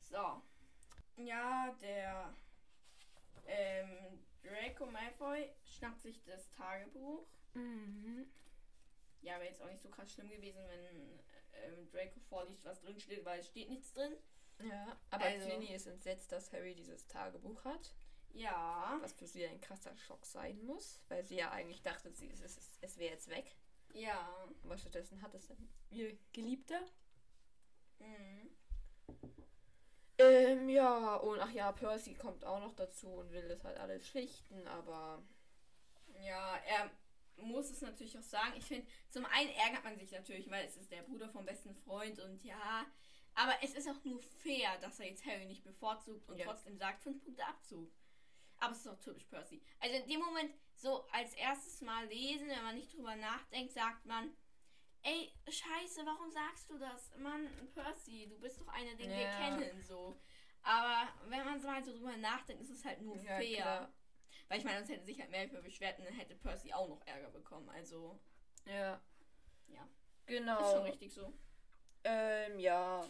So. 0.00 0.42
Ja, 1.16 1.72
der 1.80 2.34
ähm, 3.46 4.22
Draco 4.42 4.86
Malfoy 4.86 5.50
schnappt 5.64 6.00
sich 6.02 6.22
das 6.24 6.48
Tagebuch. 6.50 7.26
Mhm. 7.54 8.26
Ja, 9.22 9.34
wäre 9.34 9.46
jetzt 9.48 9.62
auch 9.62 9.70
nicht 9.70 9.82
so 9.82 9.88
krass 9.88 10.12
schlimm 10.12 10.28
gewesen, 10.28 10.60
wenn 10.68 11.20
ähm, 11.62 11.90
Draco 11.90 12.20
vorliest, 12.28 12.64
was 12.64 12.80
drin 12.80 12.98
steht, 13.00 13.24
weil 13.24 13.40
es 13.40 13.46
steht 13.48 13.70
nichts 13.70 13.92
drin. 13.92 14.16
Ja, 14.62 14.96
aber 15.10 15.24
Also- 15.24 15.48
Ginny 15.48 15.74
ist 15.74 15.86
entsetzt, 15.86 16.30
dass 16.30 16.52
Harry 16.52 16.74
dieses 16.74 17.06
Tagebuch 17.06 17.64
hat. 17.64 17.92
Ja. 18.32 18.98
Was 19.00 19.12
für 19.12 19.26
sie 19.26 19.46
ein 19.46 19.60
krasser 19.60 19.96
Schock 19.96 20.26
sein 20.26 20.60
muss, 20.64 21.00
weil 21.08 21.24
sie 21.24 21.36
ja 21.36 21.50
eigentlich 21.52 21.82
dachte, 21.82 22.12
sie, 22.12 22.28
es, 22.30 22.40
es, 22.40 22.70
es 22.80 22.98
wäre 22.98 23.12
jetzt 23.14 23.28
weg. 23.28 23.54
Ja. 23.94 24.46
Aber 24.62 24.76
stattdessen 24.76 25.22
hat 25.22 25.34
es 25.34 25.46
dann 25.48 25.68
ihr 25.90 26.16
Geliebter. 26.32 26.80
Mhm. 27.98 28.50
Ähm, 30.18 30.68
ja, 30.68 31.16
und 31.16 31.40
ach 31.40 31.50
ja, 31.50 31.72
Percy 31.72 32.14
kommt 32.14 32.44
auch 32.44 32.60
noch 32.60 32.74
dazu 32.74 33.08
und 33.08 33.32
will 33.32 33.48
das 33.48 33.64
halt 33.64 33.78
alles 33.78 34.06
schlichten, 34.06 34.66
aber 34.68 35.22
Ja, 36.20 36.56
er 36.66 36.90
muss 37.36 37.70
es 37.70 37.80
natürlich 37.80 38.16
auch 38.16 38.22
sagen. 38.22 38.52
Ich 38.56 38.64
finde, 38.64 38.86
zum 39.10 39.26
einen 39.26 39.50
ärgert 39.50 39.82
man 39.82 39.98
sich 39.98 40.12
natürlich, 40.12 40.48
weil 40.50 40.64
es 40.66 40.76
ist 40.76 40.92
der 40.92 41.02
Bruder 41.02 41.28
vom 41.28 41.44
besten 41.44 41.74
Freund 41.74 42.20
und 42.20 42.44
ja. 42.44 42.86
Aber 43.34 43.54
es 43.62 43.74
ist 43.74 43.88
auch 43.88 44.04
nur 44.04 44.22
fair, 44.22 44.78
dass 44.80 45.00
er 45.00 45.06
jetzt 45.08 45.26
Harry 45.26 45.46
nicht 45.46 45.64
bevorzugt 45.64 46.28
und 46.28 46.38
Ja. 46.38 46.44
trotzdem 46.46 46.76
sagt, 46.76 47.02
fünf 47.02 47.22
Punkte 47.24 47.44
Abzug. 47.44 47.90
Aber 48.58 48.72
es 48.72 48.78
ist 48.78 48.88
auch 48.88 49.00
typisch 49.00 49.24
Percy. 49.24 49.60
Also 49.80 49.96
in 49.96 50.08
dem 50.08 50.20
Moment, 50.20 50.54
so 50.84 51.06
als 51.12 51.32
erstes 51.34 51.80
Mal 51.80 52.06
lesen, 52.08 52.46
wenn 52.46 52.62
man 52.62 52.74
nicht 52.74 52.92
drüber 52.94 53.16
nachdenkt, 53.16 53.72
sagt 53.72 54.04
man, 54.04 54.36
ey, 55.02 55.32
scheiße, 55.48 56.04
warum 56.04 56.30
sagst 56.30 56.68
du 56.68 56.76
das? 56.78 57.10
Mann, 57.16 57.48
Percy, 57.72 58.26
du 58.28 58.38
bist 58.38 58.60
doch 58.60 58.68
einer, 58.68 58.94
den 58.94 59.10
wir 59.10 59.22
Ja. 59.22 59.38
kennen, 59.38 59.82
so. 59.82 60.20
Aber 60.62 61.08
wenn 61.28 61.44
man 61.46 61.58
so 61.58 61.68
mal 61.68 61.82
so 61.82 61.92
drüber 61.92 62.16
nachdenkt, 62.18 62.62
ist 62.62 62.70
es 62.70 62.84
halt 62.84 63.00
nur 63.00 63.16
Ja, 63.16 63.36
fair. 63.38 63.62
klar. 63.62 63.92
Weil 64.48 64.58
ich 64.58 64.64
meine, 64.64 64.78
sonst 64.78 64.90
hätte 64.90 65.06
sich 65.06 65.18
halt 65.18 65.30
Malfoy 65.30 65.62
beschwert 65.62 65.98
und 65.98 66.04
dann 66.04 66.14
hätte 66.14 66.34
Percy 66.34 66.70
auch 66.74 66.86
noch 66.88 67.00
Ärger 67.06 67.30
bekommen. 67.30 67.68
Also, 67.70 68.20
ja. 68.66 69.00
Ja. 69.68 69.88
Genau. 70.26 70.60
ist 70.60 70.72
schon 70.72 70.82
richtig 70.84 71.14
so. 71.14 71.32
Ähm, 72.04 72.58
ja. 72.58 73.08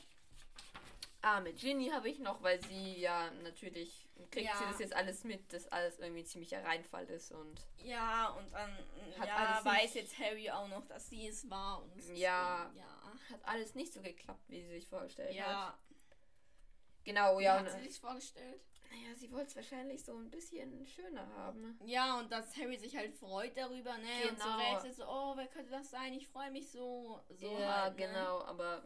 Ah, 1.23 1.41
mit 1.41 1.59
Ginny 1.59 1.89
habe 1.89 2.09
ich 2.09 2.21
noch, 2.21 2.41
weil 2.43 2.61
sie 2.63 3.01
ja 3.01 3.33
natürlich 3.43 4.04
kriegt 4.31 4.47
Ja. 4.47 4.57
sie 4.59 4.65
das 4.65 4.79
jetzt 4.79 4.95
alles 4.95 5.25
mit, 5.25 5.53
dass 5.53 5.67
alles 5.69 5.99
irgendwie 5.99 6.23
ein 6.23 6.27
ziemlicher 6.27 6.63
Reinfall 6.65 7.05
ist 7.07 7.33
und 7.33 7.61
Ja, 7.79 8.29
und 8.31 8.53
dann 8.53 8.71
Hat 9.19 9.27
ja, 9.29 9.37
alles 9.37 9.65
weiß 9.65 9.95
jetzt 9.95 10.19
Harry 10.19 10.51
auch 10.51 10.69
noch, 10.69 10.85
dass 10.87 11.09
sie 11.09 11.27
es 11.29 11.49
war. 11.51 11.83
Und 11.83 12.17
Ja. 12.17 12.71
Ja. 12.75 13.13
hat 13.31 13.41
alles 13.45 13.75
nicht 13.75 13.93
so 13.93 14.01
geklappt, 14.03 14.45
wie 14.49 14.61
sie 14.63 14.69
sich 14.69 14.89
vorgestellt 14.89 15.29
hat. 15.31 15.37
Ja. 15.37 15.79
Genau, 17.05 17.39
Wie 17.39 17.45
ja. 17.45 17.59
hat 17.59 17.71
sie 17.71 17.83
sich 17.89 18.01
vorgestellt? 18.01 18.63
Naja, 18.91 19.15
sie 19.17 19.31
wollte 19.33 19.49
es 19.49 19.57
wahrscheinlich 19.57 20.05
so 20.05 20.17
ein 20.17 20.31
bisschen 20.31 20.87
schöner 20.87 21.27
haben. 21.35 21.79
Ja, 21.85 22.19
und 22.19 22.31
dass 22.31 22.57
Harry 22.57 22.77
sich 22.79 22.97
halt 22.97 23.13
freut 23.15 23.57
darüber, 23.57 23.97
ne? 23.99 24.29
Und 24.31 24.39
so 24.39 24.45
Genau. 24.45 24.75
rätselt 24.75 24.95
so, 24.97 25.05
oh, 25.07 25.37
wer 25.37 25.49
könnte 25.49 25.71
das 25.73 25.91
sein? 25.91 26.15
Ich 26.15 26.29
freue 26.29 26.51
mich 26.53 26.71
so. 26.71 27.21
So 27.29 27.59
ja, 27.59 27.83
halt, 27.83 27.99
ne? 27.99 28.07
genau, 28.07 28.43
aber 28.45 28.85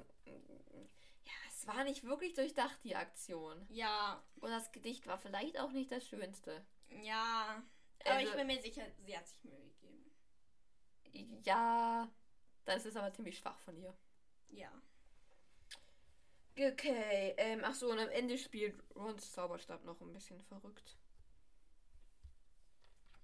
war 1.68 1.84
nicht 1.84 2.02
wirklich 2.04 2.34
durchdacht, 2.34 2.78
die 2.82 2.96
Aktion. 2.96 3.64
Ja, 3.70 4.20
Und 4.40 4.50
das 4.50 4.72
Gedicht 4.72 5.06
war 5.06 5.18
vielleicht 5.18 5.58
auch 5.60 5.70
nicht 5.70 5.92
das 5.92 6.04
Schönste. 6.06 6.64
ja. 6.90 7.62
Aber 8.04 8.14
Also- 8.14 8.30
ich 8.30 8.36
bin 8.36 8.46
mir 8.46 8.62
sicher, 8.62 8.84
sie 9.04 9.16
hat 9.16 9.26
sich 9.26 9.42
Mühe 9.44 9.58
gegeben. 11.04 11.42
Ja, 11.44 12.08
das 12.64 12.86
ist 12.86 12.96
aber 12.96 13.12
ziemlich 13.12 13.36
schwach 13.38 13.58
von 13.58 13.76
ihr. 13.76 13.92
Ja. 14.50 14.70
Okay, 16.56 17.34
ähm, 17.36 17.62
ach 17.64 17.74
so, 17.74 17.90
und 17.90 17.98
am 17.98 18.08
Ende 18.08 18.38
spielt 18.38 18.80
Rons 18.94 19.32
Zauberstab 19.32 19.84
noch 19.84 20.00
ein 20.00 20.12
bisschen 20.12 20.40
verrückt. 20.42 20.96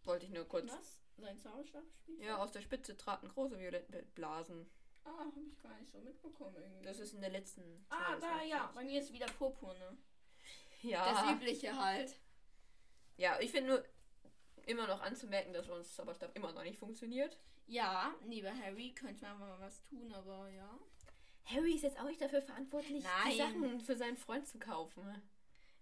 Wollte 0.05 0.27
ich 0.27 0.33
nur 0.33 0.45
kurz. 0.47 0.71
Was? 0.73 1.01
Sein 1.19 1.39
Zauberstab 1.41 1.85
spielt? 2.03 2.21
Ja, 2.21 2.39
aus 2.39 2.53
der 2.53 2.61
Spitze 2.63 2.97
traten 2.97 3.29
große 3.29 3.59
violette 3.59 4.03
Blasen. 4.15 4.69
Ah, 5.05 5.19
habe 5.19 5.41
ich 5.47 5.61
gar 5.63 5.77
nicht 5.79 5.91
so 5.91 5.99
mitbekommen 6.01 6.57
irgendwie. 6.57 6.85
Das 6.85 6.99
ist 6.99 7.15
in 7.15 7.21
der 7.21 7.31
letzten. 7.31 7.85
ah, 7.91 8.05
Teil 8.05 8.15
des 8.15 8.23
da, 8.23 8.43
ja. 8.43 8.71
Bei 8.75 8.85
mir 8.85 9.01
ist 9.01 9.13
wieder 9.13 9.27
Purpur, 9.27 9.75
ne? 9.75 9.97
Ja. 10.83 11.05
Das 11.13 11.33
Übliche 11.33 11.77
halt. 11.77 12.15
Ja, 13.17 13.39
ich 13.41 13.51
finde 13.51 13.71
nur 13.71 13.85
immer 14.67 14.87
noch 14.87 15.01
anzumerken, 15.01 15.53
dass 15.53 15.69
Rons 15.69 15.95
Zauberstab 15.95 16.35
immer 16.37 16.53
noch 16.53 16.63
nicht 16.63 16.79
funktioniert. 16.79 17.39
Ja, 17.67 18.15
lieber 18.25 18.53
Harry, 18.55 18.93
könnte 18.93 19.23
man 19.23 19.39
mal 19.39 19.61
was 19.61 19.83
tun, 19.85 20.13
aber 20.13 20.49
ja. 20.51 20.79
Harry 21.45 21.75
ist 21.75 21.83
jetzt 21.83 21.99
auch 21.99 22.05
nicht 22.07 22.21
dafür 22.21 22.43
verantwortlich, 22.43 23.05
Nein. 23.05 23.33
die 23.33 23.39
Sachen 23.39 23.81
für 23.81 23.97
seinen 23.97 24.17
Freund 24.17 24.47
zu 24.47 24.59
kaufen. 24.59 25.23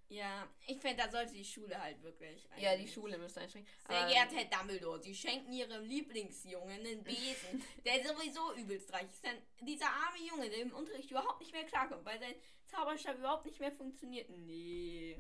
Ja, 0.09 0.47
ich 0.67 0.79
finde, 0.79 1.03
da 1.05 1.11
sollte 1.11 1.33
die 1.33 1.45
Schule 1.45 1.81
halt 1.81 2.03
wirklich. 2.03 2.47
Ja, 2.59 2.77
die 2.77 2.87
Schule 2.87 3.17
müsste 3.17 3.41
einschränken. 3.41 3.71
Sehr 3.89 4.01
Ähm, 4.03 4.09
geehrter 4.09 4.37
Herr 4.37 4.45
Dumbledore, 4.59 5.01
Sie 5.01 5.15
schenken 5.15 5.51
Ihrem 5.53 5.83
Lieblingsjungen 5.85 6.81
einen 6.81 7.03
Besen, 7.03 7.65
der 7.87 8.05
sowieso 8.07 8.53
übelst 8.55 8.93
reich 8.93 9.11
ist. 9.11 9.25
Denn 9.25 9.39
dieser 9.63 9.87
arme 9.87 10.19
Junge, 10.19 10.51
der 10.51 10.59
im 10.61 10.73
Unterricht 10.75 11.11
überhaupt 11.11 11.41
nicht 11.41 11.53
mehr 11.53 11.65
klarkommt, 11.65 12.05
weil 12.05 12.19
sein 12.21 12.35
Zauberstab 12.67 13.17
überhaupt 13.19 13.47
nicht 13.47 13.59
mehr 13.61 13.73
funktioniert. 13.73 14.29
Nee. 14.29 15.19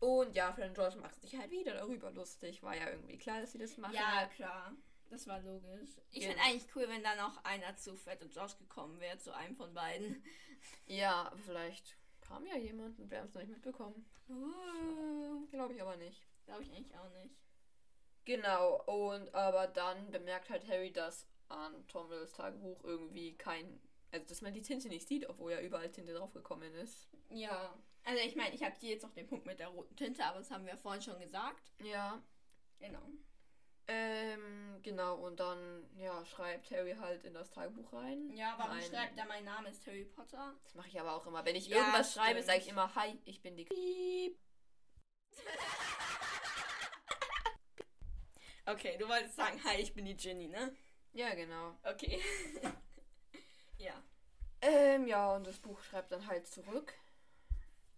Und 0.00 0.36
ja, 0.36 0.52
Fred 0.52 0.68
und 0.68 0.74
George 0.74 0.96
macht 0.98 1.20
sich 1.20 1.36
halt 1.36 1.50
wieder 1.50 1.74
darüber 1.74 2.12
lustig. 2.12 2.62
War 2.62 2.76
ja 2.76 2.88
irgendwie 2.88 3.18
klar, 3.18 3.40
dass 3.40 3.50
sie 3.50 3.58
das 3.58 3.76
machen. 3.78 3.94
Ja, 3.94 4.26
klar. 4.26 4.72
Das 5.10 5.26
war 5.26 5.40
logisch. 5.40 5.90
Ich 6.12 6.22
Ja. 6.22 6.28
finde 6.28 6.44
eigentlich 6.44 6.66
cool, 6.76 6.86
wenn 6.88 7.02
da 7.02 7.16
noch 7.16 7.42
einer 7.42 7.76
zu 7.76 7.96
Fred 7.96 8.22
und 8.22 8.32
Josh 8.32 8.56
gekommen 8.58 9.00
wäre, 9.00 9.18
zu 9.18 9.34
einem 9.34 9.56
von 9.56 9.74
beiden. 9.74 10.22
Ja, 10.86 11.32
vielleicht 11.44 11.97
kam 12.28 12.46
ja 12.46 12.56
jemand 12.56 12.98
und 12.98 13.10
wir 13.10 13.18
haben 13.18 13.26
es 13.26 13.34
noch 13.34 13.40
nicht 13.40 13.50
mitbekommen. 13.50 14.04
Uh, 14.28 15.46
Glaube 15.50 15.74
ich 15.74 15.82
aber 15.82 15.96
nicht. 15.96 16.22
Glaube 16.44 16.62
ich 16.62 16.70
eigentlich 16.70 16.96
auch 16.96 17.10
nicht. 17.10 17.34
Genau, 18.24 18.82
und 18.84 19.34
aber 19.34 19.66
dann 19.66 20.10
bemerkt 20.10 20.50
halt 20.50 20.68
Harry, 20.68 20.92
dass 20.92 21.26
an 21.48 21.86
Tom 21.88 22.08
Riddles 22.08 22.34
Tagebuch 22.34 22.84
irgendwie 22.84 23.34
kein. 23.36 23.80
Also, 24.12 24.26
dass 24.26 24.42
man 24.42 24.52
die 24.52 24.62
Tinte 24.62 24.88
nicht 24.88 25.08
sieht, 25.08 25.28
obwohl 25.28 25.52
ja 25.52 25.60
überall 25.60 25.90
Tinte 25.90 26.14
draufgekommen 26.14 26.74
ist. 26.74 27.08
Ja. 27.30 27.74
Also 28.04 28.22
ich 28.22 28.36
meine, 28.36 28.54
ich 28.54 28.62
habe 28.62 28.74
hier 28.78 28.90
jetzt 28.90 29.02
noch 29.02 29.12
den 29.12 29.26
Punkt 29.26 29.46
mit 29.46 29.58
der 29.58 29.68
roten 29.68 29.96
Tinte, 29.96 30.24
aber 30.24 30.38
das 30.38 30.50
haben 30.50 30.64
wir 30.64 30.76
vorhin 30.78 31.02
schon 31.02 31.18
gesagt. 31.18 31.72
Ja. 31.82 32.22
Genau. 32.78 33.02
Ähm, 33.90 34.80
genau, 34.82 35.14
und 35.16 35.40
dann, 35.40 35.88
ja, 35.96 36.22
schreibt 36.26 36.70
Harry 36.70 36.94
halt 36.94 37.24
in 37.24 37.32
das 37.32 37.50
Tagebuch 37.50 37.90
rein. 37.94 38.30
Ja, 38.34 38.54
warum 38.58 38.76
Mein- 38.76 38.84
schreibt 38.90 39.16
er, 39.16 39.24
mein 39.24 39.44
Name 39.44 39.70
ist 39.70 39.86
Harry 39.86 40.04
Potter? 40.04 40.54
Das 40.62 40.74
mache 40.74 40.88
ich 40.88 41.00
aber 41.00 41.14
auch 41.14 41.26
immer. 41.26 41.42
Wenn 41.46 41.56
ich 41.56 41.68
Ja, 41.68 41.78
irgendwas 41.78 42.12
schreibe, 42.12 42.34
stimmt. 42.42 42.46
sage 42.46 42.58
ich 42.58 42.68
immer, 42.68 42.94
hi, 42.94 43.18
ich 43.24 43.40
bin 43.40 43.56
die. 43.56 43.64
Piep. 43.64 44.38
Okay, 48.66 48.98
du 48.98 49.08
wolltest 49.08 49.34
sagen, 49.36 49.58
hi, 49.64 49.76
ich 49.80 49.94
bin 49.94 50.04
die 50.04 50.14
Ginny, 50.14 50.46
ne? 50.46 50.76
Ja, 51.14 51.34
genau. 51.34 51.74
Okay. 51.84 52.20
ja. 53.78 53.94
Ähm, 54.60 55.06
ja, 55.06 55.34
und 55.34 55.46
das 55.46 55.56
Buch 55.58 55.82
schreibt 55.84 56.12
dann 56.12 56.26
halt 56.26 56.46
zurück. 56.46 56.92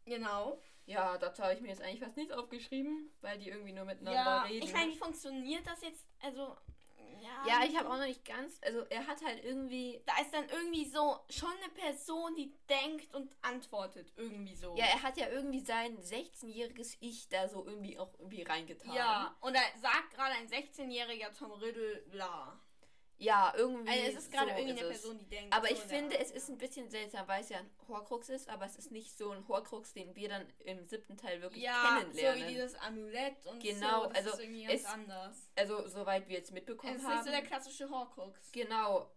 Genau. 0.04 0.62
Ja, 0.90 1.16
dazu 1.18 1.42
habe 1.42 1.54
ich 1.54 1.60
mir 1.60 1.68
jetzt 1.68 1.82
eigentlich 1.82 2.00
fast 2.00 2.16
nichts 2.16 2.32
aufgeschrieben, 2.32 3.10
weil 3.20 3.38
die 3.38 3.48
irgendwie 3.48 3.72
nur 3.72 3.84
miteinander 3.84 4.20
Ja, 4.20 4.42
reden. 4.42 4.64
ich 4.66 4.72
meine, 4.72 4.90
wie 4.90 4.96
funktioniert 4.96 5.66
das 5.66 5.82
jetzt? 5.82 6.04
Also, 6.20 6.56
ja. 7.22 7.46
ja, 7.46 7.64
ich 7.64 7.76
habe 7.76 7.88
auch 7.88 7.96
noch 7.96 8.06
nicht 8.06 8.24
ganz. 8.24 8.58
Also, 8.62 8.80
er 8.90 9.06
hat 9.06 9.24
halt 9.24 9.44
irgendwie. 9.44 10.02
Da 10.06 10.20
ist 10.20 10.34
dann 10.34 10.48
irgendwie 10.48 10.84
so 10.86 11.20
schon 11.28 11.52
eine 11.62 11.72
Person, 11.72 12.34
die 12.34 12.52
denkt 12.68 13.14
und 13.14 13.36
antwortet. 13.42 14.12
Irgendwie 14.16 14.56
so. 14.56 14.74
Ja, 14.76 14.86
er 14.86 15.02
hat 15.02 15.16
ja 15.16 15.28
irgendwie 15.28 15.60
sein 15.60 15.96
16-jähriges 15.98 16.96
Ich 17.00 17.28
da 17.28 17.48
so 17.48 17.64
irgendwie 17.64 17.98
auch 17.98 18.12
irgendwie 18.18 18.42
reingetan. 18.42 18.92
Ja, 18.92 19.36
und 19.40 19.54
da 19.54 19.60
sagt 19.80 20.14
gerade 20.14 20.34
ein 20.34 20.48
16-jähriger 20.48 21.36
Tom 21.38 21.52
Riddle 21.52 22.02
bla. 22.10 22.58
Ja, 23.22 23.52
irgendwie. 23.56 23.90
Also, 23.90 24.02
es 24.06 24.14
ist 24.24 24.32
gerade 24.32 24.50
so 24.50 24.56
irgendwie 24.56 24.72
ist 24.74 24.80
eine 24.80 24.90
es. 24.94 25.00
Person, 25.00 25.18
die 25.18 25.26
denkt. 25.28 25.54
Aber 25.54 25.68
so 25.68 25.74
ich 25.74 25.80
finde, 25.80 26.16
Art, 26.16 26.24
es 26.24 26.30
ist 26.30 26.48
ein 26.48 26.56
bisschen 26.58 26.88
seltsam, 26.90 27.28
weil 27.28 27.42
es 27.42 27.50
ja 27.50 27.58
ein 27.58 27.70
Horcrux 27.86 28.28
ist, 28.30 28.48
aber 28.48 28.64
es 28.64 28.76
ist 28.76 28.90
nicht 28.90 29.16
so 29.16 29.30
ein 29.30 29.46
Horcrux, 29.46 29.92
den 29.92 30.16
wir 30.16 30.28
dann 30.30 30.46
im 30.64 30.86
siebten 30.86 31.16
Teil 31.18 31.42
wirklich 31.42 31.62
Ja, 31.62 31.96
so 31.96 32.00
kennenlernen. 32.00 32.42
wie 32.48 32.48
dieses 32.54 32.74
Amulett 32.76 33.46
und 33.46 33.62
Genau, 33.62 34.04
so. 34.04 34.08
Das 34.08 34.16
also 34.18 34.30
ist 34.30 34.40
irgendwie 34.40 34.64
ganz 34.64 34.80
es- 34.80 34.86
anders. 34.86 35.36
also, 35.54 35.86
soweit 35.88 36.28
wir 36.28 36.36
jetzt 36.36 36.48
Es 36.48 36.54
mitbekommen 36.54 36.96
ist 36.96 37.04
haben. 37.04 37.14
nicht 37.16 37.24
so 37.24 37.30
der 37.30 37.42
klassische 37.42 37.90
Horcrux. 37.90 38.50
genau. 38.52 39.10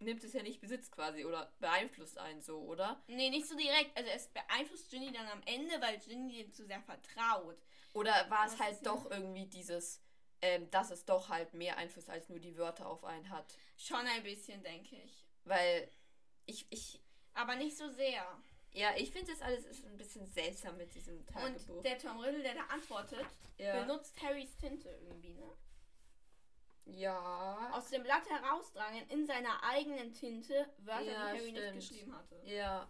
nimmt 0.00 0.22
es 0.22 0.32
ja 0.32 0.44
nicht 0.44 0.60
Besitz 0.60 0.92
quasi 0.92 1.24
oder 1.24 1.52
beeinflusst 1.58 2.18
einen 2.18 2.40
so, 2.40 2.58
oder? 2.60 3.02
Nee, 3.08 3.30
nicht 3.30 3.48
so 3.48 3.56
direkt. 3.56 3.96
Also 3.96 4.08
es 4.14 4.28
beeinflusst 4.28 4.88
Ginny 4.92 5.10
dann 5.10 5.26
am 5.26 5.42
Ende, 5.44 5.74
weil 5.80 5.98
Ginny 5.98 6.44
dem 6.44 6.52
zu 6.52 6.64
sehr 6.64 6.80
vertraut. 6.82 7.56
Oder 7.94 8.12
war 8.30 8.46
es 8.46 8.56
halt 8.60 8.74
ist 8.74 8.86
doch 8.86 9.10
irgendwie 9.10 9.46
dieses, 9.46 10.00
ähm, 10.42 10.70
dass 10.70 10.90
es 10.90 11.04
doch 11.04 11.28
halt 11.28 11.54
mehr 11.54 11.76
Einfluss 11.76 12.08
als 12.08 12.28
nur 12.28 12.38
die 12.38 12.56
Wörter 12.56 12.86
auf 12.86 13.04
einen 13.04 13.28
hat? 13.30 13.46
Schon 13.76 14.06
ein 14.06 14.22
bisschen, 14.22 14.62
denke 14.62 14.96
ich. 14.96 15.26
Weil 15.44 15.90
ich, 16.46 16.66
ich, 16.70 17.00
Aber 17.34 17.56
nicht 17.56 17.76
so 17.76 17.88
sehr. 17.90 18.24
ja, 18.72 18.90
ich 18.96 19.10
finde 19.10 19.32
das 19.32 19.42
alles 19.42 19.64
ist 19.64 19.84
ein 19.86 19.96
bisschen 19.96 20.26
seltsam 20.26 20.76
mit 20.76 20.94
diesem 20.94 21.24
Tagebuch. 21.26 21.76
Und 21.76 21.84
der 21.84 21.98
Tom 21.98 22.18
Riddle, 22.20 22.42
der 22.42 22.54
da 22.54 22.64
antwortet, 22.64 23.26
ja. 23.56 23.80
benutzt 23.80 24.20
Harrys 24.22 24.56
Tinte 24.56 24.88
irgendwie, 24.88 25.34
ne? 25.34 25.50
ja. 26.86 27.70
Aus 27.72 27.90
dem 27.90 28.02
Blatt 28.02 28.28
herausdrangen 28.28 29.06
in 29.10 29.26
seiner 29.26 29.62
eigenen 29.62 30.12
Tinte 30.14 30.66
Wörter, 30.78 31.02
Ja, 31.04 31.32
die 31.32 31.38
Harry 31.38 31.52
nicht 31.52 31.58
stimmt. 31.58 31.74
geschrieben 31.74 32.16
hatte. 32.16 32.40
Ja, 32.44 32.88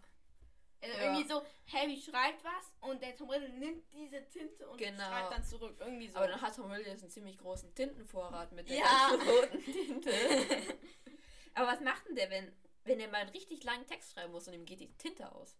Also 0.81 0.97
Ja. 0.97 1.03
irgendwie 1.05 1.29
so, 1.29 1.43
Harry 1.73 1.97
schreibt 2.01 2.45
was 2.45 2.73
und 2.81 3.03
der 3.03 3.17
Tom 3.17 3.31
Riddle 3.31 3.49
nimmt 3.51 3.85
diese 3.93 4.25
Tinte 4.29 4.69
und 4.69 4.79
Genau. 4.79 5.05
schreibt 5.05 5.33
dann 5.33 5.45
zurück. 5.45 5.77
Irgendwie 5.81 6.09
so. 6.09 6.17
aber 6.17 6.29
dann 6.29 6.41
hat 6.41 6.55
Tom 6.55 6.71
Riddle 6.71 6.89
jetzt 6.93 7.03
einen 7.03 7.11
ziemlich 7.11 7.37
großen 7.39 7.75
Tintenvorrat 7.75 8.53
mit 8.53 8.69
der 8.69 8.77
Ja. 8.79 9.09
roten 9.13 9.65
Tinte. 9.65 10.13
aber 11.55 11.67
was 11.67 11.81
macht 11.81 12.07
denn 12.09 12.15
der, 12.17 12.31
wenn, 12.31 12.53
wenn 12.85 13.01
er 13.01 13.09
mal 13.09 13.19
einen 13.23 13.31
richtig 13.31 13.65
langen 13.65 13.87
Text 13.87 14.13
schreiben 14.13 14.33
muss 14.33 14.47
und 14.47 14.55
ihm 14.55 14.65
geht 14.65 14.81
die 14.81 14.93
Tinte 14.99 15.31
aus? 15.33 15.57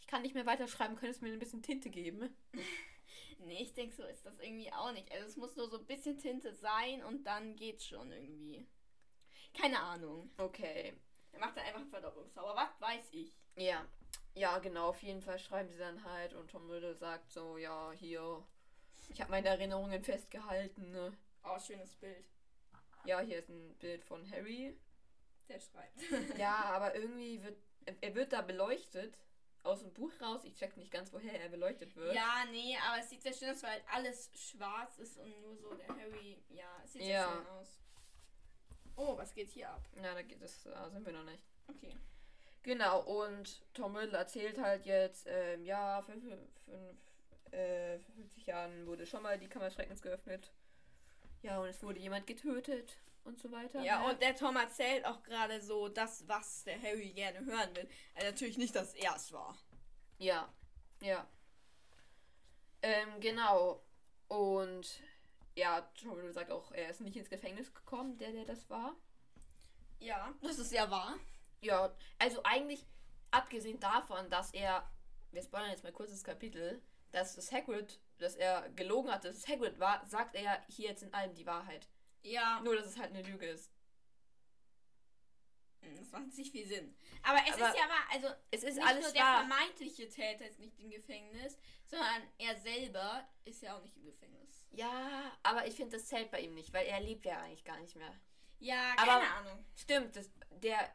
Ich 0.00 0.06
kann 0.06 0.22
nicht 0.22 0.34
mehr 0.34 0.46
weiterschreiben, 0.46 0.96
könntest 0.96 1.20
du 1.22 1.26
mir 1.26 1.32
ein 1.32 1.38
bisschen 1.38 1.62
Tinte 1.62 1.88
geben? 1.90 2.36
nee, 3.38 3.62
ich 3.62 3.72
denke, 3.74 3.94
so 3.96 4.04
ist 4.04 4.24
das 4.26 4.38
irgendwie 4.38 4.70
auch 4.72 4.92
nicht. 4.92 5.10
Also 5.12 5.26
es 5.26 5.36
muss 5.36 5.56
nur 5.56 5.68
so 5.70 5.78
ein 5.78 5.86
bisschen 5.86 6.18
Tinte 6.18 6.52
sein 6.54 7.02
und 7.04 7.24
dann 7.24 7.56
geht's 7.56 7.86
schon 7.86 8.12
irgendwie. 8.12 8.66
Keine 9.54 9.80
Ahnung. 9.80 10.30
Okay. 10.36 10.92
Er 11.32 11.40
macht 11.40 11.56
da 11.56 11.62
einfach 11.62 11.80
einen 11.80 11.90
Verdopplungszauber. 11.90 12.54
Was 12.54 12.80
weiß 12.80 13.06
ich. 13.12 13.32
Ja. 13.56 13.84
Ja, 14.36 14.58
genau, 14.58 14.90
auf 14.90 15.02
jeden 15.02 15.22
Fall 15.22 15.38
schreiben 15.38 15.70
sie 15.70 15.78
dann 15.78 16.04
halt 16.04 16.34
und 16.34 16.50
Tom 16.50 16.70
Riddle 16.70 16.94
sagt 16.94 17.32
so, 17.32 17.56
ja, 17.56 17.90
hier, 17.92 18.46
ich 19.08 19.18
habe 19.22 19.30
meine 19.30 19.48
Erinnerungen 19.48 20.04
festgehalten. 20.04 20.90
Ne? 20.90 21.16
Oh, 21.42 21.58
schönes 21.58 21.94
Bild. 21.96 22.28
Ja, 23.06 23.20
hier 23.20 23.38
ist 23.38 23.48
ein 23.48 23.74
Bild 23.78 24.04
von 24.04 24.30
Harry. 24.30 24.76
Der 25.48 25.58
schreibt. 25.58 25.98
Ja, 26.38 26.54
aber 26.74 26.94
irgendwie 26.94 27.42
wird, 27.42 27.56
er 28.02 28.14
wird 28.14 28.34
da 28.34 28.42
beleuchtet 28.42 29.16
aus 29.62 29.80
dem 29.80 29.94
Buch 29.94 30.12
raus. 30.20 30.44
Ich 30.44 30.54
check 30.54 30.76
nicht 30.76 30.90
ganz, 30.90 31.14
woher 31.14 31.40
er 31.40 31.48
beleuchtet 31.48 31.96
wird. 31.96 32.14
Ja, 32.14 32.44
nee, 32.50 32.76
aber 32.86 33.00
es 33.00 33.08
sieht 33.08 33.22
sehr 33.22 33.32
schön 33.32 33.48
aus, 33.50 33.62
weil 33.62 33.82
alles 33.90 34.30
schwarz 34.34 34.98
ist 34.98 35.16
und 35.16 35.40
nur 35.40 35.56
so 35.56 35.72
der 35.74 35.88
Harry. 35.88 36.42
Ja, 36.50 36.68
es 36.84 36.92
sieht 36.92 37.02
sehr 37.04 37.20
Ja. 37.20 37.32
schön 37.32 37.46
aus. 37.46 37.80
Oh, 38.96 39.16
was 39.16 39.32
geht 39.32 39.48
hier 39.48 39.70
ab? 39.70 39.88
Ja, 39.96 40.12
da 40.12 40.20
geht 40.20 40.42
es, 40.42 40.62
da 40.62 40.90
sind 40.90 41.06
wir 41.06 41.12
noch 41.14 41.24
nicht. 41.24 41.42
Okay. 41.68 41.96
Genau, 42.66 43.00
und 43.02 43.62
Tom 43.74 43.94
Riddle 43.94 44.18
erzählt 44.18 44.58
halt 44.58 44.86
jetzt, 44.86 45.28
ähm, 45.28 45.64
ja, 45.64 46.02
vor 46.02 46.14
fünf, 46.14 46.24
fünf, 46.64 46.98
äh, 47.52 48.00
vor 48.00 48.14
50 48.16 48.44
Jahren 48.44 48.86
wurde 48.88 49.06
schon 49.06 49.22
mal 49.22 49.38
die 49.38 49.46
Kammer 49.46 49.70
Schreckens 49.70 50.02
geöffnet. 50.02 50.52
Ja, 51.42 51.60
und 51.60 51.68
es 51.68 51.80
wurde 51.84 52.00
jemand 52.00 52.26
getötet 52.26 52.98
und 53.22 53.38
so 53.38 53.52
weiter. 53.52 53.82
Ja, 53.82 54.00
ne? 54.00 54.10
und 54.10 54.20
der 54.20 54.34
Tom 54.34 54.56
erzählt 54.56 55.06
auch 55.06 55.22
gerade 55.22 55.62
so 55.62 55.88
das, 55.88 56.26
was 56.26 56.64
der 56.64 56.82
Harry 56.82 57.12
gerne 57.12 57.38
hören 57.46 57.76
will. 57.76 57.88
Also 58.16 58.26
natürlich 58.26 58.58
nicht, 58.58 58.74
dass 58.74 58.94
er 58.94 59.14
es 59.14 59.30
war. 59.30 59.56
Ja, 60.18 60.52
ja. 61.00 61.24
Ähm, 62.82 63.20
genau. 63.20 63.80
Und 64.26 65.00
ja, 65.54 65.82
Tom 66.02 66.14
Riddle 66.14 66.32
sagt 66.32 66.50
auch, 66.50 66.72
er 66.72 66.90
ist 66.90 67.00
nicht 67.00 67.16
ins 67.16 67.30
Gefängnis 67.30 67.72
gekommen, 67.72 68.18
der, 68.18 68.32
der 68.32 68.44
das 68.44 68.68
war. 68.68 68.96
Ja, 70.00 70.34
das 70.42 70.58
ist 70.58 70.72
ja 70.72 70.90
wahr. 70.90 71.16
Ja, 71.60 71.94
also 72.18 72.42
eigentlich, 72.44 72.86
abgesehen 73.30 73.80
davon, 73.80 74.28
dass 74.30 74.52
er, 74.52 74.90
wir 75.32 75.42
spoilern 75.42 75.70
jetzt 75.70 75.82
mal 75.84 75.92
kurz 75.92 76.10
das 76.10 76.24
Kapitel, 76.24 76.82
dass 77.12 77.36
es 77.36 77.50
Hagrid, 77.52 78.00
dass 78.18 78.34
er 78.36 78.68
gelogen 78.70 79.10
hat, 79.10 79.24
dass 79.24 79.36
es 79.36 79.48
Hagrid 79.48 79.78
war, 79.78 80.04
sagt 80.06 80.34
er 80.34 80.42
ja 80.42 80.64
hier 80.68 80.88
jetzt 80.90 81.02
in 81.02 81.12
allem 81.14 81.34
die 81.34 81.46
Wahrheit. 81.46 81.88
Ja, 82.22 82.60
Nur, 82.62 82.76
dass 82.76 82.86
es 82.86 82.98
halt 82.98 83.10
eine 83.10 83.22
Lüge 83.22 83.46
ist. 83.46 83.70
Hm, 85.80 85.96
das 85.96 86.10
macht 86.10 86.36
nicht 86.36 86.50
viel 86.52 86.66
Sinn. 86.66 86.96
Aber 87.22 87.38
es 87.46 87.54
Aber 87.54 87.68
ist 87.68 87.76
ja 87.78 87.88
wahr, 87.88 88.04
also 88.12 88.28
Es 88.50 88.62
ist 88.64 88.76
nicht 88.76 88.86
alles 88.86 89.04
nur 89.04 89.12
der 89.12 89.22
wahr. 89.22 89.38
vermeintliche 89.46 90.08
Täter 90.08 90.46
ist 90.48 90.58
nicht 90.58 90.78
im 90.80 90.90
Gefängnis, 90.90 91.56
sondern 91.86 92.22
er 92.38 92.56
selber 92.60 93.28
ist 93.44 93.62
ja 93.62 93.76
auch 93.76 93.82
nicht 93.82 93.96
im 93.96 94.04
Gefängnis. 94.04 94.64
Ja, 94.70 95.32
aber 95.42 95.66
ich 95.66 95.74
finde, 95.76 95.96
das 95.96 96.06
zählt 96.06 96.30
bei 96.30 96.40
ihm 96.40 96.54
nicht, 96.54 96.72
weil 96.72 96.86
er 96.86 97.00
lebt 97.00 97.24
ja 97.24 97.40
eigentlich 97.40 97.64
gar 97.64 97.78
nicht 97.78 97.96
mehr. 97.96 98.12
Ja, 98.58 98.94
Aber- 98.98 99.20
keine 99.20 99.32
Ahnung. 99.34 99.64
Stimmt, 99.76 100.16
das, 100.16 100.30
der 100.50 100.92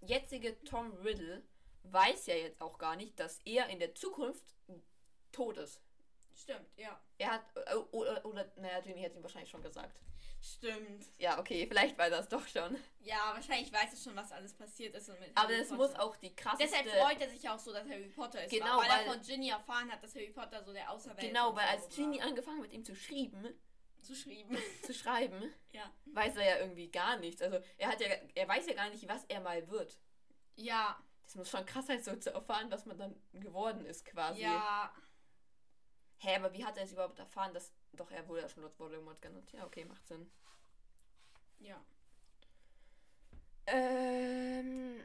jetzige 0.00 0.58
Tom 0.64 0.92
Riddle 1.02 1.42
weiß 1.84 2.26
ja 2.26 2.34
jetzt 2.34 2.60
auch 2.60 2.78
gar 2.78 2.96
nicht, 2.96 3.18
dass 3.20 3.38
er 3.44 3.68
in 3.68 3.78
der 3.78 3.94
Zukunft 3.94 4.44
tot 5.32 5.56
ist. 5.58 5.80
Stimmt, 6.34 6.66
ja. 6.76 7.00
Er 7.18 7.30
hat, 7.32 7.44
äh, 7.66 7.74
oder, 7.92 8.24
oder 8.26 8.50
naja, 8.56 8.80
Ginny 8.80 9.02
hat 9.02 9.14
ihm 9.14 9.22
wahrscheinlich 9.22 9.50
schon 9.50 9.62
gesagt. 9.62 10.02
Stimmt. 10.42 11.06
Ja, 11.18 11.38
okay, 11.40 11.66
vielleicht 11.66 11.96
weiß 11.96 12.12
er 12.12 12.20
es 12.20 12.28
doch 12.28 12.46
schon. 12.46 12.76
Ja, 13.00 13.32
wahrscheinlich 13.34 13.72
weiß 13.72 13.92
er 13.92 13.98
schon, 13.98 14.14
was 14.16 14.30
alles 14.32 14.52
passiert 14.52 14.94
ist. 14.94 15.08
Und 15.08 15.18
mit 15.18 15.30
Aber 15.34 15.48
Harry 15.48 15.60
es 15.60 15.68
Potter. 15.68 15.78
muss 15.82 15.94
auch 15.94 16.16
die 16.16 16.36
krasseste... 16.36 16.64
Deshalb 16.84 16.88
freut 16.90 17.20
er 17.20 17.30
sich 17.30 17.48
auch 17.48 17.58
so, 17.58 17.72
dass 17.72 17.88
Harry 17.88 18.08
Potter 18.08 18.44
ist. 18.44 18.50
Genau, 18.50 18.76
weil, 18.78 18.86
er 18.88 18.96
weil- 18.98 19.14
von 19.14 19.20
Ginny 19.22 19.48
erfahren 19.48 19.90
hat, 19.90 20.02
dass 20.02 20.14
Harry 20.14 20.30
Potter 20.30 20.62
so 20.62 20.72
der 20.72 20.90
Auserwählte 20.90 21.26
Genau, 21.28 21.50
und 21.50 21.56
weil 21.56 21.66
als 21.68 21.88
Ginny 21.88 22.18
war. 22.18 22.26
angefangen 22.26 22.60
mit 22.60 22.72
ihm 22.72 22.84
zu 22.84 22.94
schreiben, 22.94 23.54
zu 24.06 24.14
schreiben. 24.14 24.56
zu 24.82 24.94
schreiben, 24.94 25.52
ja. 25.72 25.90
weiß 26.06 26.36
er 26.36 26.44
ja 26.44 26.58
irgendwie 26.58 26.88
gar 26.90 27.18
nichts. 27.18 27.42
Also 27.42 27.58
er 27.78 27.88
hat 27.88 28.00
ja, 28.00 28.08
er 28.34 28.48
weiß 28.48 28.66
ja 28.66 28.74
gar 28.74 28.88
nicht, 28.90 29.06
was 29.08 29.24
er 29.24 29.40
mal 29.40 29.68
wird. 29.68 29.98
Ja, 30.54 30.98
Das 31.24 31.34
muss 31.34 31.50
schon 31.50 31.66
krass 31.66 31.86
sein, 31.86 32.02
so 32.02 32.16
zu 32.16 32.32
erfahren, 32.32 32.70
was 32.70 32.86
man 32.86 32.98
dann 32.98 33.14
geworden 33.32 33.84
ist 33.84 34.04
quasi. 34.04 34.42
ja. 34.42 34.94
Hä, 36.18 36.36
aber 36.36 36.52
wie 36.54 36.64
hat 36.64 36.78
er 36.78 36.84
es 36.84 36.92
überhaupt 36.92 37.18
erfahren, 37.18 37.52
dass 37.52 37.72
doch 37.92 38.10
er 38.10 38.26
wurde 38.28 38.42
ja 38.42 38.48
schon 38.48 38.62
Lord 38.62 38.78
Voldemort 38.78 39.20
genannt. 39.20 39.52
Ja, 39.52 39.64
okay, 39.66 39.84
macht 39.84 40.06
Sinn. 40.06 40.30
Ja. 41.58 41.82
Ähm. 43.66 45.04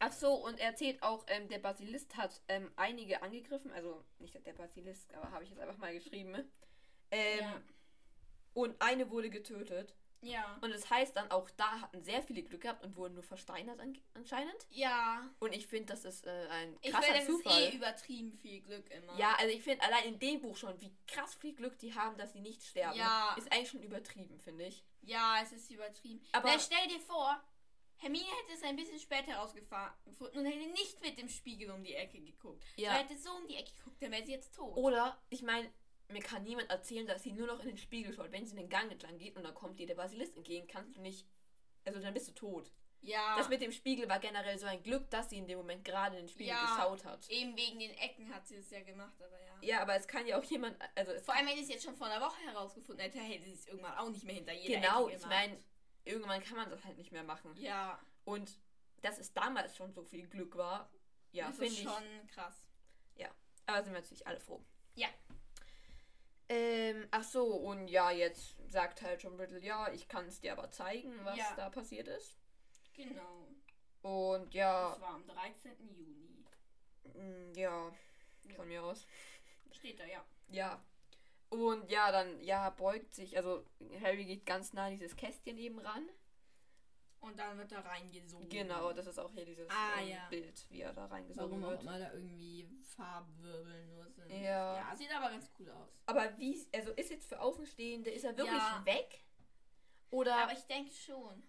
Ach 0.00 0.12
so, 0.12 0.34
und 0.34 0.58
er 0.58 0.68
erzählt 0.68 1.02
auch, 1.02 1.24
ähm, 1.28 1.48
der 1.48 1.60
Basilisk 1.60 2.14
hat 2.16 2.42
ähm, 2.48 2.70
einige 2.76 3.22
angegriffen. 3.22 3.72
Also 3.72 4.04
nicht 4.18 4.34
der 4.44 4.52
Basilisk, 4.52 5.14
aber 5.14 5.30
habe 5.30 5.44
ich 5.44 5.50
jetzt 5.50 5.60
einfach 5.60 5.78
mal 5.78 5.94
geschrieben. 5.94 6.50
Ähm, 7.10 7.38
Ja. 7.40 7.62
Und 8.54 8.80
eine 8.80 9.10
wurde 9.10 9.30
getötet. 9.30 9.94
Ja. 10.20 10.56
Und 10.62 10.70
das 10.72 10.88
heißt 10.88 11.14
dann, 11.16 11.30
auch 11.30 11.50
da 11.50 11.80
hatten 11.82 12.02
sehr 12.02 12.22
viele 12.22 12.42
Glück 12.44 12.62
gehabt 12.62 12.82
und 12.82 12.96
wurden 12.96 13.14
nur 13.14 13.22
versteinert 13.24 13.78
an, 13.80 13.98
anscheinend. 14.14 14.56
Ja. 14.70 15.28
Und 15.40 15.52
ich 15.54 15.66
finde, 15.66 15.92
das 15.92 16.04
ist 16.06 16.24
äh, 16.26 16.46
ein 16.50 16.76
Ich 16.80 16.92
krasser 16.92 17.02
finde, 17.12 17.18
das 17.18 17.26
Zufall. 17.26 17.62
ist 17.64 17.72
eh 17.72 17.76
übertrieben 17.76 18.32
viel 18.32 18.60
Glück 18.62 18.88
immer. 18.90 19.18
ja, 19.18 19.34
also 19.34 19.54
ich 19.54 19.62
finde 19.62 19.82
allein 19.84 20.04
in 20.04 20.18
dem 20.20 20.40
Buch 20.40 20.56
schon, 20.56 20.80
wie 20.80 20.96
krass 21.06 21.34
viel 21.34 21.52
Glück 21.54 21.76
die 21.78 21.94
haben, 21.94 22.16
dass 22.16 22.32
sie 22.32 22.40
nicht 22.40 22.62
sterben. 22.62 22.96
Ja. 22.96 23.34
Ist 23.36 23.52
eigentlich 23.52 23.68
schon 23.68 23.82
übertrieben, 23.82 24.38
finde 24.40 24.66
ich. 24.66 24.82
Ja, 25.02 25.40
es 25.42 25.52
ist 25.52 25.70
übertrieben. 25.70 26.24
Aber- 26.32 26.48
Aber 26.52 26.58
stell 26.58 26.86
dir 26.88 27.00
vor, 27.00 27.38
Hermine 27.96 28.24
hätte 28.24 28.52
es 28.54 28.62
ein 28.62 28.76
bisschen 28.76 28.98
später 29.00 29.32
herausgefunden 29.32 30.38
und 30.38 30.46
hätte 30.46 30.70
nicht 30.70 31.02
mit 31.02 31.18
dem 31.18 31.28
Spiegel 31.28 31.70
um 31.70 31.82
die 31.84 31.94
Ecke 31.94 32.20
geguckt. 32.20 32.64
Ja. 32.76 32.92
Sie 32.92 32.98
hätte 32.98 33.18
so 33.18 33.30
um 33.32 33.46
die 33.46 33.56
Ecke 33.56 33.72
geguckt, 33.78 34.00
dann 34.00 34.10
wäre 34.12 34.24
sie 34.24 34.32
jetzt 34.32 34.54
tot. 34.54 34.74
Oder, 34.76 35.20
ich 35.28 35.42
meine, 35.42 35.70
mir 36.08 36.20
kann 36.22 36.42
niemand 36.44 36.70
erzählen, 36.70 37.06
dass 37.06 37.22
sie 37.22 37.32
nur 37.32 37.46
noch 37.46 37.60
in 37.60 37.66
den 37.68 37.78
Spiegel 37.78 38.12
schaut. 38.12 38.30
Wenn 38.32 38.46
sie 38.46 38.56
den 38.56 38.68
Gang 38.68 38.90
entlang 38.90 39.18
geht 39.18 39.36
und 39.36 39.42
dann 39.44 39.54
kommt 39.54 39.78
dir 39.78 39.86
der 39.86 39.94
Basilisk 39.94 40.36
entgegen, 40.36 40.66
kannst 40.66 40.96
du 40.96 41.00
nicht. 41.00 41.26
Also 41.84 42.00
dann 42.00 42.14
bist 42.14 42.28
du 42.28 42.32
tot. 42.32 42.70
Ja. 43.00 43.36
Das 43.36 43.48
mit 43.50 43.60
dem 43.60 43.72
Spiegel 43.72 44.08
war 44.08 44.18
generell 44.18 44.58
so 44.58 44.66
ein 44.66 44.82
Glück, 44.82 45.10
dass 45.10 45.28
sie 45.28 45.36
in 45.38 45.46
dem 45.46 45.58
Moment 45.58 45.84
gerade 45.84 46.16
in 46.16 46.22
den 46.24 46.28
Spiegel 46.28 46.48
Ja. 46.48 46.64
geschaut 46.74 47.04
hat. 47.04 47.28
Eben 47.28 47.54
wegen 47.56 47.78
den 47.78 47.90
Ecken 47.98 48.34
hat 48.34 48.46
sie 48.46 48.56
es 48.56 48.70
ja 48.70 48.80
gemacht, 48.82 49.14
aber 49.22 49.38
ja. 49.38 49.58
Ja, 49.60 49.82
aber 49.82 49.94
es 49.96 50.06
kann 50.08 50.26
ja 50.26 50.38
auch 50.38 50.44
jemand. 50.44 50.76
Also 50.94 51.12
Vor 51.20 51.34
allem, 51.34 51.46
wenn 51.46 51.56
sie 51.56 51.62
es 51.64 51.68
jetzt 51.68 51.84
schon 51.84 51.96
vor 51.96 52.06
einer 52.06 52.20
Woche 52.24 52.40
herausgefunden 52.46 53.02
hätte, 53.04 53.18
hätte 53.18 53.44
sie 53.44 53.52
es 53.52 53.66
irgendwann 53.66 53.96
auch 53.98 54.08
nicht 54.08 54.24
mehr 54.24 54.34
hinter 54.34 54.52
jeder 54.54 54.80
Genau, 54.80 55.06
Ecke 55.08 55.16
ich 55.16 55.22
gemacht. 55.22 55.38
meine, 55.40 55.58
irgendwann 56.04 56.42
kann 56.42 56.56
man 56.56 56.70
das 56.70 56.82
halt 56.84 56.96
nicht 56.96 57.12
mehr 57.12 57.22
machen. 57.24 57.54
Ja, 57.58 58.00
Und 58.24 58.58
dass 59.02 59.18
es 59.18 59.32
damals 59.34 59.76
schon 59.76 59.92
so 59.92 60.02
viel 60.02 60.26
Glück 60.26 60.56
war, 60.56 60.90
ja, 61.32 61.48
das 61.48 61.56
finde 61.58 61.72
ist 61.72 61.78
ich. 61.80 61.84
schon 61.84 62.26
krass. 62.28 62.66
Aber 63.66 63.82
sind 63.82 63.94
wir 63.94 64.00
natürlich 64.02 64.26
alle 64.26 64.38
froh. 64.40 64.62
Ja. 64.94 65.08
Ähm, 66.48 67.06
ach 67.10 67.24
so, 67.24 67.46
und 67.46 67.88
ja, 67.88 68.10
jetzt 68.10 68.56
sagt 68.70 69.02
halt 69.02 69.22
John 69.22 69.36
Riddle, 69.40 69.60
ja, 69.60 69.90
ich 69.92 70.08
kann 70.08 70.26
es 70.26 70.40
dir 70.40 70.52
aber 70.52 70.70
zeigen, 70.70 71.12
was 71.24 71.36
Ja. 71.38 71.54
da 71.56 71.70
passiert 71.70 72.06
ist. 72.08 72.36
Genau. 72.94 73.48
Und 74.02 74.52
ja, 74.52 74.90
Das 74.90 75.00
war 75.00 75.14
am 75.14 75.26
13. 75.26 75.72
Juni. 75.88 76.44
mm, 77.14 77.54
ja, 77.56 77.90
von 78.56 78.68
mir 78.68 78.82
aus. 78.82 79.06
Steht 79.72 79.98
da, 79.98 80.04
ja. 80.04 80.24
Ja. 80.50 80.84
Und 81.48 81.90
ja, 81.90 82.10
dann, 82.12 82.42
ja, 82.42 82.68
beugt 82.70 83.14
sich, 83.14 83.36
also 83.36 83.64
Harry 84.02 84.24
geht 84.24 84.44
ganz 84.44 84.72
nah 84.72 84.86
an 84.86 84.92
dieses 84.92 85.16
Kästchen 85.16 85.56
eben 85.56 85.78
ran. 85.78 86.08
Und 87.24 87.38
dann 87.38 87.56
wird 87.58 87.72
da 87.72 87.80
reingesogen. 87.80 88.48
Genau, 88.48 88.92
das 88.92 89.06
ist 89.06 89.18
auch 89.18 89.32
hier 89.32 89.44
dieses 89.46 89.68
Ah, 89.70 90.00
ähm, 90.00 90.08
ja. 90.08 90.26
Bild, 90.28 90.66
wie 90.70 90.80
er 90.82 90.92
da 90.92 91.06
reingesogen 91.06 91.50
Warum 91.50 91.64
auch 91.64 91.70
wird. 91.70 91.82
immer 91.82 91.98
da 91.98 92.12
irgendwie 92.12 92.68
Farbwirbel 92.96 93.86
nur 93.86 94.08
sind. 94.10 94.30
Ja. 94.30 94.76
Ja, 94.76 94.94
sieht 94.96 95.10
aber 95.14 95.30
ganz 95.30 95.50
cool 95.58 95.70
aus. 95.70 95.88
Aber 96.06 96.36
wie, 96.38 96.66
also 96.74 96.90
ist 96.92 97.10
jetzt 97.10 97.26
für 97.28 97.40
Außenstehende, 97.40 98.10
ist 98.10 98.24
er 98.24 98.36
wirklich 98.36 98.54
Ja. 98.54 98.82
weg? 98.84 99.24
Oder 100.10 100.36
Aber 100.36 100.52
ich 100.52 100.64
denke 100.66 100.92
schon. 100.92 101.42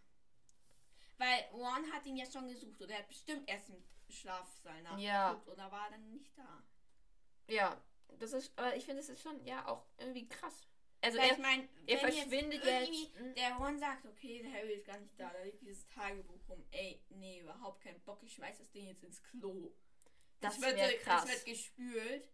Weil 1.17 1.45
Ron 1.53 1.91
hat 1.93 2.05
ihn 2.05 2.17
ja 2.17 2.25
schon 2.25 2.47
gesucht 2.47 2.81
oder 2.81 2.93
er 2.93 2.99
hat 2.99 3.07
bestimmt 3.07 3.47
erst 3.49 3.69
im 3.69 3.83
Schlafsaal 4.09 4.81
nachgeguckt 4.81 5.01
Ja. 5.03 5.41
oder 5.47 5.71
war 5.71 5.89
dann 5.89 6.09
nicht 6.09 6.37
da. 6.37 6.63
Ja, 7.47 7.81
das 8.19 8.33
ist, 8.33 8.57
aber 8.57 8.75
ich 8.75 8.85
finde, 8.85 9.01
es 9.01 9.09
ist 9.09 9.21
schon, 9.21 9.43
ja, 9.45 9.67
auch 9.67 9.85
irgendwie 9.97 10.27
krass. 10.27 10.67
Also 11.05 11.19
Weil 11.19 11.27
er, 11.27 11.33
ich 11.33 11.39
meine, 11.39 11.69
er 11.85 11.97
verschwindet 11.99 12.63
irgendwie 12.65 13.03
jetzt. 13.03 13.15
hm? 13.19 13.35
Der 13.35 13.53
Ron 13.57 13.77
sagt, 13.79 14.05
okay, 14.07 14.41
der 14.41 14.51
Harry 14.53 14.73
ist 14.73 14.85
gar 14.87 14.97
nicht 14.97 15.13
da, 15.19 15.31
da 15.31 15.39
liegt 15.43 15.61
dieses 15.61 15.87
Tagebuch 15.87 16.39
rum. 16.49 16.65
Ey, 16.71 16.99
nee, 17.09 17.41
überhaupt 17.41 17.81
kein 17.81 17.99
Bock, 18.01 18.23
ich 18.23 18.33
schmeiß 18.33 18.57
das 18.57 18.71
Ding 18.71 18.87
jetzt 18.87 19.03
ins 19.03 19.21
Klo. 19.21 19.71
Das 20.41 20.59
wird, 20.59 20.75
wäre 20.75 20.97
krass. 20.97 21.21
Das 21.25 21.31
wird 21.31 21.45
gespült, 21.45 22.27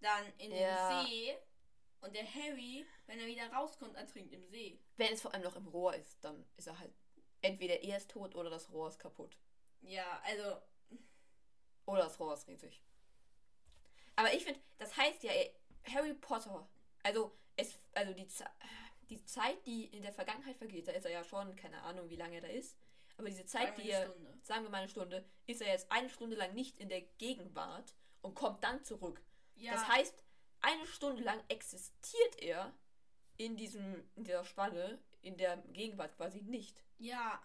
dann 0.00 0.24
in 0.38 0.52
Ja. 0.52 1.02
den 1.02 1.06
See 1.08 1.36
und 2.00 2.14
der 2.14 2.32
Harry, 2.32 2.86
wenn 3.06 3.18
er 3.18 3.26
wieder 3.26 3.52
rauskommt, 3.52 3.96
ertrinkt 3.96 4.32
im 4.32 4.46
See. 4.46 4.78
Wenn 4.96 5.12
es 5.12 5.20
vor 5.22 5.34
allem 5.34 5.42
noch 5.42 5.56
im 5.56 5.66
Rohr 5.66 5.94
ist, 5.96 6.22
dann 6.22 6.46
ist 6.56 6.68
er 6.68 6.78
halt 6.78 6.92
entweder 7.42 7.82
er 7.82 7.96
ist 7.96 8.10
tot 8.10 8.36
oder 8.36 8.50
das 8.50 8.70
Rohr 8.70 8.86
ist 8.88 9.00
kaputt. 9.00 9.36
Ja, 9.80 10.20
also, 10.24 10.60
Oder 11.86 12.02
das 12.04 12.20
Rohr 12.20 12.34
ist 12.34 12.46
riesig. 12.46 12.80
Aber 14.14 14.32
ich 14.32 14.44
finde, 14.44 14.60
das 14.78 14.96
heißt 14.96 15.24
ja, 15.24 15.32
Harry 15.92 16.14
Potter, 16.14 16.68
also 17.02 17.36
es, 17.56 17.78
also 17.94 18.12
die, 18.12 18.26
die 19.08 19.24
Zeit, 19.24 19.64
die 19.66 19.86
in 19.86 20.02
der 20.02 20.12
Vergangenheit 20.12 20.56
vergeht, 20.56 20.88
da 20.88 20.92
ist 20.92 21.04
er 21.04 21.10
ja 21.12 21.24
schon, 21.24 21.54
keine 21.56 21.82
Ahnung, 21.82 22.08
wie 22.10 22.16
lange 22.16 22.36
er 22.36 22.40
da 22.42 22.48
ist. 22.48 22.76
Aber 23.16 23.28
diese 23.28 23.44
Zeit, 23.44 23.76
die 23.78 23.90
er, 23.90 24.06
Stunde. 24.10 24.38
sagen 24.42 24.62
wir 24.64 24.70
mal 24.70 24.78
eine 24.78 24.88
Stunde, 24.88 25.24
ist 25.46 25.60
er 25.60 25.68
jetzt 25.68 25.90
eine 25.92 26.08
Stunde 26.08 26.36
lang 26.36 26.54
nicht 26.54 26.78
in 26.78 26.88
der 26.88 27.02
Gegenwart 27.02 27.94
und 28.22 28.34
kommt 28.34 28.64
dann 28.64 28.82
zurück. 28.84 29.20
Ja, 29.56 29.72
Das 29.74 29.88
heißt, 29.88 30.24
eine 30.62 30.86
Stunde 30.86 31.22
lang 31.22 31.42
existiert 31.48 32.40
er 32.40 32.72
in 33.36 33.56
diesem, 33.56 34.08
in 34.14 34.24
dieser 34.24 34.44
Spanne, 34.44 34.98
in 35.22 35.36
der 35.36 35.58
Gegenwart 35.72 36.16
quasi 36.16 36.40
nicht. 36.42 36.82
ja, 36.98 37.42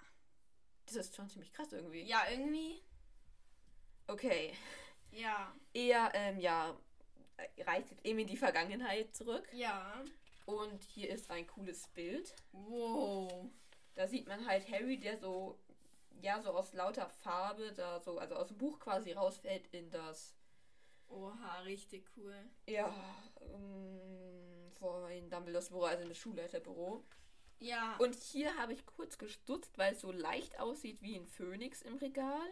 Das 0.86 0.95
ist 0.95 1.16
schon 1.16 1.30
ziemlich 1.30 1.51
krass 1.51 1.72
irgendwie. 1.74 2.03
ja, 2.03 2.24
irgendwie, 2.30 2.82
Okay. 4.08 4.53
ja, 5.12 5.53
Er, 5.74 6.12
ähm, 6.14 6.39
ja, 6.39 6.78
reitet 7.59 8.03
eben 8.05 8.19
in 8.19 8.27
die 8.27 8.38
Vergangenheit 8.38 9.15
zurück. 9.15 9.47
ja. 9.53 10.03
Und 10.47 10.83
hier 10.83 11.09
ist 11.09 11.31
ein 11.31 11.47
cooles 11.47 11.88
Bild. 11.88 12.36
Wow. 12.51 13.49
Da 13.95 14.07
sieht 14.07 14.27
man 14.27 14.45
halt 14.45 14.69
Harry, 14.69 14.99
der 14.99 15.17
so, 15.17 15.57
ja, 16.21 16.39
so 16.39 16.51
aus 16.51 16.73
lauter 16.73 17.09
Farbe, 17.09 17.73
da 17.73 17.99
so, 17.99 18.19
also 18.19 18.36
aus 18.36 18.49
dem 18.49 18.57
Buch 18.59 18.79
quasi 18.79 19.13
rausfällt 19.13 19.65
in 19.73 19.89
das, 19.89 20.36
Oha, 21.09 21.61
richtig 21.61 22.05
cool. 22.15 22.36
ja, 22.67 22.93
ähm, 23.41 24.71
vor 24.77 25.09
in 25.09 25.31
Dumbledores 25.31 25.69
Büro, 25.69 25.86
also 25.86 26.03
in 26.03 26.09
das 26.09 26.17
Schulleiterbüro. 26.19 27.03
Ja, 27.57 27.95
Und 27.97 28.13
hier 28.13 28.55
habe 28.57 28.73
ich 28.73 28.86
kurz 28.86 29.17
gestutzt, 29.17 29.77
weil 29.79 29.93
es 29.93 30.01
so 30.01 30.11
leicht 30.11 30.59
aussieht 30.59 31.01
wie 31.01 31.15
ein 31.15 31.25
Phönix 31.25 31.81
im 31.81 31.95
Regal. 31.95 32.47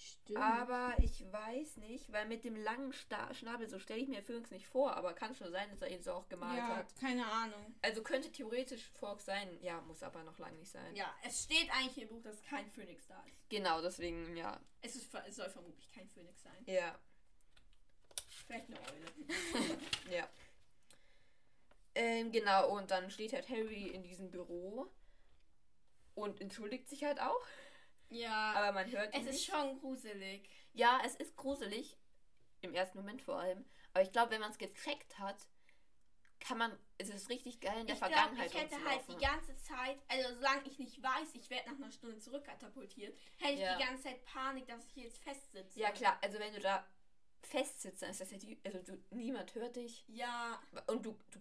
Stimmt. 0.00 0.38
Aber 0.38 0.94
ich 0.98 1.24
weiß 1.32 1.78
nicht, 1.78 2.12
weil 2.12 2.26
mit 2.26 2.44
dem 2.44 2.56
langen 2.56 2.92
Sta 2.92 3.32
Schnabel, 3.34 3.68
so 3.68 3.78
stelle 3.78 4.00
ich 4.00 4.08
mir 4.08 4.22
Phönix 4.22 4.50
nicht 4.50 4.66
vor, 4.66 4.96
aber 4.96 5.12
kann 5.12 5.34
schon 5.34 5.50
sein, 5.50 5.68
dass 5.70 5.82
er 5.82 5.90
ihn 5.90 6.02
so 6.02 6.12
auch 6.12 6.28
gemalt 6.28 6.58
ja, 6.58 6.76
hat. 6.76 6.96
keine 6.96 7.26
Ahnung. 7.26 7.74
Also 7.82 8.02
könnte 8.02 8.30
theoretisch 8.30 8.90
Fork 8.98 9.20
sein, 9.20 9.58
ja, 9.60 9.80
muss 9.82 10.02
aber 10.02 10.22
noch 10.24 10.38
lange 10.38 10.58
nicht 10.58 10.70
sein. 10.70 10.94
Ja, 10.94 11.14
es 11.24 11.44
steht 11.44 11.70
eigentlich 11.72 12.02
im 12.02 12.08
Buch, 12.08 12.22
dass 12.22 12.42
kein 12.42 12.70
Phönix 12.70 13.06
da 13.06 13.22
ist. 13.26 13.50
Genau, 13.50 13.80
deswegen, 13.82 14.36
ja. 14.36 14.60
Es, 14.82 14.96
ist, 14.96 15.14
es 15.26 15.36
soll 15.36 15.50
vermutlich 15.50 15.90
kein 15.90 16.08
Phönix 16.08 16.42
sein. 16.42 16.64
Ja, 16.66 16.98
Vielleicht 18.50 18.66
eine 18.66 18.80
Eule. 18.80 19.78
ja. 20.16 20.28
Ähm, 21.94 22.32
genau, 22.32 22.76
und 22.76 22.90
dann 22.90 23.10
steht 23.10 23.32
halt 23.32 23.48
Harry 23.48 23.88
in 23.88 24.02
diesem 24.02 24.30
Büro 24.30 24.90
und 26.14 26.40
entschuldigt 26.40 26.88
sich 26.88 27.04
halt 27.04 27.20
auch, 27.20 27.46
Ja, 28.10 28.52
aber 28.54 28.72
man 28.72 28.90
hört 28.90 29.14
ihn 29.14 29.20
es 29.20 29.26
ist 29.26 29.34
nicht. 29.34 29.46
schon 29.50 29.78
gruselig. 29.80 30.48
Ja, 30.72 31.00
es 31.04 31.14
ist 31.16 31.36
gruselig, 31.36 31.96
im 32.60 32.74
ersten 32.74 32.98
Moment 32.98 33.22
vor 33.22 33.38
allem, 33.38 33.64
aber 33.92 34.02
ich 34.02 34.12
glaube, 34.12 34.32
wenn 34.32 34.40
man 34.40 34.50
es 34.50 34.58
gecheckt 34.58 35.18
hat, 35.18 35.36
kann 36.40 36.58
man, 36.58 36.76
es 36.98 37.08
ist 37.10 37.28
richtig 37.28 37.60
geil 37.60 37.80
in 37.80 37.86
der 37.86 37.94
ich 37.94 37.98
Vergangenheit 38.00 38.46
ich 38.50 38.58
hätte 38.58 38.82
halt 38.84 39.06
die 39.08 39.16
ganze 39.16 39.54
Zeit, 39.56 39.98
also 40.08 40.34
solange 40.34 40.66
ich 40.66 40.78
nicht 40.78 41.02
weiß, 41.02 41.34
ich 41.34 41.50
werde 41.50 41.68
nach 41.70 41.76
einer 41.76 41.92
Stunde 41.92 42.18
zurückkatapultiert, 42.18 43.16
hätte 43.38 43.52
ich 43.54 43.60
Ja. 43.60 43.76
die 43.76 43.84
ganze 43.84 44.04
Zeit 44.04 44.24
Panik, 44.24 44.66
dass 44.66 44.86
ich 44.86 44.96
jetzt 44.96 45.22
festsitze. 45.22 45.78
Ja, 45.78 45.90
klar, 45.92 46.18
also 46.22 46.38
wenn 46.38 46.52
du 46.54 46.60
da 46.60 46.86
festsitzt, 47.42 48.02
dann 48.02 48.10
ist 48.10 48.20
das 48.20 48.30
ja 48.30 48.38
die, 48.38 48.58
also 48.64 48.78
du, 48.82 49.02
niemand 49.10 49.54
hört 49.54 49.76
dich 49.76 50.04
Ja, 50.08 50.60
und 50.86 51.04
du, 51.04 51.12
du 51.30 51.40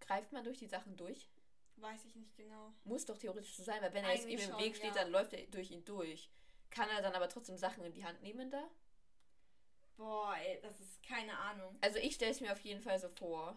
greift 0.00 0.32
man 0.32 0.44
durch 0.44 0.58
die 0.58 0.66
Sachen 0.66 0.96
durch. 0.96 1.28
Weiß 1.76 2.04
ich 2.04 2.14
nicht 2.16 2.36
genau. 2.36 2.72
Muss 2.84 3.04
doch 3.04 3.18
theoretisch 3.18 3.54
so 3.56 3.62
sein, 3.62 3.80
weil 3.82 3.92
wenn 3.94 4.04
er 4.04 4.12
jetzt 4.14 4.26
ihm 4.26 4.38
im 4.38 4.58
Weg 4.58 4.76
steht, 4.76 4.94
ja. 4.94 5.02
dann 5.02 5.10
läuft 5.10 5.32
er 5.32 5.44
durch 5.46 5.70
ihn 5.70 5.84
durch. 5.84 6.30
Kann 6.70 6.88
er 6.88 7.02
dann 7.02 7.14
aber 7.14 7.28
trotzdem 7.28 7.56
Sachen 7.56 7.84
in 7.84 7.92
die 7.92 8.04
Hand 8.04 8.22
nehmen 8.22 8.50
da? 8.50 8.68
Boah, 9.96 10.34
ey, 10.36 10.60
das 10.62 10.80
ist 10.80 11.02
keine 11.02 11.38
Ahnung. 11.38 11.76
Also 11.80 11.98
ich 11.98 12.14
stelle 12.16 12.32
es 12.32 12.40
mir 12.40 12.52
auf 12.52 12.60
jeden 12.60 12.80
Fall 12.80 12.98
so 12.98 13.08
vor. 13.10 13.56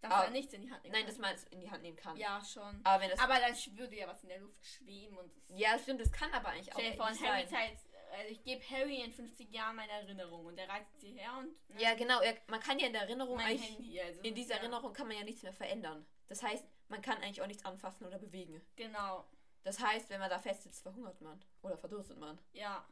Dass 0.00 0.12
Ah. 0.12 0.24
er 0.24 0.30
nichts 0.30 0.52
in 0.52 0.62
die 0.62 0.70
Hand 0.70 0.84
nehmen 0.84 0.92
Nein, 0.92 1.02
kann. 1.02 1.10
dass 1.10 1.18
man 1.18 1.34
es 1.34 1.44
in 1.44 1.60
die 1.60 1.70
Hand 1.70 1.82
nehmen 1.82 1.96
kann. 1.96 2.16
Ja, 2.16 2.40
schon. 2.44 2.80
Aber 2.84 3.02
wenn 3.02 3.10
das. 3.10 3.18
Aber 3.18 3.34
dann 3.40 3.52
würde 3.76 3.96
ja 3.96 4.06
was 4.06 4.22
in 4.22 4.28
der 4.28 4.38
Luft 4.38 4.64
schweben 4.64 5.16
und 5.18 5.32
ja, 5.48 5.76
stimmt, 5.78 6.00
das 6.00 6.12
kann 6.12 6.32
aber 6.32 6.50
eigentlich 6.50 6.72
auch 6.72 6.78
Stell 6.78 6.92
dir 6.92 6.96
vor, 6.96 7.08
in 7.10 7.20
Harry 7.20 7.46
sein. 7.48 7.76
Also 8.16 8.30
ich 8.32 8.42
gebe 8.42 8.62
Harry 8.70 9.00
in 9.02 9.12
50 9.12 9.50
Jahren 9.52 9.76
meine 9.76 9.92
Erinnerung 9.92 10.46
und 10.46 10.58
er 10.58 10.68
reizt 10.68 11.00
sie 11.00 11.12
her 11.12 11.34
und 11.38 11.48
ne, 11.74 11.82
Ja, 11.82 11.94
genau. 11.94 12.20
Er, 12.20 12.36
man 12.48 12.60
kann 12.60 12.78
ja 12.78 12.86
in 12.86 12.92
der 12.92 13.02
Erinnerung. 13.02 13.38
Handy. 13.38 14.00
Also, 14.00 14.20
In 14.22 14.34
dieser 14.34 14.54
ja, 14.54 14.60
Erinnerung 14.60 14.92
kann 14.92 15.06
man 15.08 15.16
ja 15.16 15.24
nichts 15.24 15.42
mehr 15.42 15.52
verändern. 15.52 16.06
Das 16.26 16.42
heißt, 16.42 16.64
man 16.88 17.02
kann 17.02 17.18
eigentlich 17.18 17.42
auch 17.42 17.46
nichts 17.46 17.64
anfassen 17.64 18.06
oder 18.06 18.18
bewegen. 18.18 18.60
Genau, 18.76 19.26
Das 19.62 19.78
heißt, 19.80 20.08
wenn 20.10 20.20
man 20.20 20.30
da 20.30 20.38
festsitzt, 20.38 20.82
verhungert 20.82 21.20
man. 21.20 21.42
Oder 21.62 21.76
verdurstet 21.76 22.18
man. 22.18 22.38
ja. 22.52 22.86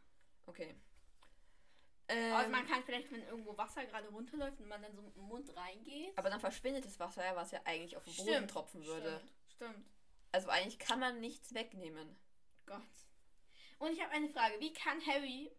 Okay. 0.48 0.74
Ähm, 2.08 2.52
man 2.52 2.64
kann 2.68 2.84
vielleicht, 2.84 3.10
wenn 3.10 3.22
irgendwo 3.24 3.56
Wasser 3.58 3.84
gerade 3.84 4.06
runterläuft 4.08 4.60
und 4.60 4.68
man 4.68 4.80
dann 4.80 4.94
so 4.94 5.02
mit 5.02 5.16
dem 5.16 5.24
Mund 5.24 5.56
reingeht. 5.56 6.16
aber 6.16 6.30
dann 6.30 6.38
verschwindet 6.38 6.84
das 6.84 7.00
Wasser 7.00 7.24
ja, 7.24 7.34
was 7.34 7.50
ja 7.50 7.60
eigentlich 7.64 7.96
auf 7.96 8.04
den 8.04 8.14
Boden 8.14 8.28
Stimmt, 8.28 8.50
tropfen 8.52 8.84
würde. 8.86 9.20
Stimmt, 9.56 9.72
stimmt. 9.72 9.90
Also 10.30 10.48
eigentlich 10.48 10.78
kann 10.78 11.00
man 11.00 11.20
nichts 11.20 11.52
wegnehmen. 11.52 12.16
Gott. 12.66 12.80
Und 13.78 13.92
ich 13.92 14.00
habe 14.02 14.12
eine 14.12 14.28
Frage. 14.28 14.58
Wie 14.60 14.72
kann 14.72 15.04
Harry 15.06 15.50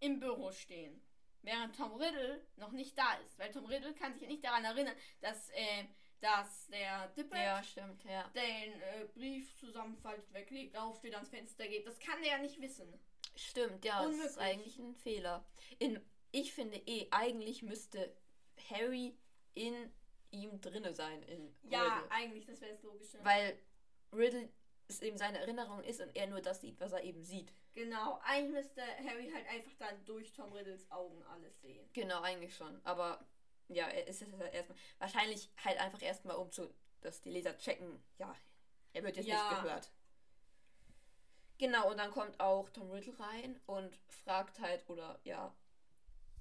im 0.00 0.18
Büro 0.18 0.50
stehen, 0.52 1.00
während 1.42 1.76
Tom 1.76 1.92
Riddle 1.94 2.44
noch 2.56 2.72
nicht 2.72 2.96
da 2.98 3.14
ist? 3.24 3.38
Weil 3.38 3.50
Tom 3.52 3.64
Riddle 3.66 3.94
kann 3.94 4.12
sich 4.12 4.22
ja 4.22 4.28
nicht 4.28 4.44
daran 4.44 4.64
erinnern, 4.64 4.96
dass, 5.20 5.50
äh, 5.50 5.84
dass 6.20 6.66
der 6.68 7.08
Dippet 7.08 7.38
Ja, 7.38 7.62
stimmt, 7.62 8.02
ja. 8.04 8.28
den 8.34 8.80
äh, 8.80 9.04
Brief 9.14 9.54
zusammenfaltet, 9.56 10.32
weglegt, 10.32 10.76
aufsteht, 10.76 11.14
ans 11.14 11.28
Fenster 11.30 11.66
geht. 11.68 11.86
Das 11.86 11.98
kann 11.98 12.20
der 12.22 12.32
ja 12.32 12.38
nicht 12.38 12.60
wissen. 12.60 12.92
Stimmt, 13.36 13.84
ja, 13.84 14.02
das 14.02 14.16
ist 14.16 14.36
Unmöglich. 14.36 14.38
eigentlich 14.40 14.78
ein 14.78 14.94
Fehler. 14.96 15.44
In, 15.78 16.00
ich 16.32 16.52
finde 16.52 16.76
eh, 16.86 17.06
eigentlich 17.10 17.62
müsste 17.62 18.14
Harry 18.70 19.16
in 19.54 19.92
ihm 20.32 20.60
drinne 20.60 20.92
sein. 20.94 21.22
In 21.24 21.54
Ja, 21.70 21.82
Riddle. 21.98 22.10
eigentlich, 22.10 22.46
das 22.46 22.60
wäre 22.60 22.72
das 22.72 22.82
Logische. 22.82 23.18
Weil 23.24 23.58
Riddle 24.12 24.48
es 24.88 25.00
eben 25.02 25.16
seine 25.16 25.38
Erinnerung 25.38 25.84
ist 25.84 26.00
und 26.00 26.14
er 26.16 26.26
nur 26.26 26.40
das 26.40 26.60
sieht, 26.60 26.80
was 26.80 26.90
er 26.92 27.04
eben 27.04 27.22
sieht. 27.22 27.52
Genau, 27.74 28.18
eigentlich 28.22 28.52
müsste 28.64 28.82
Harry 28.82 29.30
halt 29.32 29.46
einfach 29.48 29.72
dann 29.78 30.04
durch 30.04 30.32
Tom 30.32 30.52
Riddles 30.52 30.90
Augen 30.90 31.22
alles 31.24 31.60
sehen. 31.60 31.88
Genau, 31.92 32.20
eigentlich 32.22 32.54
schon. 32.56 32.80
Aber 32.84 33.24
ja, 33.68 33.86
er 33.88 34.06
ist 34.06 34.22
es 34.22 34.32
halt 34.32 34.52
erstmal. 34.52 34.78
Wahrscheinlich 34.98 35.50
halt 35.64 35.78
einfach 35.78 36.02
erstmal, 36.02 36.36
um 36.36 36.50
zu, 36.50 36.72
dass 37.00 37.20
die 37.20 37.30
Leser 37.30 37.56
checken, 37.56 38.02
ja, 38.18 38.34
er 38.92 39.02
wird 39.04 39.16
jetzt 39.16 39.26
Ja. 39.26 39.50
nicht 39.50 39.62
gehört. 39.62 39.90
Genau, 41.58 41.90
und 41.90 41.98
dann 41.98 42.10
kommt 42.10 42.40
auch 42.40 42.68
Tom 42.70 42.90
Riddle 42.90 43.18
rein 43.20 43.60
und 43.66 43.94
fragt 44.08 44.60
halt, 44.60 44.88
oder 44.88 45.20
ja, 45.24 45.54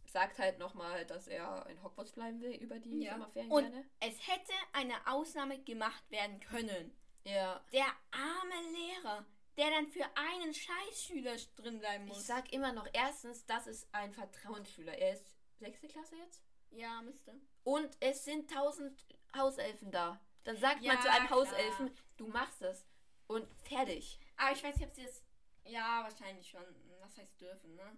sagt 0.06 0.40
halt 0.40 0.58
nochmal, 0.60 1.06
dass 1.06 1.28
er 1.28 1.66
in 1.68 1.84
Hogwarts 1.84 2.14
bleiben 2.14 2.40
will 2.42 2.54
über 2.54 2.80
die 2.80 3.04
Ja. 3.04 3.12
Sommerferien 3.14 3.52
Und- 3.52 3.70
gerne. 3.70 3.90
Es 4.00 4.28
hätte 4.28 4.54
eine 4.74 4.96
Ausnahme 5.08 5.60
gemacht 5.64 6.10
werden 6.10 6.40
können. 6.40 6.96
Ja. 7.26 7.62
Der 7.74 7.86
arme 8.12 8.72
Lehrer, 8.72 9.26
der 9.60 9.70
dann 9.72 9.88
für 9.88 10.05
einen 10.16 10.53
Scheißschüler 10.53 11.36
drin 11.57 11.80
bleiben 11.80 12.07
Ich 12.07 12.14
muss. 12.14 12.26
sag 12.28 12.51
immer 12.53 12.72
noch, 12.74 12.88
erstens, 12.93 13.45
das 13.45 13.68
ist 13.68 13.88
ein 13.93 14.12
Vertrauensschüler. 14.14 14.97
Er 14.97 15.14
ist 15.14 15.26
sechste 15.60 15.88
Klasse 15.88 16.16
jetzt. 16.16 16.41
ja, 16.72 17.01
müsste. 17.01 17.36
Und 17.64 17.89
es 17.99 18.24
sind 18.26 18.49
tausend 18.49 19.05
Hauselfen 19.38 19.91
da. 19.91 20.20
Dann 20.45 20.57
sagt 20.57 20.82
Ja, 20.82 20.93
man 20.93 21.01
zu 21.03 21.12
einem 21.12 21.28
klar. 21.28 21.39
Hauselfen, 21.39 21.91
du 22.18 22.28
machst 22.28 22.62
es. 22.62 22.86
Und 23.28 23.47
fertig. 23.64 24.18
Aber 24.38 24.53
ich 24.55 24.64
weiß 24.64 24.76
nicht, 24.78 24.88
ob 24.88 24.95
sie 24.95 25.03
das. 25.03 25.22
Ja, 25.66 26.01
wahrscheinlich 26.03 26.49
schon. 26.49 26.64
Was 27.01 27.16
heißt 27.18 27.39
dürfen, 27.39 27.76
ne? 27.76 27.97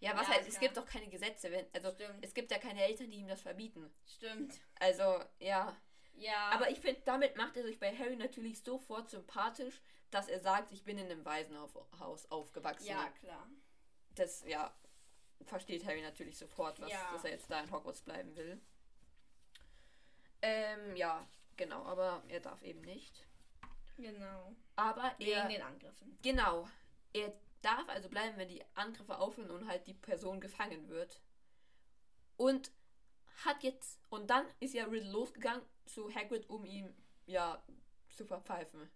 Ja, 0.00 0.14
was 0.16 0.28
Ja, 0.28 0.34
heißt, 0.34 0.46
es 0.48 0.58
klar. 0.58 0.60
gibt 0.60 0.76
doch 0.76 0.86
keine 0.86 1.08
Gesetze, 1.08 1.50
wenn, 1.50 1.66
also 1.72 1.90
Stimmt. 1.92 2.24
es 2.24 2.32
gibt 2.34 2.50
ja 2.52 2.58
keine 2.58 2.84
Eltern, 2.84 3.10
die 3.10 3.16
ihm 3.18 3.26
das 3.28 3.40
verbieten. 3.42 3.90
Stimmt. 4.06 4.60
Also, 4.78 5.20
ja. 5.40 5.74
Ja. 6.14 6.50
Aber 6.50 6.70
ich 6.70 6.78
finde, 6.80 7.00
damit 7.04 7.36
macht 7.36 7.56
er 7.56 7.64
sich 7.64 7.78
bei 7.80 7.96
Harry 7.96 8.14
natürlich 8.16 8.62
sofort 8.62 9.08
sympathisch, 9.10 9.80
dass 10.10 10.28
er 10.28 10.40
sagt, 10.40 10.72
ich 10.72 10.84
bin 10.84 10.98
in 10.98 11.06
einem 11.10 11.24
Waisenhaus 11.24 12.26
aufgewachsen. 12.30 12.86
Ja, 12.86 13.10
klar. 13.20 13.46
Das, 14.14 14.44
ja, 14.46 14.74
versteht 15.44 15.84
Harry 15.86 16.02
natürlich 16.02 16.36
sofort, 16.38 16.80
was, 16.80 16.90
Ja. 16.90 17.12
dass 17.12 17.24
er 17.24 17.30
jetzt 17.30 17.50
da 17.50 17.60
in 17.60 17.70
Hogwarts 17.70 18.02
bleiben 18.02 18.34
will. 18.36 18.60
Ähm, 20.42 20.96
ja, 20.96 21.26
genau, 21.56 21.84
aber 21.84 22.22
er 22.28 22.40
darf 22.40 22.62
eben 22.62 22.80
nicht. 22.82 23.24
Genau. 23.96 24.54
Aber 24.76 25.12
Wegen 25.18 25.32
er, 25.32 25.48
den 25.48 25.62
Angriffen. 25.62 26.16
genau, 26.22 26.68
er 27.12 27.32
darf 27.62 27.88
also 27.88 28.08
bleiben, 28.08 28.38
wenn 28.38 28.48
die 28.48 28.64
Angriffe 28.74 29.18
aufhören 29.18 29.50
und 29.50 29.66
halt 29.66 29.86
die 29.86 29.94
Person 29.94 30.40
gefangen 30.40 30.88
wird. 30.88 31.20
Und 32.36 32.70
hat 33.44 33.62
jetzt, 33.64 34.00
und 34.10 34.30
dann 34.30 34.46
ist 34.60 34.74
ja 34.74 34.84
Riddle 34.84 35.10
losgegangen 35.10 35.62
zu 35.86 36.12
Hagrid, 36.14 36.48
um 36.48 36.64
ihn, 36.64 36.94
ja, 37.26 37.62
zu 38.10 38.24
verpfeifen. 38.24 38.88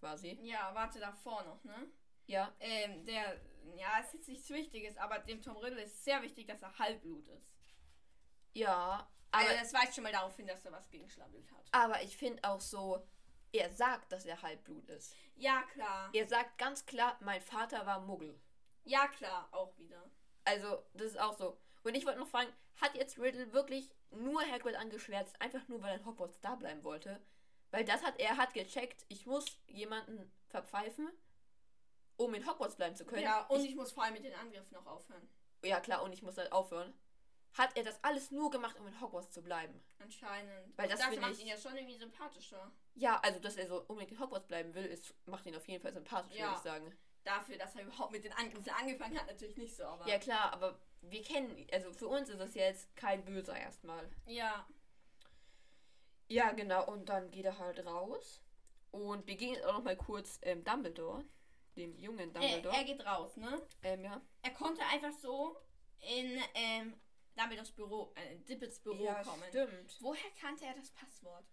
Quasi. 0.00 0.38
Ja, 0.42 0.74
warte 0.74 0.98
davor 1.00 1.42
noch, 1.44 1.62
ne? 1.64 1.88
Ja, 2.26 2.52
Ähm, 2.60 3.04
der, 3.04 3.40
ja, 3.76 3.98
es 4.00 4.06
ist 4.08 4.14
jetzt 4.14 4.28
nichts 4.28 4.50
Wichtiges, 4.50 4.96
aber 4.96 5.18
dem 5.20 5.40
Tom 5.40 5.56
Riddle 5.58 5.82
ist 5.82 6.04
sehr 6.04 6.20
wichtig, 6.22 6.46
dass 6.48 6.60
er 6.62 6.76
Halbblut 6.78 7.28
ist. 7.28 7.52
ja, 8.54 9.08
Aber 9.30 9.44
also 9.48 9.60
das 9.60 9.72
weist 9.72 9.94
schon 9.94 10.04
mal 10.04 10.12
darauf 10.12 10.34
hin, 10.36 10.46
dass 10.46 10.64
er 10.64 10.72
was 10.72 10.88
gegen 10.90 11.08
Schlabbelt 11.08 11.50
hat. 11.52 11.64
aber 11.72 12.02
ich 12.02 12.16
finde 12.16 12.42
auch 12.44 12.60
so, 12.60 13.06
er 13.52 13.70
sagt, 13.70 14.10
dass 14.12 14.24
er 14.26 14.40
Halbblut 14.42 14.88
ist. 14.88 15.14
Ja, 15.36 15.62
klar. 15.72 16.10
Er 16.12 16.26
sagt 16.26 16.58
ganz 16.58 16.84
klar, 16.84 17.16
mein 17.20 17.40
Vater 17.40 17.86
war 17.86 18.00
Muggel. 18.00 18.38
Ja, 18.84 19.06
klar, 19.08 19.48
auch 19.52 19.76
wieder. 19.78 20.10
Also, 20.44 20.84
das 20.94 21.08
ist 21.08 21.20
auch 21.20 21.36
so. 21.36 21.58
Und 21.84 21.94
ich 21.94 22.06
wollte 22.06 22.18
noch 22.20 22.28
fragen, 22.28 22.52
hat 22.80 22.94
jetzt 22.96 23.18
Riddle 23.18 23.52
wirklich 23.52 23.90
nur 24.10 24.42
Hagrid 24.42 24.76
angeschwärzt, 24.76 25.40
einfach 25.40 25.66
nur 25.68 25.80
weil 25.82 25.90
er 25.90 25.98
in 26.00 26.06
Hogwarts 26.06 26.40
da 26.40 26.54
bleiben 26.56 26.82
wollte? 26.84 27.20
Weil 27.70 27.84
das 27.84 28.02
hat 28.02 28.18
er 28.20 28.36
hat 28.36 28.54
gecheckt, 28.54 29.04
ich 29.08 29.26
muss 29.26 29.44
jemanden 29.66 30.30
verpfeifen, 30.48 31.08
um 32.16 32.32
in 32.34 32.46
Hogwarts 32.48 32.76
bleiben 32.76 32.96
zu 32.96 33.04
können. 33.04 33.22
Ja, 33.22 33.46
und 33.46 33.60
ich, 33.60 33.70
ich 33.70 33.74
muss 33.76 33.92
vor 33.92 34.04
allem 34.04 34.14
mit 34.14 34.24
den 34.24 34.34
Angriffen 34.34 34.72
noch 34.74 34.86
aufhören. 34.86 35.28
ja 35.64 35.80
klar, 35.80 36.02
und 36.02 36.12
ich 36.12 36.22
muss 36.22 36.38
halt 36.38 36.52
aufhören. 36.52 36.94
Hat 37.54 37.74
er 37.76 37.84
das 37.84 38.02
alles 38.04 38.30
nur 38.30 38.50
gemacht, 38.50 38.78
um 38.78 38.86
in 38.86 39.00
Hogwarts 39.00 39.30
zu 39.30 39.42
bleiben? 39.42 39.82
Anscheinend. 39.98 40.76
Weil 40.76 40.88
das 40.88 41.00
das 41.00 41.16
macht 41.16 41.32
ich- 41.32 41.40
ihn 41.40 41.46
ja 41.48 41.56
schon 41.56 41.74
irgendwie 41.76 41.96
sympathischer. 41.96 42.70
Ja, 42.94 43.18
also 43.20 43.40
dass 43.40 43.56
er 43.56 43.66
so 43.66 43.80
unbedingt 43.88 44.12
in 44.12 44.20
Hogwarts 44.20 44.46
bleiben 44.46 44.74
will, 44.74 44.84
ist, 44.84 45.14
macht 45.26 45.46
ihn 45.46 45.56
auf 45.56 45.66
jeden 45.66 45.82
Fall 45.82 45.92
sympathisch, 45.92 46.36
Ja. 46.36 46.46
würde 46.46 46.56
ich 46.56 46.62
sagen. 46.62 46.96
Dafür, 47.24 47.56
dass 47.58 47.74
er 47.74 47.82
überhaupt 47.82 48.12
mit 48.12 48.24
den 48.24 48.32
Angriffen 48.34 48.70
angefangen 48.70 49.18
hat, 49.18 49.26
natürlich 49.26 49.56
nicht 49.56 49.74
so, 49.74 49.84
aber. 49.84 50.06
Ja 50.06 50.18
klar, 50.18 50.52
aber 50.52 50.78
wir 51.00 51.22
kennen, 51.22 51.66
also 51.72 51.92
für 51.92 52.08
uns 52.08 52.28
ist 52.28 52.40
es 52.40 52.54
jetzt 52.54 52.94
kein 52.94 53.24
Böser 53.24 53.56
erstmal. 53.56 54.08
Ja. 54.26 54.66
Ja, 56.28 56.52
genau. 56.52 56.86
Und 56.86 57.08
dann 57.08 57.30
geht 57.30 57.44
er 57.44 57.58
halt 57.58 57.84
raus 57.86 58.40
und 58.90 59.26
begegnet 59.26 59.64
auch 59.64 59.74
noch 59.74 59.84
mal 59.84 59.96
kurz 59.96 60.38
ähm, 60.42 60.64
Dumbledore, 60.64 61.24
dem 61.76 61.96
jungen 61.98 62.34
Er, 62.34 62.40
Dumbledore. 62.40 62.76
er 62.76 62.84
geht 62.84 63.04
raus, 63.06 63.36
ne? 63.36 63.62
ähm, 63.82 64.04
ja. 64.04 64.20
Er 64.42 64.50
konnte 64.52 64.82
einfach 64.86 65.12
so 65.12 65.56
in 66.00 66.40
ähm, 66.54 66.94
Dumbledores 67.36 67.70
Büro, 67.72 68.12
äh, 68.16 68.36
Dippets 68.38 68.80
Büro 68.80 69.04
ja, 69.04 69.22
kommen. 69.22 69.44
stimmt. 69.48 69.96
Woher 70.00 70.30
kannte 70.40 70.64
er 70.64 70.74
das 70.74 70.90
Passwort? 70.90 71.44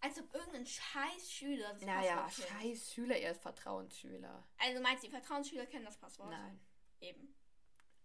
Als 0.00 0.18
ob 0.18 0.32
irgendein 0.32 0.64
scheiß 0.66 1.30
Schüler 1.30 1.72
das 1.74 1.82
Naja, 1.82 2.22
Passwort 2.22 2.48
kennt. 2.48 2.60
scheiß 2.62 2.92
Schüler, 2.94 3.16
er 3.16 3.32
ist 3.32 3.42
Vertrauensschüler. 3.42 4.46
Also 4.58 4.80
meinst 4.80 5.02
du, 5.02 5.08
die 5.08 5.12
Vertrauensschüler 5.12 5.66
kennen 5.66 5.84
das 5.84 5.96
Passwort? 5.98 6.30
Nein. 6.30 6.60
Eben. 7.00 7.34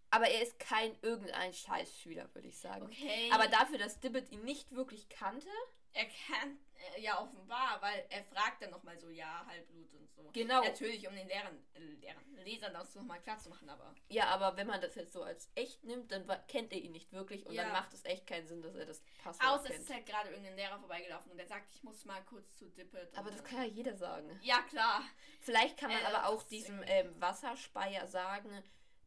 Aber 0.10 0.28
er 0.28 0.42
ist 0.44 0.60
kein 0.60 0.96
irgendein 1.02 1.54
Scheißschüler, 1.54 2.34
würde 2.36 2.48
ich 2.48 2.60
sagen. 2.60 2.86
Okay. 2.86 3.30
Aber 3.32 3.48
dafür, 3.48 3.78
dass 3.80 4.00
Dibbet 4.00 4.32
ihn 4.32 4.44
nicht 4.44 4.72
wirklich 4.76 5.08
kannte, 5.10 5.48
er 5.94 6.06
kann 6.06 6.58
äh, 6.96 7.02
ja 7.02 7.22
offenbar, 7.22 7.82
weil 7.82 8.06
er 8.10 8.24
fragt 8.26 8.62
dann 8.62 8.72
nochmal 8.72 8.98
so, 9.00 9.10
ja, 9.10 9.46
Halbblut 9.48 9.94
und 9.94 10.10
so. 10.12 10.30
Genau. 10.34 10.62
Natürlich, 10.64 11.08
um 11.08 11.16
den 11.16 11.28
Lehrern, 11.28 11.58
äh, 11.76 11.80
Lehrern 11.80 12.24
Lesern 12.44 12.74
das 12.74 12.94
nochmal 12.96 13.22
klar 13.22 13.38
zu 13.40 13.50
machen, 13.50 13.70
aber. 13.70 13.96
ja, 14.10 14.26
aber 14.26 14.58
wenn 14.58 14.68
man 14.68 14.82
das 14.82 14.96
jetzt 14.96 15.14
so 15.14 15.24
als 15.24 15.50
echt 15.56 15.84
nimmt, 15.86 16.12
dann 16.12 16.28
kennt 16.50 16.74
er 16.74 16.80
ihn 16.80 16.92
nicht 16.92 17.14
wirklich 17.14 17.46
und 17.46 17.54
Ja. 17.54 17.64
dann 17.64 17.72
macht 17.72 17.94
es 17.94 18.04
echt 18.04 18.28
keinen 18.28 18.46
Sinn, 18.48 18.62
dass 18.62 18.76
er 18.76 18.86
das 18.86 19.02
Passwort 19.24 19.50
Außer 19.50 19.74
es 19.74 19.80
ist 19.80 19.94
halt 19.94 20.06
gerade 20.06 20.30
irgendein 20.30 20.58
Lehrer 20.58 20.78
vorbeigelaufen 20.80 21.32
und 21.32 21.38
der 21.38 21.48
sagt, 21.48 21.74
ich 21.74 21.84
muss 21.84 22.04
mal 22.04 22.22
kurz 22.26 22.58
zu 22.58 22.70
Dippet. 22.70 23.18
aber 23.18 23.32
das 23.32 23.44
kann 23.46 23.60
ja 23.60 23.64
jeder 23.68 23.96
sagen. 23.96 24.38
Ja, 24.42 24.62
klar. 24.64 25.04
Vielleicht 25.40 25.78
kann 25.78 25.90
man 25.92 26.02
Äh, 26.02 26.06
aber 26.06 26.28
auch 26.28 26.44
diesem 26.44 26.84
ähm, 26.86 27.14
Wasserspeier 27.22 28.08
sagen, 28.08 28.62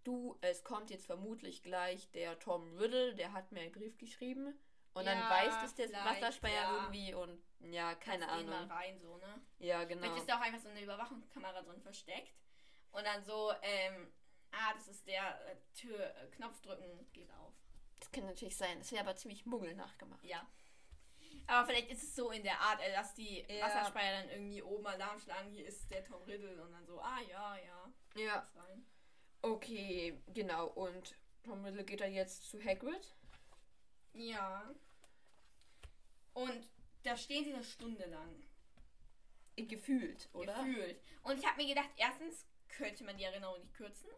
du, 0.04 0.38
es 0.40 0.64
kommt 0.64 0.88
jetzt 0.90 1.04
vermutlich 1.04 1.62
gleich 1.62 2.10
der 2.12 2.38
Tom 2.38 2.78
Riddle, 2.78 3.14
der 3.16 3.32
hat 3.34 3.52
mir 3.52 3.60
einen 3.60 3.72
Brief 3.72 3.98
geschrieben. 3.98 4.58
Und 4.96 5.04
dann 5.04 5.18
Ja, 5.18 5.30
weiß 5.30 5.60
das 5.60 5.74
der 5.74 5.92
Wasserspeier 5.92 6.62
ja. 6.62 6.74
irgendwie 6.74 7.12
und 7.12 7.38
ja, 7.60 7.94
keine 7.96 8.24
den 8.24 8.30
Ahnung. 8.30 8.66
mal 8.68 8.76
rein, 8.76 8.98
so, 8.98 9.18
ne? 9.18 9.42
Ja, 9.58 9.84
genau. 9.84 10.00
Vielleicht 10.00 10.18
ist 10.18 10.28
da 10.28 10.36
auch 10.38 10.40
einfach 10.40 10.60
so 10.60 10.68
eine 10.70 10.80
Überwachungskamera 10.80 11.60
drin 11.62 11.82
versteckt. 11.82 12.32
Und 12.92 13.04
dann 13.04 13.22
so, 13.22 13.52
ähm, 13.60 14.10
ah, 14.52 14.72
das 14.74 14.88
ist 14.88 15.06
der 15.06 15.38
äh, 15.50 15.56
Tür, 15.74 15.98
äh, 16.16 16.26
Knopf 16.28 16.60
drücken, 16.62 17.06
geht 17.12 17.30
auf. 17.34 17.52
Das 18.00 18.10
kann 18.10 18.24
natürlich 18.24 18.56
sein. 18.56 18.78
Das 18.78 18.90
wäre 18.90 19.02
aber 19.02 19.16
ziemlich 19.16 19.44
Muggel 19.44 19.74
nachgemacht. 19.74 20.24
Ja. 20.24 20.46
Aber 21.46 21.66
vielleicht 21.66 21.90
ist 21.90 22.02
es 22.02 22.16
so 22.16 22.30
in 22.30 22.42
der 22.42 22.58
Art, 22.58 22.80
äh, 22.80 22.92
dass 22.92 23.14
die 23.14 23.44
Ja. 23.48 23.66
Wasserspeier 23.66 24.22
dann 24.22 24.30
irgendwie 24.30 24.62
oben 24.62 24.86
Alarm 24.86 25.20
schlagen, 25.20 25.50
hier 25.50 25.66
ist 25.66 25.90
der 25.90 26.04
Tom 26.04 26.22
Riddle 26.22 26.62
und 26.62 26.72
dann 26.72 26.86
so, 26.86 27.00
ah 27.02 27.20
ja, 27.28 27.56
ja, 27.56 27.92
Ja. 28.14 28.48
Okay, 29.42 30.22
genau. 30.28 30.68
Und 30.68 31.14
Tom 31.44 31.62
Riddle 31.66 31.84
geht 31.84 32.00
dann 32.00 32.14
jetzt 32.14 32.48
zu 32.50 32.64
Hagrid. 32.64 33.14
Ja. 34.14 34.70
Und 36.36 36.68
da 37.02 37.16
stehen 37.16 37.44
sie 37.44 37.54
eine 37.54 37.64
Stunde 37.64 38.04
lang. 38.04 38.42
Gefühlt, 39.56 40.28
oder? 40.34 40.52
Gefühlt. 40.54 41.00
Und 41.22 41.38
ich 41.38 41.46
habe 41.46 41.62
mir 41.62 41.68
gedacht, 41.68 41.88
erstens 41.96 42.44
könnte 42.68 43.04
man 43.04 43.16
die 43.16 43.24
Erinnerung 43.24 43.58
nicht 43.58 43.72
kürzen. 43.72 44.10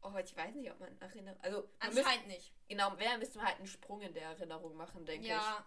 Oh, 0.00 0.16
ich 0.16 0.34
weiß 0.34 0.54
nicht, 0.54 0.70
ob 0.70 0.80
man 0.80 0.98
erinnert. 0.98 1.38
Also, 1.44 1.68
Anscheinend 1.78 2.28
nicht. 2.28 2.54
genau, 2.68 2.94
wer 2.96 3.18
müsste 3.18 3.36
man 3.36 3.48
halt 3.48 3.58
einen 3.58 3.66
Sprung 3.66 4.00
in 4.00 4.14
der 4.14 4.30
Erinnerung 4.30 4.74
machen, 4.76 5.04
denke 5.04 5.26
Ja. 5.26 5.66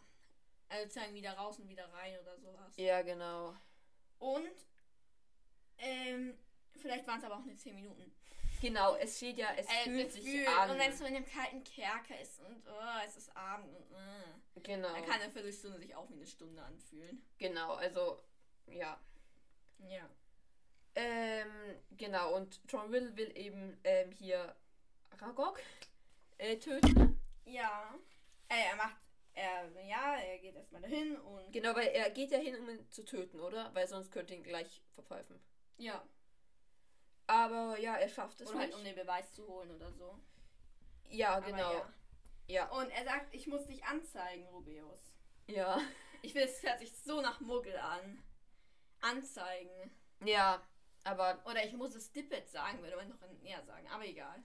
Also 0.69 0.89
zeigen 0.89 1.13
wieder 1.13 1.33
raus 1.33 1.59
und 1.59 1.67
wieder 1.69 1.91
rein 1.93 2.17
oder 2.19 2.35
sowas. 2.39 2.71
ich. 2.75 2.83
Ja, 2.85 3.03
genau. 3.03 3.55
Und 4.17 4.65
ähm, 5.77 6.35
vielleicht 6.77 7.05
waren 7.05 7.19
es 7.19 7.25
aber 7.25 7.37
auch 7.37 7.45
nur 7.45 7.55
10 7.55 7.75
Minuten. 7.75 8.11
Genau, 8.61 8.95
es 8.95 9.17
steht 9.17 9.37
ja, 9.37 9.47
es 9.55 9.65
Äh, 9.67 9.83
fühlt 9.85 10.11
sich 10.11 10.25
gefühlt. 10.25 10.47
an. 10.49 10.71
Und 10.71 10.79
wenn 10.79 10.91
es 10.91 10.99
so 10.99 11.05
in 11.05 11.15
einem 11.15 11.25
kalten 11.25 11.63
Kerker 11.63 12.19
ist 12.19 12.41
und 12.41 12.61
oh, 12.67 13.05
es 13.05 13.15
ist 13.17 13.35
Abend 13.35 13.73
und 13.75 13.95
äh, 14.57 14.59
genau. 14.61 14.89
dann 14.93 15.05
kann 15.05 15.21
eine 15.21 15.31
Viertelstunde 15.31 15.79
sich 15.79 15.95
auch 15.95 16.09
wie 16.09 16.15
eine 16.15 16.27
Stunde 16.27 16.61
anfühlen. 16.61 17.25
Genau, 17.37 17.73
also, 17.75 18.21
ja. 18.67 18.99
Ja. 19.87 20.09
Ähm, 20.95 21.47
genau, 21.91 22.35
und 22.35 22.67
Tom 22.67 22.91
Riddle 22.91 23.15
will 23.15 23.31
eben 23.37 23.79
ähm, 23.83 24.11
hier 24.11 24.55
Aragog 25.11 25.61
äh, 26.37 26.57
töten. 26.57 27.19
Ja. 27.45 27.93
Äh, 28.49 28.69
er 28.71 28.75
macht, 28.75 28.97
er, 29.33 29.69
ja, 29.87 30.15
er 30.15 30.37
geht 30.39 30.55
erstmal 30.55 30.81
dahin 30.81 31.15
und. 31.17 31.51
Genau, 31.53 31.73
weil 31.75 31.87
er 31.89 32.09
geht 32.09 32.31
ja 32.31 32.39
hin, 32.39 32.59
um 32.59 32.69
ihn 32.69 32.91
zu 32.91 33.05
töten, 33.05 33.39
oder? 33.39 33.73
Weil 33.73 33.87
sonst 33.87 34.11
könnte 34.11 34.33
ihn 34.33 34.43
gleich 34.43 34.81
verpfeifen. 34.95 35.39
Ja. 35.77 36.03
Aber 37.29 37.77
ja, 37.77 37.95
er 37.95 38.09
schafft 38.09 38.41
es 38.41 38.49
Oder 38.49 38.57
halt, 38.57 38.69
nicht. 38.69 38.77
um 38.79 38.83
den 38.83 38.95
Beweis 38.95 39.31
zu 39.33 39.47
holen 39.47 39.69
oder 39.69 39.91
so. 39.91 40.19
ja, 41.09 41.35
Aber 41.35 41.45
genau. 41.45 41.73
Ja. 41.73 41.93
Ja. 42.47 42.69
Und 42.71 42.89
er 42.89 43.03
sagt, 43.03 43.35
ich 43.35 43.45
muss 43.45 43.67
dich 43.67 43.83
anzeigen, 43.85 44.47
Rubeus. 44.47 45.13
Ja. 45.45 45.79
Ich 46.23 46.33
will, 46.33 46.41
es 46.41 46.63
hört 46.63 46.79
sich 46.79 46.91
so 46.91 47.21
nach 47.21 47.39
Muggel 47.39 47.77
an. 47.77 48.23
Anzeigen. 48.99 49.91
Ja, 50.25 50.61
aber, 51.03 51.39
Oder 51.45 51.63
ich 51.63 51.73
muss 51.73 51.93
es 51.93 52.11
Dippet 52.11 52.49
sagen, 52.49 52.81
würde 52.81 52.95
man 52.95 53.09
noch 53.09 53.21
näher 53.43 53.63
sagen. 53.63 53.87
Aber 53.89 54.05
egal. 54.05 54.43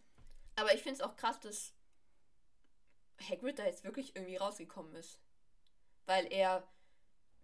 aber 0.57 0.75
ich 0.75 0.83
finde 0.83 1.01
es 1.01 1.01
auch 1.01 1.17
krass, 1.17 1.41
dass 1.41 1.73
Hagrid 3.19 3.59
da 3.59 3.65
jetzt 3.65 3.85
wirklich 3.85 4.15
irgendwie 4.15 4.37
rausgekommen 4.37 4.95
ist. 4.95 5.19
Weil 6.05 6.31
er, 6.31 6.69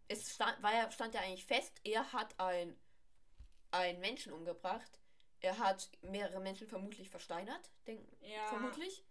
es 0.08 0.34
stand, 0.34 0.62
war 0.62 0.74
ja, 0.74 0.90
stand 0.90 1.14
ja 1.14 1.22
eigentlich 1.22 1.46
fest, 1.46 1.80
er 1.82 2.12
hat 2.12 2.38
ein, 2.38 2.78
einen 3.70 4.00
Menschen 4.00 4.32
umgebracht. 4.34 4.99
Er 5.40 5.58
hat 5.58 5.88
mehrere 6.02 6.40
Menschen 6.40 6.66
vermutlich 6.66 7.08
versteinert, 7.10 7.70
denk, 7.86 8.06
Ja. 8.20 8.46
vermutlich. 8.46 9.04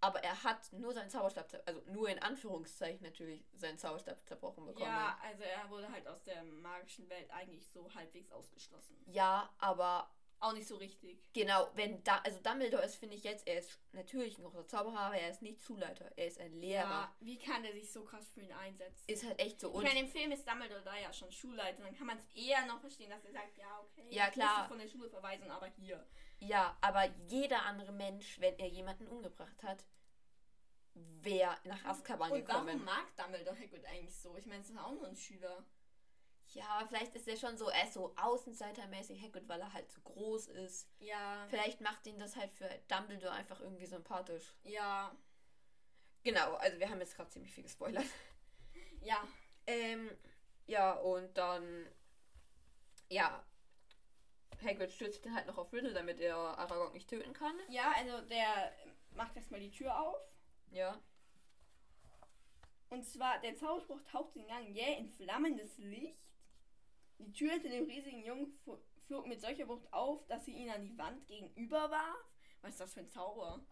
Aber 0.00 0.22
er 0.22 0.42
hat 0.44 0.70
nur 0.72 0.92
seinen 0.92 1.08
Zauberstab, 1.08 1.48
also 1.64 1.80
nur 1.86 2.08
in 2.10 2.18
Anführungszeichen 2.18 3.02
natürlich 3.06 3.46
seinen 3.54 3.78
Zauberstab 3.78 4.22
zerbrochen 4.26 4.66
bekommen. 4.66 4.84
Ja, 4.86 5.18
also 5.22 5.42
er 5.44 5.70
wurde 5.70 5.90
halt 5.90 6.06
aus 6.06 6.22
der 6.24 6.42
magischen 6.42 7.08
Welt 7.08 7.30
eigentlich 7.30 7.66
so 7.68 7.88
halbwegs 7.94 8.30
ausgeschlossen. 8.30 8.96
ja 9.06 9.48
aber 9.58 10.10
Auch 10.44 10.52
nicht 10.52 10.68
so 10.68 10.76
richtig. 10.76 11.18
Genau, 11.32 11.70
wenn 11.74 12.04
da, 12.04 12.18
also 12.18 12.38
Dumbledore 12.40 12.84
ist, 12.84 12.96
finde 12.96 13.16
ich 13.16 13.24
jetzt, 13.24 13.46
er 13.48 13.58
ist 13.60 13.78
natürlich 13.92 14.36
ein 14.36 14.44
großer 14.44 14.66
Zauberer, 14.66 14.98
aber 15.00 15.16
er 15.16 15.30
ist 15.30 15.40
nicht 15.40 15.62
Schulleiter, 15.62 16.10
er 16.16 16.26
ist 16.26 16.38
ein 16.38 16.52
Lehrer. 16.52 16.82
Ja, 16.90 17.14
wie 17.20 17.38
kann 17.38 17.62
der 17.62 17.72
sich 17.72 17.90
so 17.90 18.04
krass 18.04 18.30
für 18.34 18.42
ihn 18.42 18.52
einsetzen? 18.52 19.04
Ist 19.06 19.24
halt 19.24 19.40
echt 19.40 19.58
so. 19.58 19.68
ich 19.70 19.74
Und 19.74 19.84
meine, 19.84 20.00
im 20.00 20.08
Film 20.08 20.32
ist 20.32 20.46
Dumbledore 20.46 20.82
da 20.82 20.96
ja 20.98 21.10
schon 21.14 21.32
Schulleiter. 21.32 21.82
Dann 21.82 21.96
kann 21.96 22.06
man 22.06 22.18
es 22.18 22.26
eher 22.34 22.66
noch 22.66 22.78
verstehen, 22.78 23.08
dass 23.08 23.24
er 23.24 23.32
sagt, 23.32 23.56
ja, 23.56 23.80
okay, 23.80 24.06
Ja, 24.10 24.26
ich 24.26 24.32
klar. 24.34 24.68
von 24.68 24.78
der 24.78 24.88
Schule 24.88 25.08
verweisen, 25.08 25.50
aber 25.50 25.66
hier. 25.68 26.06
ja, 26.40 26.76
aber 26.82 27.04
jeder 27.28 27.62
andere 27.62 27.92
Mensch, 27.92 28.38
wenn 28.38 28.58
er 28.58 28.68
jemanden 28.68 29.06
umgebracht 29.08 29.62
hat, 29.62 29.82
wäre 30.94 31.56
nach 31.64 31.84
Azkaban 31.86 32.30
Und 32.30 32.46
warum 32.48 32.66
gekommen. 32.66 32.84
mag 32.84 33.16
Dumbledore 33.16 33.58
Hagrid 33.58 33.84
eigentlich 33.86 34.14
so? 34.14 34.36
Ich 34.36 34.46
meine, 34.46 34.60
es 34.60 34.68
ist 34.70 34.76
auch 34.78 34.92
nur 34.92 35.06
ein 35.08 35.16
Schüler. 35.16 35.64
Ja, 36.54 36.84
vielleicht 36.88 37.14
ist 37.14 37.28
er 37.28 37.36
schon 37.36 37.56
so, 37.56 37.68
er 37.68 37.84
ist 37.84 37.94
so 37.94 38.14
außenseitermäßig 38.16 39.20
Hagrid, 39.22 39.48
weil 39.48 39.60
er 39.60 39.72
halt 39.72 39.90
so 39.90 40.00
groß 40.02 40.48
ist. 40.48 40.88
Ja, 41.00 41.46
Vielleicht 41.48 41.80
macht 41.80 42.06
ihn 42.06 42.18
das 42.18 42.36
halt 42.36 42.52
für 42.52 42.68
Dumbledore 42.88 43.32
einfach 43.32 43.60
irgendwie 43.60 43.86
sympathisch. 43.86 44.54
ja, 44.64 45.14
Genau, 46.22 46.54
also 46.54 46.78
wir 46.78 46.88
haben 46.88 47.00
jetzt 47.00 47.16
gerade 47.16 47.28
ziemlich 47.28 47.52
viel 47.52 47.64
gespoilert. 47.64 48.06
ja. 49.02 49.22
Ähm, 49.66 50.10
ja, 50.66 50.92
und 50.94 51.36
dann 51.36 51.86
ja, 53.08 53.44
Hagrid 54.62 54.92
stürzt 54.92 55.26
halt 55.30 55.46
noch 55.46 55.58
auf 55.58 55.72
Riddle, 55.72 55.92
damit 55.92 56.20
er 56.20 56.36
Aragog 56.36 56.94
nicht 56.94 57.08
töten 57.08 57.32
kann. 57.32 57.54
Ja, 57.68 57.92
also 57.96 58.20
der 58.22 58.72
macht 59.14 59.36
erstmal 59.36 59.60
die 59.60 59.70
Tür 59.70 59.98
auf. 59.98 60.16
Ja. 60.70 60.98
Und 62.90 63.04
zwar, 63.04 63.40
der 63.40 63.56
Zauberspruch 63.56 64.00
taucht 64.02 64.34
den 64.34 64.46
Gang 64.46 64.68
jäh 64.68 64.98
in 64.98 65.08
flammendes 65.08 65.76
Licht. 65.78 66.18
Die 67.18 67.32
Tür 67.32 67.52
hinter 67.52 67.68
dem 67.68 67.84
riesigen 67.86 68.24
Jungen 68.24 68.58
flog 69.06 69.26
mit 69.26 69.40
solcher 69.40 69.68
Wucht 69.68 69.92
auf, 69.92 70.26
dass 70.26 70.44
sie 70.44 70.52
ihn 70.54 70.70
an 70.70 70.82
die 70.82 70.96
Wand 70.98 71.26
gegenüber 71.26 71.90
warf. 71.90 72.24
Was 72.62 72.72
ist 72.72 72.80
das 72.80 72.94
für 72.94 73.00
ein 73.00 73.10
Zauber? 73.10 73.64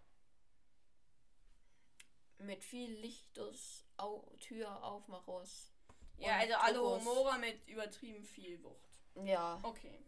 Mit 2.39 2.65
viel 2.65 2.91
Lichtus, 3.01 3.85
Au 3.97 4.35
Tür 4.41 4.83
aufmachos. 4.83 5.73
Ja, 6.19 6.39
also. 6.39 6.55
Alohomora 6.55 7.39
mit 7.39 7.67
übertrieben 7.69 8.25
viel 8.25 8.63
Wucht. 8.63 9.01
Ja, 9.25 9.59
Okay, 9.63 10.03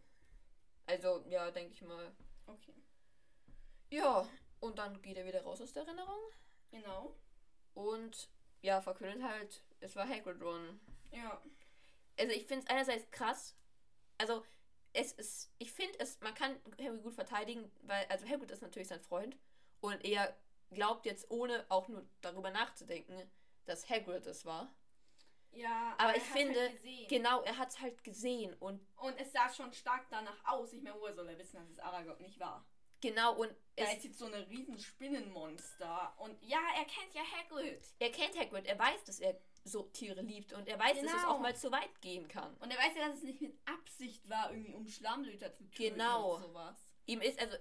also, 0.87 1.25
ja, 1.29 1.51
denke 1.51 1.73
ich 1.75 1.83
mal. 1.83 2.13
okay. 2.47 2.75
Ja, 3.91 4.27
und 4.61 4.79
dann 4.79 5.01
geht 5.03 5.17
er 5.17 5.27
wieder 5.27 5.43
raus 5.43 5.61
aus 5.61 5.73
der 5.73 5.85
Erinnerung. 5.85 6.21
Genau. 6.71 7.15
Und 7.75 8.29
ja, 8.63 8.81
verkündet 8.81 9.23
halt, 9.23 9.63
es 9.81 9.95
war 9.95 10.09
Hagrid 10.09 10.43
Ron. 10.43 10.81
Ja. 11.13 11.41
Also 12.19 12.33
ich 12.33 12.47
finde 12.47 12.65
es 12.65 12.71
einerseits 12.71 13.11
krass. 13.11 13.57
Also 14.19 14.45
es 14.93 15.13
ist, 15.13 15.53
ich 15.59 15.73
finde 15.73 15.99
es, 15.99 16.21
man 16.21 16.35
kann 16.35 16.57
Harry 16.81 16.99
gut 17.01 17.15
verteidigen, 17.15 17.71
weil, 17.83 18.07
also 18.07 18.27
Hagrid 18.29 18.51
ist 18.51 18.63
natürlich 18.63 18.89
sein 18.89 19.01
Freund 19.01 19.37
und 19.81 20.05
er 20.05 20.37
glaubt 20.71 21.07
jetzt, 21.07 21.31
ohne 21.31 21.67
auch 21.69 21.89
nur 21.89 22.07
darüber 22.21 22.51
nachzudenken, 22.51 23.31
dass 23.67 23.89
Hagrid 23.89 24.27
es 24.27 24.45
war. 24.45 24.73
Ja, 25.53 25.95
Aber 25.99 26.11
er 26.11 26.17
ich 26.17 26.23
finde, 26.23 26.61
halt. 26.61 27.09
Genau, 27.09 27.43
er 27.43 27.59
hat 27.59 27.71
es 27.71 27.81
halt 27.81 28.03
gesehen 28.03 28.55
und 28.55 28.81
Und 28.97 29.17
es 29.19 29.33
sah 29.33 29.49
schon 29.53 29.73
stark 29.73 30.07
danach 30.11 30.45
aus. 30.45 30.73
Ich 30.73 30.83
meine, 30.83 30.99
woher 31.01 31.15
soll 31.15 31.29
er 31.29 31.39
wissen, 31.39 31.57
dass 31.57 31.71
es 31.71 31.79
Aragog 31.79 32.21
nicht 32.21 32.39
war? 32.41 32.65
genau 33.01 33.35
und 33.37 33.55
Da 33.77 33.85
es, 33.85 33.95
ist 33.99 34.05
jetzt 34.05 34.19
so 34.19 34.27
eine 34.27 34.49
riesen 34.49 34.79
Spinnenmonster. 34.79 36.15
Und 36.19 36.43
ja, 36.43 36.61
er 36.77 36.85
kennt 36.87 37.13
ja 37.15 37.23
Hagrid. 37.23 37.85
er 37.99 38.11
kennt 38.11 38.39
Hagrid, 38.39 38.67
er 38.67 38.79
weiß, 38.79 39.05
dass 39.05 39.21
er 39.21 39.39
so 39.65 39.83
Tiere 39.85 40.21
liebt 40.21 40.53
und 40.53 40.69
er 40.69 40.79
weiß, 40.79 40.97
dass 41.01 41.07
es 41.07 41.13
Genau. 41.23 41.35
auch 41.35 41.41
mal 41.41 41.57
zu 41.57 41.73
weit 41.73 42.01
gehen 42.03 42.29
kann. 42.29 42.55
Und 42.59 42.71
er 42.71 42.79
weiß 42.79 42.95
ja, 42.97 43.09
dass 43.09 43.17
es 43.19 43.23
nicht 43.25 43.41
mit 43.41 43.57
Absicht 43.65 44.29
war, 44.29 44.51
irgendwie 44.51 44.75
um 44.75 44.87
Schlammblüter 44.87 45.53
zu 45.55 45.65
töten 45.71 45.95
Genau. 45.95 46.37
und 46.37 46.43
sowas. 46.43 46.77
Ihm 47.07 47.21
ist, 47.23 47.39
also, 47.41 47.57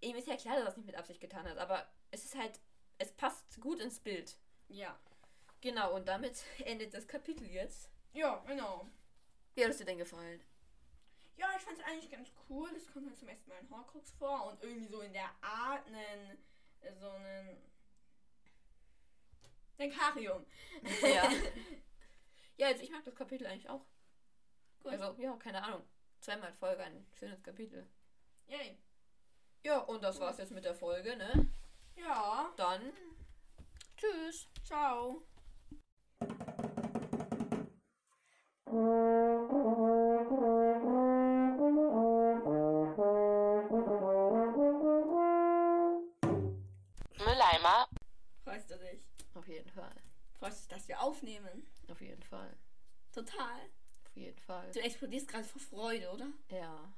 ihm 0.00 0.16
ist 0.16 0.26
ja 0.28 0.36
klar, 0.36 0.56
dass 0.56 0.64
er 0.64 0.68
es 0.70 0.76
nicht 0.76 0.86
mit 0.86 0.96
Absicht 0.96 1.20
getan 1.20 1.48
hat, 1.48 1.58
aber 1.58 1.88
es 2.10 2.24
ist 2.24 2.36
halt, 2.36 2.60
es 2.98 3.12
passt 3.12 3.60
gut 3.60 3.80
ins 3.80 4.00
Bild. 4.00 4.36
Ja. 4.68 4.98
Genau, 5.60 5.94
und 5.94 6.08
damit 6.08 6.42
endet 6.64 6.92
das 6.92 7.06
Kapitel 7.06 7.46
jetzt. 7.48 7.88
Ja, 8.12 8.36
genau. 8.46 8.88
Wie 9.54 9.64
hat 9.64 9.70
es 9.70 9.78
dir 9.78 9.84
denn 9.84 9.98
gefallen? 9.98 10.42
Ja, 11.36 11.48
ich 11.56 11.62
fand 11.62 11.78
es 11.78 11.84
eigentlich 11.84 12.10
ganz 12.10 12.30
cool. 12.48 12.70
Es 12.76 12.92
kommt 12.92 13.06
halt 13.08 13.18
zum 13.18 13.28
ersten 13.28 13.48
Mal 13.48 13.58
ein 13.58 13.70
Horcrux 13.70 14.10
vor 14.12 14.46
und 14.46 14.62
irgendwie 14.62 14.86
so 14.86 15.00
in 15.00 15.12
der 15.12 15.30
Art 15.40 15.84
einen, 15.86 16.38
so 17.00 17.08
einen 17.10 17.56
Denkarium. 19.78 20.44
Ja. 21.02 21.30
ja, 22.56 22.66
also 22.68 22.82
ich 22.82 22.90
mag 22.90 23.04
das 23.04 23.14
Kapitel 23.14 23.46
eigentlich 23.46 23.68
auch. 23.68 23.84
Gut. 24.82 24.92
Also, 24.92 25.20
ja, 25.20 25.36
keine 25.36 25.62
Ahnung. 25.62 25.82
Zweimal 26.20 26.52
Folge 26.52 26.82
ein 26.82 27.06
schönes 27.12 27.42
Kapitel. 27.42 27.86
Yay. 28.46 28.78
Ja, 29.62 29.78
und 29.78 30.02
das 30.02 30.20
war's 30.20 30.38
jetzt 30.38 30.52
mit 30.52 30.64
der 30.64 30.74
Folge, 30.74 31.16
ne? 31.16 31.50
Ja. 31.96 32.52
Dann 32.56 32.92
tschüss. 33.96 34.48
Ciao. 34.62 35.22
Auf 49.44 49.48
jeden 49.50 49.68
Fall. 49.72 49.94
Freust 50.38 50.56
du 50.56 50.60
dich, 50.62 50.68
dass 50.68 50.88
wir 50.88 51.02
aufnehmen? 51.02 51.66
Auf 51.90 52.00
jeden 52.00 52.22
Fall. 52.22 52.56
Total. 53.12 53.60
Auf 54.06 54.16
jeden 54.16 54.38
Fall. 54.38 54.70
Du 54.70 54.80
explodierst 54.80 55.28
gerade 55.28 55.44
vor 55.44 55.60
Freude, 55.60 56.10
oder? 56.10 56.32
Ja, 56.48 56.94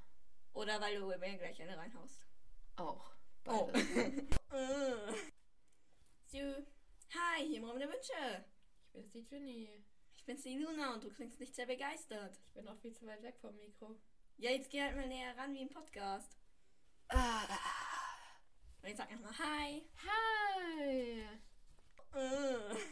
Oder 0.53 0.81
weil 0.81 0.97
du 0.97 1.09
mir 1.09 1.39
gleich 1.39 1.61
eine 1.61 1.77
reinhaust. 1.77 2.25
auch. 2.77 3.11
Oh. 3.47 3.67
Beides. 3.73 4.25
Äh. 4.53 5.13
so. 6.29 6.39
Hi, 6.39 7.45
hier 7.49 7.59
im 7.59 7.65
Raum 7.65 7.81
der 7.81 7.89
Wünsche. 7.89 8.45
Ich 8.93 8.93
bin 8.93 9.11
die 9.11 9.25
Ginny. 9.25 9.85
Ich 10.15 10.25
bin's 10.25 10.43
die 10.45 10.59
Luna 10.59 10.95
und 10.95 11.03
du 11.03 11.11
klingst 11.11 11.41
nicht 11.41 11.55
sehr 11.57 11.67
begeistert. 11.67 12.39
Ich 12.47 12.53
bin 12.53 12.69
auch 12.69 12.79
viel 12.79 12.93
zu 12.93 13.07
weit 13.07 13.25
weg 13.25 13.37
vom 13.41 13.57
Mikro. 13.57 13.99
Ja, 14.37 14.53
jetzt 14.53 14.71
geh 14.71 14.81
halt 14.83 14.95
mal 14.95 15.09
näher 15.09 15.37
ran 15.37 15.53
wie 15.53 15.63
im 15.63 15.69
Podcast. 15.69 16.39
Ah. 17.09 17.43
Und 18.83 18.89
jetzt 18.89 18.99
sag 18.99 19.11
einfach 19.11 19.37
mal 19.37 19.39
Hi. 19.41 19.83
Hi. 20.07 21.27
Äh. 22.17 22.77